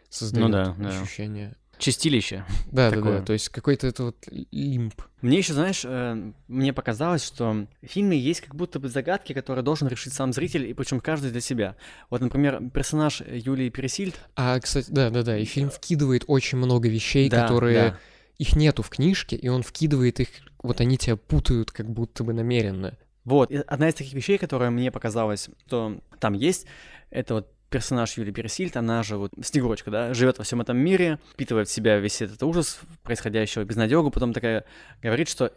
создает 0.09 0.47
Ну 0.47 0.51
да, 0.53 0.75
да. 0.77 0.89
ощущение. 1.01 1.55
Чистилище. 1.77 2.45
Да, 2.71 2.89
да, 2.89 2.95
Такое. 2.95 3.19
да. 3.19 3.25
То 3.25 3.33
есть 3.33 3.49
какой-то 3.49 3.85
это 3.87 4.03
вот 4.05 4.15
лимп. 4.51 5.01
Мне 5.21 5.39
еще, 5.39 5.51
знаешь, 5.51 5.81
э, 5.83 6.31
мне 6.47 6.71
показалось, 6.71 7.25
что 7.25 7.67
в 7.81 7.87
фильме 7.87 8.17
есть 8.17 8.39
как 8.39 8.55
будто 8.55 8.79
бы 8.79 8.87
загадки, 8.87 9.33
которые 9.33 9.61
должен 9.61 9.89
решить 9.89 10.13
сам 10.13 10.31
зритель, 10.31 10.65
и 10.69 10.73
причем 10.73 11.01
каждый 11.01 11.31
для 11.31 11.41
себя. 11.41 11.75
Вот, 12.09 12.21
например, 12.21 12.61
персонаж 12.73 13.21
Юлии 13.29 13.67
Пересильд. 13.67 14.15
А, 14.37 14.57
кстати, 14.61 14.89
да, 14.89 15.09
да, 15.09 15.23
да. 15.23 15.37
И 15.37 15.43
фильм 15.43 15.69
вкидывает 15.69 16.23
очень 16.27 16.57
много 16.59 16.87
вещей, 16.87 17.27
Да, 17.29 17.41
которые 17.45 17.89
да. 17.91 17.99
Их 18.37 18.55
нету 18.55 18.83
в 18.83 18.89
книжке, 18.89 19.35
и 19.35 19.47
он 19.47 19.63
вкидывает 19.63 20.19
их, 20.19 20.29
вот 20.61 20.81
они 20.81 20.97
тебя 20.97 21.15
путают 21.15 21.71
как 21.71 21.89
будто 21.89 22.23
бы 22.23 22.33
намеренно. 22.33 22.97
Вот, 23.23 23.51
и 23.51 23.55
одна 23.55 23.89
из 23.89 23.95
таких 23.95 24.13
вещей, 24.13 24.37
которая 24.37 24.69
мне 24.69 24.91
показалась, 24.91 25.49
что 25.65 25.99
там 26.19 26.33
есть, 26.33 26.67
это 27.09 27.35
вот 27.35 27.51
персонаж 27.69 28.17
Юли 28.17 28.31
Пересильд, 28.31 28.77
она 28.77 29.03
же 29.03 29.17
вот 29.17 29.31
Снегурочка, 29.41 29.89
да, 29.89 30.13
живет 30.13 30.37
во 30.37 30.43
всем 30.43 30.61
этом 30.61 30.77
мире, 30.77 31.19
впитывает 31.33 31.67
в 31.67 31.71
себя 31.71 31.97
весь 31.97 32.21
этот 32.21 32.41
ужас 32.43 32.79
происходящего, 33.03 33.63
безнадегу, 33.63 34.11
потом 34.11 34.31
такая 34.31 34.65
говорит, 35.01 35.27
что 35.27 35.51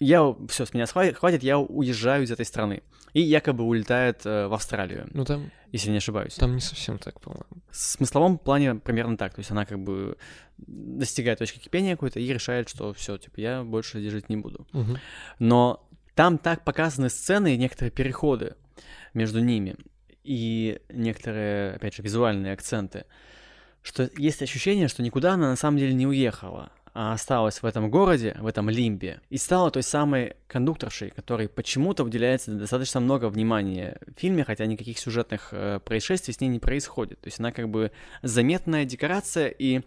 я, 0.00 0.34
все, 0.48 0.66
с 0.66 0.74
меня 0.74 0.86
хватит, 0.86 1.42
я 1.42 1.58
уезжаю 1.58 2.24
из 2.24 2.30
этой 2.30 2.44
страны. 2.44 2.82
И 3.12 3.20
якобы 3.20 3.64
улетает 3.64 4.24
э, 4.24 4.46
в 4.46 4.54
Австралию, 4.54 5.06
Ну 5.12 5.24
там, 5.26 5.50
если 5.70 5.90
не 5.90 5.98
ошибаюсь. 5.98 6.34
там 6.34 6.54
не 6.54 6.62
совсем 6.62 6.98
так, 6.98 7.20
по-моему. 7.20 7.44
В 7.70 7.76
смысловом 7.76 8.38
плане 8.38 8.76
примерно 8.76 9.18
так. 9.18 9.34
То 9.34 9.40
есть 9.40 9.50
она 9.50 9.66
как 9.66 9.78
бы 9.78 10.16
достигает 10.56 11.38
точки 11.38 11.58
кипения 11.58 11.92
какой-то 11.92 12.20
и 12.20 12.32
решает, 12.32 12.70
что 12.70 12.94
все, 12.94 13.18
типа, 13.18 13.38
я 13.38 13.64
больше 13.64 14.00
здесь 14.00 14.12
жить 14.12 14.30
не 14.30 14.36
буду. 14.38 14.66
Мгм. 14.72 14.98
Но 15.38 15.86
там 16.14 16.38
так 16.38 16.64
показаны 16.64 17.10
сцены 17.10 17.54
и 17.54 17.58
некоторые 17.58 17.90
переходы 17.90 18.54
между 19.12 19.40
ними. 19.40 19.76
И 20.24 20.80
некоторые, 20.88 21.74
опять 21.74 21.94
же, 21.94 22.02
визуальные 22.02 22.54
акценты. 22.54 23.04
Что 23.82 24.08
есть 24.16 24.40
ощущение, 24.40 24.88
что 24.88 25.02
никуда 25.02 25.34
она 25.34 25.50
на 25.50 25.56
самом 25.56 25.78
деле 25.78 25.92
не 25.92 26.06
уехала, 26.06 26.70
осталась 26.92 27.62
в 27.62 27.66
этом 27.66 27.90
городе, 27.90 28.36
в 28.38 28.46
этом 28.46 28.68
лимбе, 28.68 29.20
и 29.30 29.38
стала 29.38 29.70
той 29.70 29.82
самой 29.82 30.36
кондукторшей, 30.46 31.10
которой 31.10 31.48
почему-то 31.48 32.04
уделяется 32.04 32.52
достаточно 32.52 33.00
много 33.00 33.28
внимания 33.28 33.98
в 34.06 34.20
фильме, 34.20 34.44
хотя 34.44 34.66
никаких 34.66 34.98
сюжетных 34.98 35.48
э, 35.52 35.80
происшествий 35.84 36.34
с 36.34 36.40
ней 36.40 36.48
не 36.48 36.58
происходит. 36.58 37.20
То 37.20 37.28
есть 37.28 37.40
она 37.40 37.52
как 37.52 37.70
бы 37.70 37.92
заметная 38.22 38.84
декорация, 38.84 39.48
и 39.48 39.80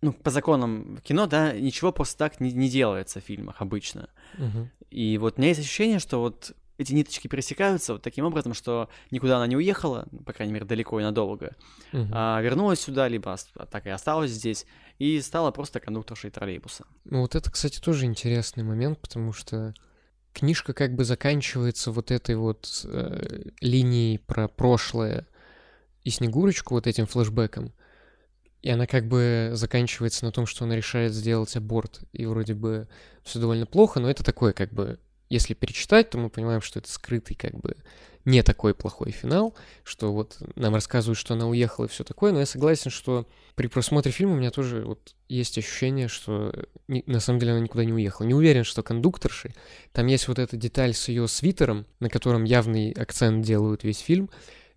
ну, 0.00 0.12
по 0.12 0.30
законам 0.30 0.98
кино, 1.04 1.26
да, 1.26 1.52
ничего 1.52 1.92
просто 1.92 2.18
так 2.18 2.40
не, 2.40 2.52
не 2.52 2.68
делается 2.68 3.20
в 3.20 3.24
фильмах 3.24 3.60
обычно. 3.60 4.08
Мгм. 4.36 4.70
И 4.90 5.16
вот 5.18 5.34
у 5.36 5.40
меня 5.40 5.50
есть 5.50 5.60
ощущение, 5.60 6.00
что 6.00 6.20
вот 6.20 6.52
эти 6.78 6.92
ниточки 6.92 7.28
пересекаются 7.28 7.92
вот 7.94 8.02
таким 8.02 8.24
образом, 8.24 8.54
что 8.54 8.88
никуда 9.10 9.36
она 9.36 9.46
не 9.46 9.56
уехала, 9.56 10.06
ну, 10.10 10.20
по 10.20 10.32
крайней 10.32 10.52
мере, 10.54 10.64
далеко 10.66 10.98
и 11.00 11.02
надолго, 11.02 11.54
Мгм. 11.92 12.10
а 12.12 12.40
вернулась 12.40 12.80
сюда, 12.80 13.08
либо 13.08 13.30
ос- 13.30 13.48
так 13.70 13.86
и 13.86 13.90
осталась 13.90 14.30
здесь, 14.30 14.66
и 14.98 15.20
стала 15.20 15.50
просто 15.50 15.80
кондукторшей 15.80 16.30
троллейбуса. 16.30 16.84
Ну 17.04 17.20
вот 17.20 17.34
это, 17.34 17.50
кстати, 17.50 17.80
тоже 17.80 18.06
интересный 18.06 18.64
момент, 18.64 18.98
потому 19.00 19.32
что 19.32 19.74
книжка 20.32 20.72
как 20.72 20.94
бы 20.94 21.04
заканчивается 21.04 21.90
вот 21.92 22.10
этой 22.10 22.36
вот 22.36 22.82
э, 22.84 23.50
линией 23.60 24.18
про 24.18 24.48
прошлое 24.48 25.26
и 26.04 26.10
Снегурочку, 26.10 26.74
вот 26.74 26.86
этим 26.86 27.06
флешбеком. 27.06 27.72
И 28.62 28.70
она 28.70 28.86
как 28.86 29.08
бы 29.08 29.50
заканчивается 29.54 30.24
на 30.24 30.32
том, 30.32 30.46
что 30.46 30.64
она 30.64 30.74
решает 30.76 31.12
сделать 31.12 31.54
аборт. 31.56 32.00
И 32.12 32.26
вроде 32.26 32.54
бы 32.54 32.88
все 33.24 33.38
довольно 33.40 33.66
плохо, 33.66 34.00
но 34.00 34.08
это 34.08 34.24
такое 34.24 34.52
как 34.52 34.72
бы... 34.72 34.98
Если 35.32 35.54
перечитать, 35.54 36.10
то 36.10 36.18
мы 36.18 36.28
понимаем, 36.28 36.60
что 36.60 36.78
это 36.78 36.92
скрытый 36.92 37.34
как 37.34 37.58
бы 37.58 37.76
не 38.26 38.42
такой 38.42 38.74
плохой 38.74 39.12
финал, 39.12 39.54
что 39.82 40.12
вот 40.12 40.36
нам 40.56 40.74
рассказывают, 40.74 41.16
что 41.16 41.32
она 41.32 41.48
уехала 41.48 41.86
и 41.86 41.88
все 41.88 42.04
такое, 42.04 42.32
но 42.32 42.40
я 42.40 42.44
согласен, 42.44 42.90
что 42.90 43.26
при 43.54 43.66
просмотре 43.66 44.12
фильма 44.12 44.34
у 44.34 44.36
меня 44.36 44.50
тоже 44.50 44.84
вот 44.84 45.14
есть 45.30 45.56
ощущение, 45.56 46.08
что 46.08 46.52
ни- 46.86 47.02
на 47.06 47.18
самом 47.18 47.38
деле 47.38 47.52
она 47.52 47.60
никуда 47.60 47.82
не 47.86 47.94
уехала. 47.94 48.26
Не 48.26 48.34
уверен, 48.34 48.62
что 48.64 48.82
кондукторши. 48.82 49.54
Там 49.92 50.06
есть 50.06 50.28
вот 50.28 50.38
эта 50.38 50.58
деталь 50.58 50.92
с 50.92 51.08
ее 51.08 51.26
свитером, 51.26 51.86
на 51.98 52.10
котором 52.10 52.44
явный 52.44 52.92
акцент 52.92 53.42
делают 53.42 53.84
весь 53.84 54.00
фильм. 54.00 54.28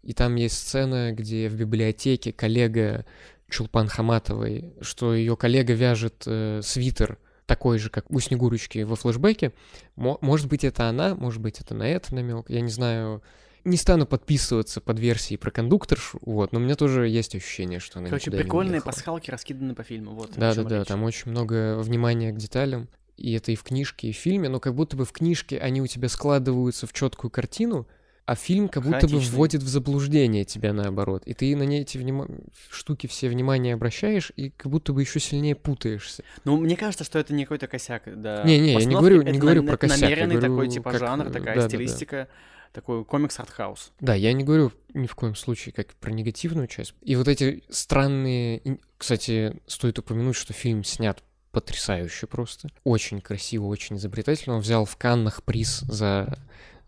И 0.03 0.13
там 0.13 0.35
есть 0.35 0.57
сцена, 0.57 1.11
где 1.11 1.49
в 1.49 1.55
библиотеке 1.55 2.31
коллега 2.31 3.05
Чулпан 3.49 3.89
Хаматовой, 3.89 4.73
что 4.79 5.13
ее 5.13 5.35
коллега 5.35 5.73
вяжет 5.73 6.23
э, 6.25 6.61
свитер 6.63 7.19
такой 7.45 7.77
же, 7.77 7.89
как 7.89 8.09
у 8.11 8.19
Снегурочки 8.19 8.79
во 8.83 8.95
флешбеке. 8.95 9.53
Мо- 9.95 10.17
может 10.21 10.47
быть, 10.47 10.63
это 10.63 10.87
она, 10.89 11.15
может 11.15 11.41
быть, 11.41 11.59
это 11.59 11.73
на 11.73 11.83
это 11.87 12.13
намек. 12.15 12.49
Я 12.49 12.61
не 12.61 12.69
знаю. 12.71 13.21
Не 13.63 13.77
стану 13.77 14.05
подписываться 14.05 14.79
под 14.79 14.99
версией 14.99 15.39
про 15.39 15.49
кондукторшу, 15.49 16.19
вот, 16.21 16.51
но 16.51 16.59
у 16.59 16.61
меня 16.61 16.75
тоже 16.75 17.07
есть 17.07 17.33
ощущение, 17.33 17.79
что 17.79 17.97
она 17.97 18.09
Короче, 18.09 18.29
прикольные 18.29 18.79
пасхалки 18.79 19.31
раскиданы 19.31 19.73
по 19.73 19.81
фильму, 19.81 20.11
вот. 20.11 20.37
о 20.37 20.39
Да, 20.39 20.49
да, 20.49 20.53
чём 20.55 20.67
да, 20.67 20.79
речь. 20.79 20.87
там 20.87 21.03
очень 21.03 21.31
много 21.31 21.79
внимания 21.79 22.31
к 22.31 22.37
деталям. 22.37 22.87
И 23.17 23.33
это 23.33 23.51
и 23.51 23.55
в 23.55 23.63
книжке, 23.63 24.09
и 24.09 24.11
в 24.11 24.17
фильме, 24.17 24.49
но 24.49 24.59
как 24.59 24.75
будто 24.75 24.95
бы 24.95 25.03
в 25.05 25.11
книжке 25.13 25.57
они 25.57 25.81
у 25.81 25.87
тебя 25.87 26.09
складываются 26.09 26.85
в 26.85 26.93
четкую 26.93 27.31
картину, 27.31 27.87
а 28.25 28.35
фильм 28.35 28.69
как 28.69 28.83
будто 28.83 29.05
бы 29.05 29.11
Хаотичный. 29.13 29.35
вводит 29.35 29.61
в 29.63 29.67
заблуждение 29.67 30.45
тебя 30.45 30.73
наоборот. 30.73 31.23
И 31.25 31.33
ты 31.33 31.55
на 31.55 31.63
ней 31.63 31.81
эти 31.81 31.97
внима- 31.97 32.27
штуки 32.71 33.05
все 33.07 33.29
внимание 33.29 33.75
обращаешь, 33.75 34.31
и 34.35 34.49
как 34.49 34.71
будто 34.71 34.93
бы 34.93 35.01
еще 35.01 35.19
сильнее 35.19 35.55
путаешься. 35.55 36.23
Ну, 36.43 36.57
мне 36.57 36.75
кажется, 36.75 37.03
что 37.03 37.19
это 37.19 37.33
не 37.33 37.43
какой-то 37.45 37.67
косяк, 37.67 38.03
да. 38.05 38.43
Не-не, 38.43 38.73
я 38.73 38.83
не 38.85 38.95
говорю- 38.95 39.21
не 39.21 39.29
Это 39.31 39.39
говорю 39.39 39.61
на- 39.61 39.69
про 39.69 39.77
косяк, 39.77 39.99
я 39.99 40.05
намеренный 40.07 40.35
говорю, 40.37 40.53
такой, 40.55 40.67
типа, 40.69 40.91
как, 40.91 40.99
жанр, 40.99 41.27
э, 41.27 41.31
такая 41.31 41.55
да-да-да. 41.55 41.69
стилистика, 41.69 42.27
такой 42.73 43.05
комикс-артхаус. 43.05 43.91
Да, 43.99 44.15
я 44.15 44.33
не 44.33 44.43
говорю 44.43 44.71
ни 44.93 45.07
в 45.07 45.15
коем 45.15 45.35
случае 45.35 45.71
как 45.73 45.93
про 45.93 46.11
негативную 46.11 46.67
часть. 46.67 46.93
И 47.03 47.15
вот 47.15 47.27
эти 47.27 47.63
странные... 47.69 48.79
Кстати, 48.97 49.57
стоит 49.67 49.99
упомянуть, 49.99 50.35
что 50.35 50.51
фильм 50.53 50.83
снят 50.83 51.23
потрясающе 51.51 52.27
просто. 52.27 52.69
Очень 52.83 53.21
красиво, 53.21 53.65
очень 53.67 53.95
изобретательно. 53.97 54.55
Он 54.55 54.61
взял 54.61 54.83
в 54.83 54.97
Каннах 54.97 55.43
приз 55.43 55.79
за 55.81 56.37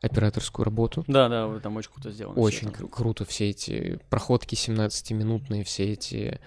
операторскую 0.02 0.64
работу. 0.64 1.04
Да, 1.08 1.28
да, 1.30 1.60
там 1.60 1.76
очень 1.78 1.92
круто 1.92 2.12
сделано. 2.12 2.40
Очень 2.40 2.70
кру- 2.70 2.90
круто 2.90 3.26
все 3.26 3.50
эти 3.50 4.00
проходки 4.10 4.56
17-минутные, 4.56 5.64
все 5.64 5.94
эти 5.94 6.40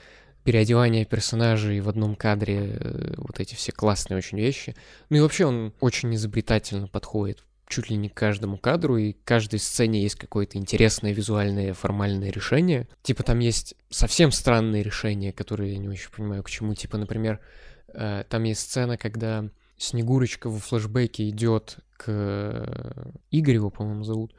переодевания 0.45 1.05
персонажей 1.05 1.81
в 1.81 1.89
одном 1.89 2.17
кадре, 2.17 2.77
э, 2.79 3.15
вот 3.19 3.41
эти 3.41 3.55
все 3.55 3.73
классные 3.73 4.19
очень 4.19 4.39
вещи. 4.39 4.75
Ну 5.11 5.19
и 5.19 5.21
вообще 5.21 5.47
он 5.47 5.75
очень 5.81 6.15
изобретательно 6.15 6.87
подходит 6.87 7.45
чуть 7.71 7.89
ли 7.89 7.97
не 7.97 8.09
к 8.09 8.15
каждому 8.15 8.59
кадру, 8.59 8.97
и 8.97 9.13
к 9.13 9.23
каждой 9.25 9.61
сцене 9.61 10.03
есть 10.03 10.17
какое-то 10.17 10.59
интересное 10.59 11.13
визуальное 11.13 11.73
формальное 11.73 12.31
решение. 12.31 12.89
Типа 13.03 13.23
там 13.23 13.39
есть 13.39 13.75
совсем 13.91 14.33
странные 14.33 14.83
решения, 14.83 15.33
которые 15.33 15.75
я 15.75 15.79
не 15.79 15.89
очень 15.89 16.11
понимаю, 16.11 16.43
к 16.43 16.51
чему. 16.51 16.75
Типа, 16.75 16.99
например, 16.99 17.39
э, 17.95 18.25
там 18.29 18.43
есть 18.43 18.63
сцена, 18.63 18.97
когда 18.97 19.49
Снегурочка 19.79 20.51
во 20.51 20.59
флешбеке 20.59 21.29
идет 21.31 21.79
к 22.01 22.05
э, 22.07 23.13
Игорю, 23.31 23.61
его, 23.61 23.71
по-моему, 23.71 24.05
зовут, 24.05 24.35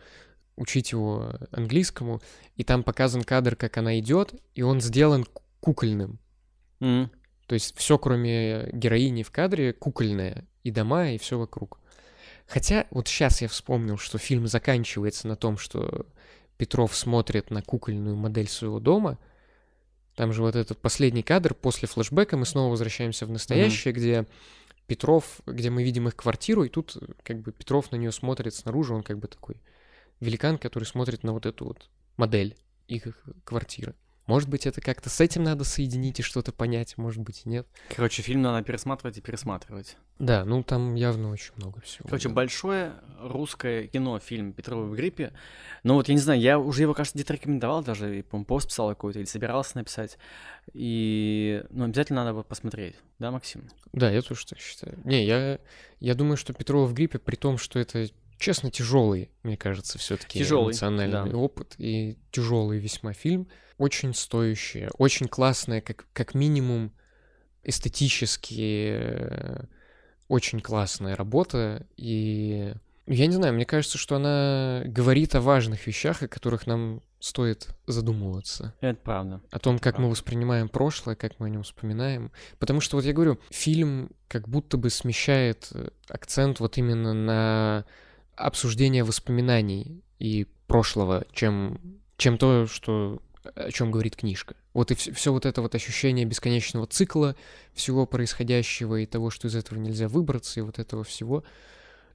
учить 0.55 0.91
его 0.91 1.33
английскому, 1.51 2.21
и 2.55 2.63
там 2.63 2.83
показан 2.83 3.23
кадр, 3.23 3.55
как 3.55 3.77
она 3.77 3.99
идет, 3.99 4.33
и 4.55 4.63
он 4.63 4.81
сделан 4.81 5.25
ку- 5.25 5.43
кукольным. 5.59 6.19
М. 6.79 7.11
То 7.45 7.53
есть 7.53 7.77
все, 7.77 7.99
кроме 7.99 8.69
героини 8.73 9.21
в 9.21 9.29
кадре, 9.29 9.73
кукольное, 9.73 10.47
и 10.63 10.71
дома, 10.71 11.11
и 11.11 11.17
все 11.19 11.37
вокруг. 11.37 11.79
Хотя 12.47 12.87
вот 12.89 13.07
сейчас 13.07 13.41
я 13.41 13.47
вспомнил, 13.47 13.97
что 13.97 14.17
фильм 14.17 14.47
заканчивается 14.47 15.27
на 15.27 15.35
том, 15.35 15.57
что 15.57 16.07
Петров 16.57 16.95
смотрит 16.95 17.51
на 17.51 17.61
кукольную 17.61 18.15
модель 18.15 18.47
своего 18.47 18.79
дома. 18.79 19.19
Там 20.15 20.33
же 20.33 20.41
вот 20.41 20.55
этот 20.55 20.79
последний 20.79 21.23
кадр 21.23 21.53
после 21.53 21.87
флешбека 21.87 22.37
мы 22.37 22.45
снова 22.45 22.71
возвращаемся 22.71 23.25
в 23.25 23.29
настоящее, 23.29 23.93
где 23.93 24.25
Петров, 24.91 25.39
где 25.45 25.69
мы 25.69 25.83
видим 25.83 26.09
их 26.09 26.17
квартиру, 26.17 26.65
и 26.65 26.69
тут 26.69 26.97
э, 26.99 27.13
как 27.23 27.39
бы 27.39 27.53
Петров 27.53 27.93
на 27.93 27.95
нее 27.95 28.11
смотрит 28.11 28.53
снаружи, 28.53 28.93
он 28.93 29.03
как 29.03 29.19
бы 29.19 29.29
такой 29.29 29.55
великан, 30.19 30.57
который 30.57 30.83
смотрит 30.83 31.23
на 31.23 31.31
вот 31.31 31.45
эту 31.45 31.63
вот 31.63 31.89
модель 32.17 32.57
их 32.89 33.07
их 33.07 33.23
квартиры. 33.45 33.95
Может 34.31 34.47
быть, 34.47 34.65
это 34.65 34.79
как-то 34.79 35.09
с 35.09 35.19
этим 35.19 35.43
надо 35.43 35.65
соединить 35.65 36.21
и 36.21 36.23
что-то 36.23 36.53
понять, 36.53 36.97
может 36.97 37.21
быть, 37.21 37.45
нет. 37.45 37.67
Короче, 37.93 38.21
фильм 38.21 38.41
надо 38.43 38.63
пересматривать 38.63 39.17
и 39.17 39.21
пересматривать. 39.21 39.97
Да, 40.19 40.45
ну 40.45 40.63
там 40.63 40.95
явно 40.95 41.31
очень 41.31 41.51
много 41.57 41.81
всего. 41.81 42.05
Короче, 42.07 42.29
да. 42.29 42.35
большое 42.35 42.93
русское 43.19 43.87
кино, 43.87 44.19
фильм 44.19 44.53
«Петровы 44.53 44.87
в 44.87 44.95
гриппе». 44.95 45.33
Ну 45.83 45.95
вот, 45.95 46.07
я 46.07 46.13
не 46.13 46.21
знаю, 46.21 46.39
я 46.39 46.59
уже 46.59 46.83
его, 46.83 46.93
кажется, 46.93 47.17
где-то 47.17 47.33
рекомендовал 47.33 47.83
даже, 47.83 48.19
и, 48.19 48.21
по-моему, 48.21 48.45
пост 48.45 48.69
писал 48.69 48.87
какой-то, 48.87 49.19
или 49.19 49.25
собирался 49.25 49.75
написать. 49.75 50.17
И, 50.71 51.65
ну, 51.69 51.83
обязательно 51.83 52.23
надо 52.23 52.41
посмотреть. 52.43 52.95
Да, 53.19 53.31
Максим? 53.31 53.67
Да, 53.91 54.09
я 54.09 54.21
тоже 54.21 54.45
так 54.45 54.59
считаю. 54.59 54.97
Не, 55.03 55.25
я, 55.25 55.59
я 55.99 56.15
думаю, 56.15 56.37
что 56.37 56.53
Петрова 56.53 56.85
в 56.85 56.93
гриппе, 56.93 57.19
при 57.19 57.35
том, 57.35 57.57
что 57.57 57.79
это, 57.79 58.07
честно, 58.37 58.71
тяжелый, 58.71 59.29
мне 59.43 59.57
кажется, 59.57 59.97
все-таки 59.97 60.41
эмоциональный 60.41 61.31
да. 61.31 61.37
опыт 61.37 61.75
и 61.79 62.17
тяжелый 62.31 62.79
весьма 62.79 63.11
фильм. 63.11 63.49
Очень 63.81 64.13
стоящий, 64.13 64.89
очень 64.99 65.27
классная, 65.27 65.81
как, 65.81 66.05
как 66.13 66.35
минимум, 66.35 66.91
эстетически 67.63 69.65
очень 70.27 70.61
классная 70.61 71.15
работа. 71.15 71.87
И 71.97 72.75
я 73.07 73.25
не 73.25 73.33
знаю, 73.33 73.55
мне 73.55 73.65
кажется, 73.65 73.97
что 73.97 74.17
она 74.17 74.83
говорит 74.85 75.33
о 75.33 75.41
важных 75.41 75.87
вещах, 75.87 76.21
о 76.21 76.27
которых 76.27 76.67
нам 76.67 77.01
стоит 77.19 77.69
задумываться 77.87 78.75
Это 78.81 79.01
правда. 79.01 79.41
о 79.49 79.57
том, 79.57 79.79
как 79.79 79.95
мы 79.95 80.03
Правда. 80.03 80.11
воспринимаем 80.11 80.69
прошлое, 80.69 81.15
как 81.15 81.39
мы 81.39 81.47
о 81.47 81.49
нем 81.49 81.63
вспоминаем. 81.63 82.31
Потому 82.59 82.81
что 82.81 82.97
вот 82.97 83.05
я 83.05 83.13
говорю, 83.13 83.39
фильм 83.49 84.11
как 84.27 84.47
будто 84.47 84.77
бы 84.77 84.91
смещает 84.91 85.69
э, 85.71 85.89
акцент 86.07 86.59
вот 86.59 86.77
именно 86.77 87.13
на 87.13 87.85
обсуждение 88.35 89.03
воспоминаний 89.03 90.03
и 90.19 90.45
прошлого, 90.67 91.25
чем, 91.33 91.79
чем 92.17 92.37
то, 92.37 92.67
что 92.67 93.19
о 93.43 93.71
чем 93.71 93.91
говорит 93.91 94.15
книжка. 94.15 94.55
Вот 94.73 94.91
и 94.91 94.95
все, 94.95 95.31
вот 95.31 95.45
это 95.45 95.61
вот 95.61 95.75
ощущение 95.75 96.25
бесконечного 96.25 96.87
цикла 96.87 97.35
всего 97.73 98.05
происходящего 98.05 98.97
и 98.97 99.05
того, 99.05 99.29
что 99.29 99.47
из 99.47 99.55
этого 99.55 99.79
нельзя 99.79 100.07
выбраться, 100.07 100.59
и 100.59 100.63
вот 100.63 100.79
этого 100.79 101.03
всего. 101.03 101.43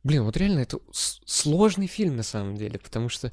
Блин, 0.04 0.22
вот 0.22 0.36
реально 0.36 0.60
это 0.60 0.78
сложный 0.92 1.88
фильм 1.88 2.16
на 2.16 2.22
самом 2.22 2.56
деле, 2.56 2.78
потому 2.78 3.08
что 3.08 3.32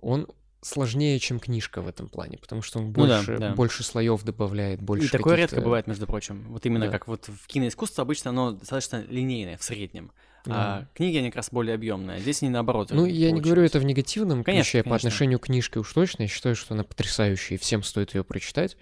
он 0.00 0.28
сложнее, 0.64 1.18
чем 1.18 1.40
книжка 1.40 1.82
в 1.82 1.88
этом 1.88 2.08
плане, 2.08 2.38
потому 2.38 2.62
что 2.62 2.78
он 2.78 2.92
Ну 2.96 3.06
да, 3.06 3.16
больше, 3.18 3.38
да. 3.38 3.54
больше 3.54 3.82
слоев 3.84 4.22
добавляет, 4.22 4.80
больше 4.80 5.06
И 5.06 5.10
такое 5.10 5.36
редко 5.36 5.60
бывает, 5.60 5.86
между 5.86 6.06
прочим. 6.06 6.46
Вот 6.48 6.64
именно 6.66 6.86
Да. 6.86 6.92
как 6.92 7.06
вот 7.06 7.28
в 7.28 7.46
киноискусстве 7.46 8.02
обычно 8.02 8.30
оно 8.30 8.52
достаточно 8.52 9.04
линейное 9.08 9.58
в 9.58 9.62
среднем. 9.62 10.12
А 10.46 10.80
Да. 10.80 10.88
книги, 10.94 11.16
они 11.16 11.28
как 11.30 11.36
раз 11.36 11.48
более 11.50 11.74
объемные. 11.74 12.20
Здесь 12.20 12.42
они 12.42 12.50
наоборот. 12.50 12.90
Ну, 12.90 13.06
я 13.06 13.30
не 13.30 13.40
говорю 13.40 13.62
это 13.62 13.78
в 13.78 13.84
негативном 13.84 14.44
Конечно, 14.44 14.64
ключе, 14.64 14.78
по 14.82 14.90
конечно. 14.90 15.08
отношению 15.08 15.38
к 15.38 15.44
книжке 15.46 15.78
уж 15.80 15.92
точно. 15.92 16.22
Я 16.22 16.28
считаю, 16.28 16.54
что 16.56 16.74
она 16.74 16.84
потрясающая, 16.84 17.56
и 17.56 17.60
всем 17.60 17.82
стоит 17.82 18.14
ее 18.14 18.24
прочитать. 18.24 18.76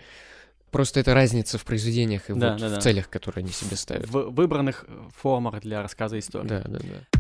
Просто 0.71 1.01
это 1.01 1.13
разница 1.15 1.59
в 1.59 1.65
произведениях 1.65 2.31
и 2.31 2.33
Да, 2.35 2.53
вот 2.53 2.61
да, 2.61 2.69
в 2.69 2.71
да. 2.73 2.81
целях, 2.81 3.09
которые 3.11 3.43
они 3.43 3.53
себе 3.53 3.77
ставят. 3.77 4.09
В 4.09 4.31
выбранных 4.31 4.87
э, 4.89 5.09
формах 5.15 5.61
для 5.61 5.83
рассказа 5.83 6.19
истории. 6.19 6.49
Да, 6.49 6.63
да, 6.67 6.79
да. 6.79 7.19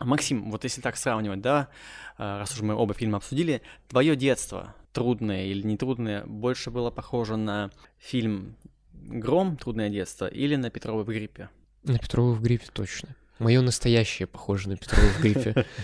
Максим, 0.00 0.50
вот 0.50 0.64
если 0.64 0.80
так 0.80 0.96
сравнивать, 0.96 1.40
да, 1.40 1.68
а, 2.18 2.40
раз 2.40 2.52
уж 2.54 2.62
мы 2.62 2.74
оба 2.74 2.92
фильма 2.94 3.18
обсудили, 3.18 3.62
твое 3.88 4.16
детство, 4.16 4.74
трудное 4.92 5.44
или 5.46 5.62
нетрудное, 5.64 6.24
больше 6.24 6.70
было 6.70 6.90
похоже 6.90 7.36
на 7.36 7.70
фильм 7.98 8.56
«Гром. 8.92 9.56
Трудное 9.56 9.90
детство» 9.90 10.26
или 10.26 10.56
на 10.56 10.70
«Петрова 10.70 11.04
в 11.04 11.06
гриппе»? 11.08 11.50
На 11.84 11.98
Петрова 11.98 12.32
в 12.32 12.42
гриппе 12.42 12.66
точно. 12.72 13.16
Мое 13.38 13.60
настоящее 13.60 14.26
похоже 14.26 14.68
на 14.68 14.76
Петрова 14.76 15.06
в 15.06 15.20
гриппе. 15.20 15.66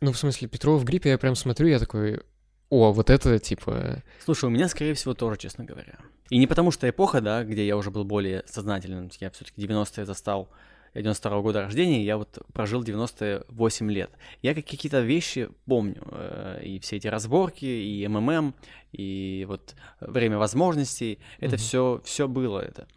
Ну, 0.00 0.10
в 0.10 0.18
смысле, 0.18 0.48
Петрова 0.48 0.78
в 0.78 0.84
гриппе 0.84 1.10
я 1.10 1.16
прям 1.18 1.36
смотрю, 1.36 1.68
я 1.68 1.78
такой, 1.78 2.22
о, 2.70 2.90
вот 2.90 3.08
это 3.08 3.38
типа... 3.38 4.02
Слушай, 4.24 4.46
у 4.46 4.48
меня, 4.50 4.66
скорее 4.68 4.94
всего, 4.94 5.14
тоже, 5.14 5.36
честно 5.38 5.62
говоря. 5.62 5.96
И 6.28 6.38
не 6.38 6.48
потому 6.48 6.72
что 6.72 6.90
эпоха, 6.90 7.20
да, 7.20 7.44
где 7.44 7.64
я 7.64 7.76
уже 7.76 7.92
был 7.92 8.02
более 8.02 8.42
сознательным, 8.46 9.12
я 9.20 9.30
все-таки 9.30 9.64
90-е 9.64 10.04
застал, 10.04 10.48
я 10.94 11.02
92 11.02 11.40
года 11.42 11.60
рождения, 11.62 12.04
я 12.04 12.16
вот 12.16 12.36
прожил 12.52 12.82
98 12.82 13.92
лет. 13.92 14.10
Я 14.42 14.56
как 14.56 14.66
какие-то 14.66 15.00
вещи 15.02 15.50
помню, 15.66 16.02
э, 16.10 16.62
и 16.64 16.80
все 16.80 16.96
эти 16.96 17.06
разборки, 17.06 17.64
и 17.64 18.04
МММ, 18.08 18.56
и 18.90 19.44
вот 19.46 19.76
время 20.00 20.36
возможностей, 20.36 21.20
это 21.38 21.54
Мгм. 21.54 21.58
все, 21.58 22.00
все 22.04 22.26
было 22.26 22.58
это. 22.58 22.88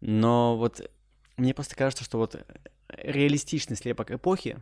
Но 0.00 0.56
вот 0.56 0.90
мне 1.40 1.54
просто 1.54 1.76
кажется, 1.76 2.04
что 2.04 2.18
вот 2.18 2.36
реалистичный 2.88 3.76
слепок 3.76 4.10
эпохи 4.10 4.58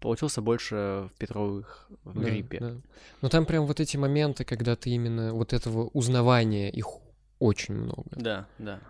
получился 0.00 0.40
больше 0.40 1.08
в 1.14 1.18
Петровых 1.18 1.88
в 2.04 2.18
да, 2.18 2.26
гриппе. 2.26 2.58
да. 2.60 2.76
Но 3.20 3.28
там 3.28 3.46
прям 3.46 3.66
вот 3.66 3.80
эти 3.80 3.96
моменты, 3.96 4.44
когда 4.44 4.76
ты 4.76 4.90
именно 4.90 5.32
вот 5.34 5.52
этого 5.52 5.88
узнавания, 5.88 6.70
их 6.70 6.86
очень 7.38 7.74
много. 7.74 8.04
Да, 8.12 8.46
да. 8.58 8.80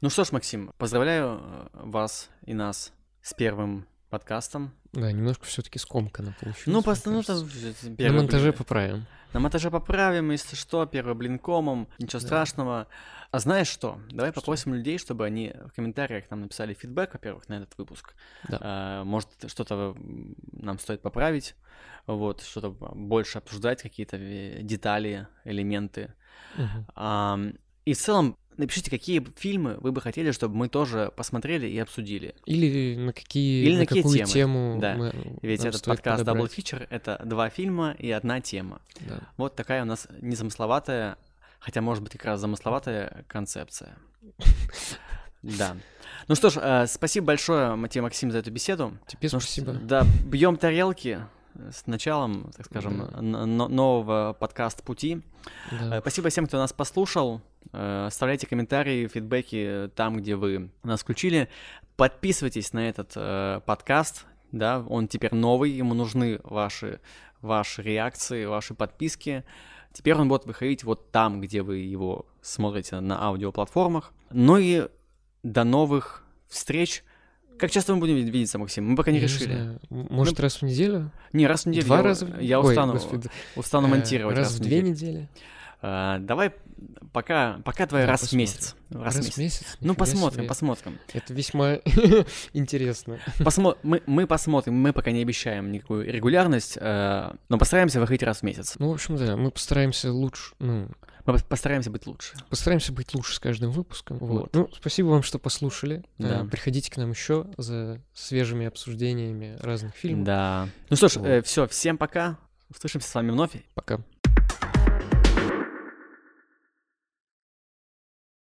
Ну 0.00 0.10
что 0.10 0.24
ж, 0.24 0.32
Максим, 0.32 0.72
поздравляю 0.78 1.40
э, 1.42 1.68
вас 1.72 2.28
и 2.44 2.54
нас 2.54 2.92
с 3.22 3.32
первым 3.34 3.86
подкастом. 4.10 4.72
Да, 4.92 5.10
немножко 5.10 5.46
все 5.46 5.62
таки 5.62 5.78
скомкано 5.78 6.34
получилось. 6.38 6.66
Ну, 6.66 6.82
просто, 6.82 7.10
ну, 7.10 7.22
там 7.22 7.38
э, 7.38 8.08
На 8.08 8.12
монтаже 8.12 8.48
блин. 8.50 8.58
поправим. 8.58 9.06
На 9.32 9.40
монтаже 9.40 9.70
поправим, 9.70 10.30
если 10.32 10.56
что, 10.56 10.84
первый 10.84 11.14
блин 11.14 11.38
комом, 11.38 11.88
ничего 11.98 12.20
Да. 12.20 12.26
страшного. 12.26 12.88
А 13.32 13.38
знаешь 13.38 13.68
что? 13.68 13.98
Давай 14.10 14.30
попросим 14.30 14.74
людей, 14.74 14.98
чтобы 14.98 15.24
они 15.24 15.54
в 15.66 15.72
комментариях 15.74 16.30
нам 16.30 16.42
написали 16.42 16.74
фидбэк, 16.74 17.14
во-первых, 17.14 17.48
на 17.48 17.54
этот 17.54 17.76
выпуск. 17.78 18.14
Да. 18.46 18.58
А, 18.60 19.04
может, 19.04 19.30
что-то 19.46 19.96
нам 20.52 20.78
стоит 20.78 21.00
поправить, 21.00 21.54
вот, 22.06 22.42
что-то 22.42 22.68
больше 22.70 23.38
обсуждать, 23.38 23.80
какие-то 23.80 24.18
э, 24.18 24.60
детали, 24.62 25.28
элементы. 25.44 26.12
Мгм. 26.58 26.86
Ам, 26.94 27.54
и 27.86 27.94
в 27.94 27.98
целом, 27.98 28.36
напишите, 28.58 28.90
какие 28.90 29.26
фильмы 29.38 29.78
вы 29.80 29.92
бы 29.92 30.02
хотели, 30.02 30.30
чтобы 30.32 30.54
мы 30.54 30.68
тоже 30.68 31.10
посмотрели 31.16 31.66
и 31.66 31.78
обсудили. 31.78 32.34
Или 32.44 32.96
на 32.96 33.14
какие, 33.14 33.64
Или 33.64 33.72
на 33.72 33.78
на 33.80 33.86
какие 33.86 34.02
какую 34.02 34.18
темы, 34.18 34.28
тему 34.30 34.78
да. 34.78 34.94
мы- 34.94 35.38
Ведь 35.40 35.64
этот 35.64 35.82
подкаст 35.86 36.20
Double 36.22 36.26
подобрать. 36.26 36.58
Feature— 36.58 36.86
это 36.90 37.18
два 37.24 37.48
фильма 37.48 37.96
и 37.98 38.10
одна 38.10 38.42
тема. 38.42 38.82
Да. 39.00 39.20
Вот 39.38 39.56
такая 39.56 39.80
у 39.80 39.86
нас 39.86 40.06
незамысловатая, 40.20 41.16
хотя, 41.62 41.80
может 41.80 42.02
быть, 42.02 42.12
как 42.12 42.24
раз 42.24 42.40
замысловатая 42.40 43.24
концепция. 43.28 43.96
Да. 45.42 45.76
Ну 46.28 46.36
что 46.36 46.50
ж, 46.50 46.58
э, 46.62 46.86
спасибо 46.86 47.26
большое, 47.26 47.74
Матей 47.74 48.00
Максим, 48.00 48.30
за 48.30 48.38
эту 48.38 48.52
беседу. 48.52 48.96
Тебе 49.08 49.28
Ну 49.32 49.40
спасибо. 49.40 49.72
Да, 49.72 50.04
бьем 50.24 50.56
тарелки 50.56 51.18
с 51.72 51.84
началом, 51.88 52.52
так 52.56 52.66
скажем, 52.66 53.08
Да. 53.12 53.20
нового 53.20 54.36
подкаст 54.38 54.84
пути. 54.84 55.20
Да. 55.72 55.96
Э, 55.96 56.00
Спасибо 56.00 56.28
всем, 56.28 56.46
кто 56.46 56.58
нас 56.58 56.72
послушал. 56.72 57.40
Э, 57.72 58.04
Оставляйте 58.06 58.46
комментарии, 58.46 59.08
фидбэки 59.08 59.90
там, 59.96 60.16
где 60.18 60.36
вы 60.36 60.70
нас 60.84 61.00
включили. 61.00 61.48
Подписывайтесь 61.96 62.72
на 62.72 62.88
этот 62.88 63.12
э, 63.16 63.60
подкаст. 63.66 64.26
Да, 64.52 64.78
он 64.88 65.08
теперь 65.08 65.34
новый, 65.34 65.72
ему 65.72 65.94
нужны 65.94 66.38
ваши, 66.44 67.00
ваши 67.40 67.82
реакции, 67.82 68.44
ваши 68.44 68.74
подписки. 68.74 69.44
Теперь 69.92 70.14
он 70.14 70.28
будет 70.28 70.46
выходить 70.46 70.84
вот 70.84 71.10
там, 71.10 71.40
где 71.40 71.62
вы 71.62 71.78
его 71.78 72.26
смотрите 72.40 72.98
на 73.00 73.22
аудиоплатформах. 73.22 74.12
Ну 74.30 74.56
и 74.58 74.88
до 75.42 75.64
новых 75.64 76.24
встреч. 76.48 77.04
Как 77.58 77.70
часто 77.70 77.94
мы 77.94 78.00
будем 78.00 78.16
вид- 78.16 78.30
видеться, 78.32 78.58
Максим? 78.58 78.88
Мы 78.88 78.96
пока 78.96 79.10
не 79.10 79.18
Я 79.18 79.24
решили. 79.24 79.44
знаю. 79.54 79.80
М- 79.90 80.06
Может, 80.10 80.40
раз 80.40 80.56
в 80.56 80.62
неделю? 80.62 81.10
Не, 81.32 81.46
раз 81.46 81.64
в 81.64 81.66
неделю. 81.68 81.86
Два 81.86 81.96
я, 81.98 82.02
раза? 82.02 82.26
в- 82.26 82.40
Я 82.40 82.60
Ой, 82.60 82.68
устану, 82.70 82.92
господи. 82.94 83.28
устану 83.54 83.86
Э, 83.86 83.90
монтировать. 83.90 84.36
Раз 84.36 84.54
в 84.54 84.60
две 84.60 84.78
неделю. 84.78 84.90
недели? 84.90 85.28
А, 85.82 86.18
давай 86.18 86.52
пока, 87.12 87.60
пока 87.64 87.86
твоя 87.86 88.06
Да, 88.06 88.12
раз 88.12 88.20
в 88.20 88.22
посмотрим. 88.24 88.40
месяц. 88.40 88.76
Раз, 88.90 89.14
в 89.14 89.18
месяц. 89.18 89.36
месяц? 89.38 89.76
Ну, 89.80 89.94
посмотрим, 89.94 90.40
себе. 90.40 90.48
посмотрим. 90.48 90.98
Это 91.12 91.32
весьма 91.34 91.76
интересно. 92.52 93.18
Посмо- 93.38 93.76
мы, 93.82 94.02
мы 94.06 94.26
посмотрим, 94.26 94.74
мы 94.74 94.92
пока 94.92 95.10
не 95.10 95.22
обещаем 95.22 95.72
никакую 95.72 96.10
регулярность, 96.10 96.76
э, 96.80 97.32
но 97.48 97.58
постараемся 97.58 98.00
выходить 98.00 98.22
раз 98.22 98.40
в 98.40 98.42
месяц. 98.42 98.76
Ну, 98.78 98.90
в 98.90 98.94
общем, 98.94 99.16
да, 99.16 99.36
мы 99.36 99.50
постараемся 99.50 100.12
лучше, 100.12 100.54
ну, 100.58 100.88
Мы 101.24 101.34
пос- 101.34 101.46
постараемся 101.46 101.90
быть 101.90 102.06
лучше. 102.06 102.34
постараемся 102.50 102.92
быть 102.92 103.14
лучше 103.14 103.34
с 103.34 103.38
каждым 103.38 103.70
выпуском. 103.70 104.18
Вот. 104.18 104.28
Вот. 104.40 104.54
Ну, 104.54 104.68
спасибо 104.74 105.08
вам, 105.08 105.22
что 105.22 105.38
послушали. 105.38 106.04
Э, 106.18 106.22
Да. 106.22 106.44
Приходите 106.50 106.90
к 106.90 106.96
нам 106.96 107.10
еще 107.10 107.46
за 107.56 108.00
свежими 108.12 108.66
обсуждениями 108.66 109.56
разных 109.62 109.94
фильмов. 109.94 110.24
Да. 110.26 110.68
Ну 110.90 110.96
что 110.96 111.08
ж, 111.08 111.16
Вот. 111.16 111.46
все, 111.46 111.66
всем 111.68 111.96
пока. 111.98 112.38
Услышимся 112.70 113.08
с 113.08 113.14
вами 113.14 113.30
вновь. 113.30 113.50
Пока. 113.74 114.00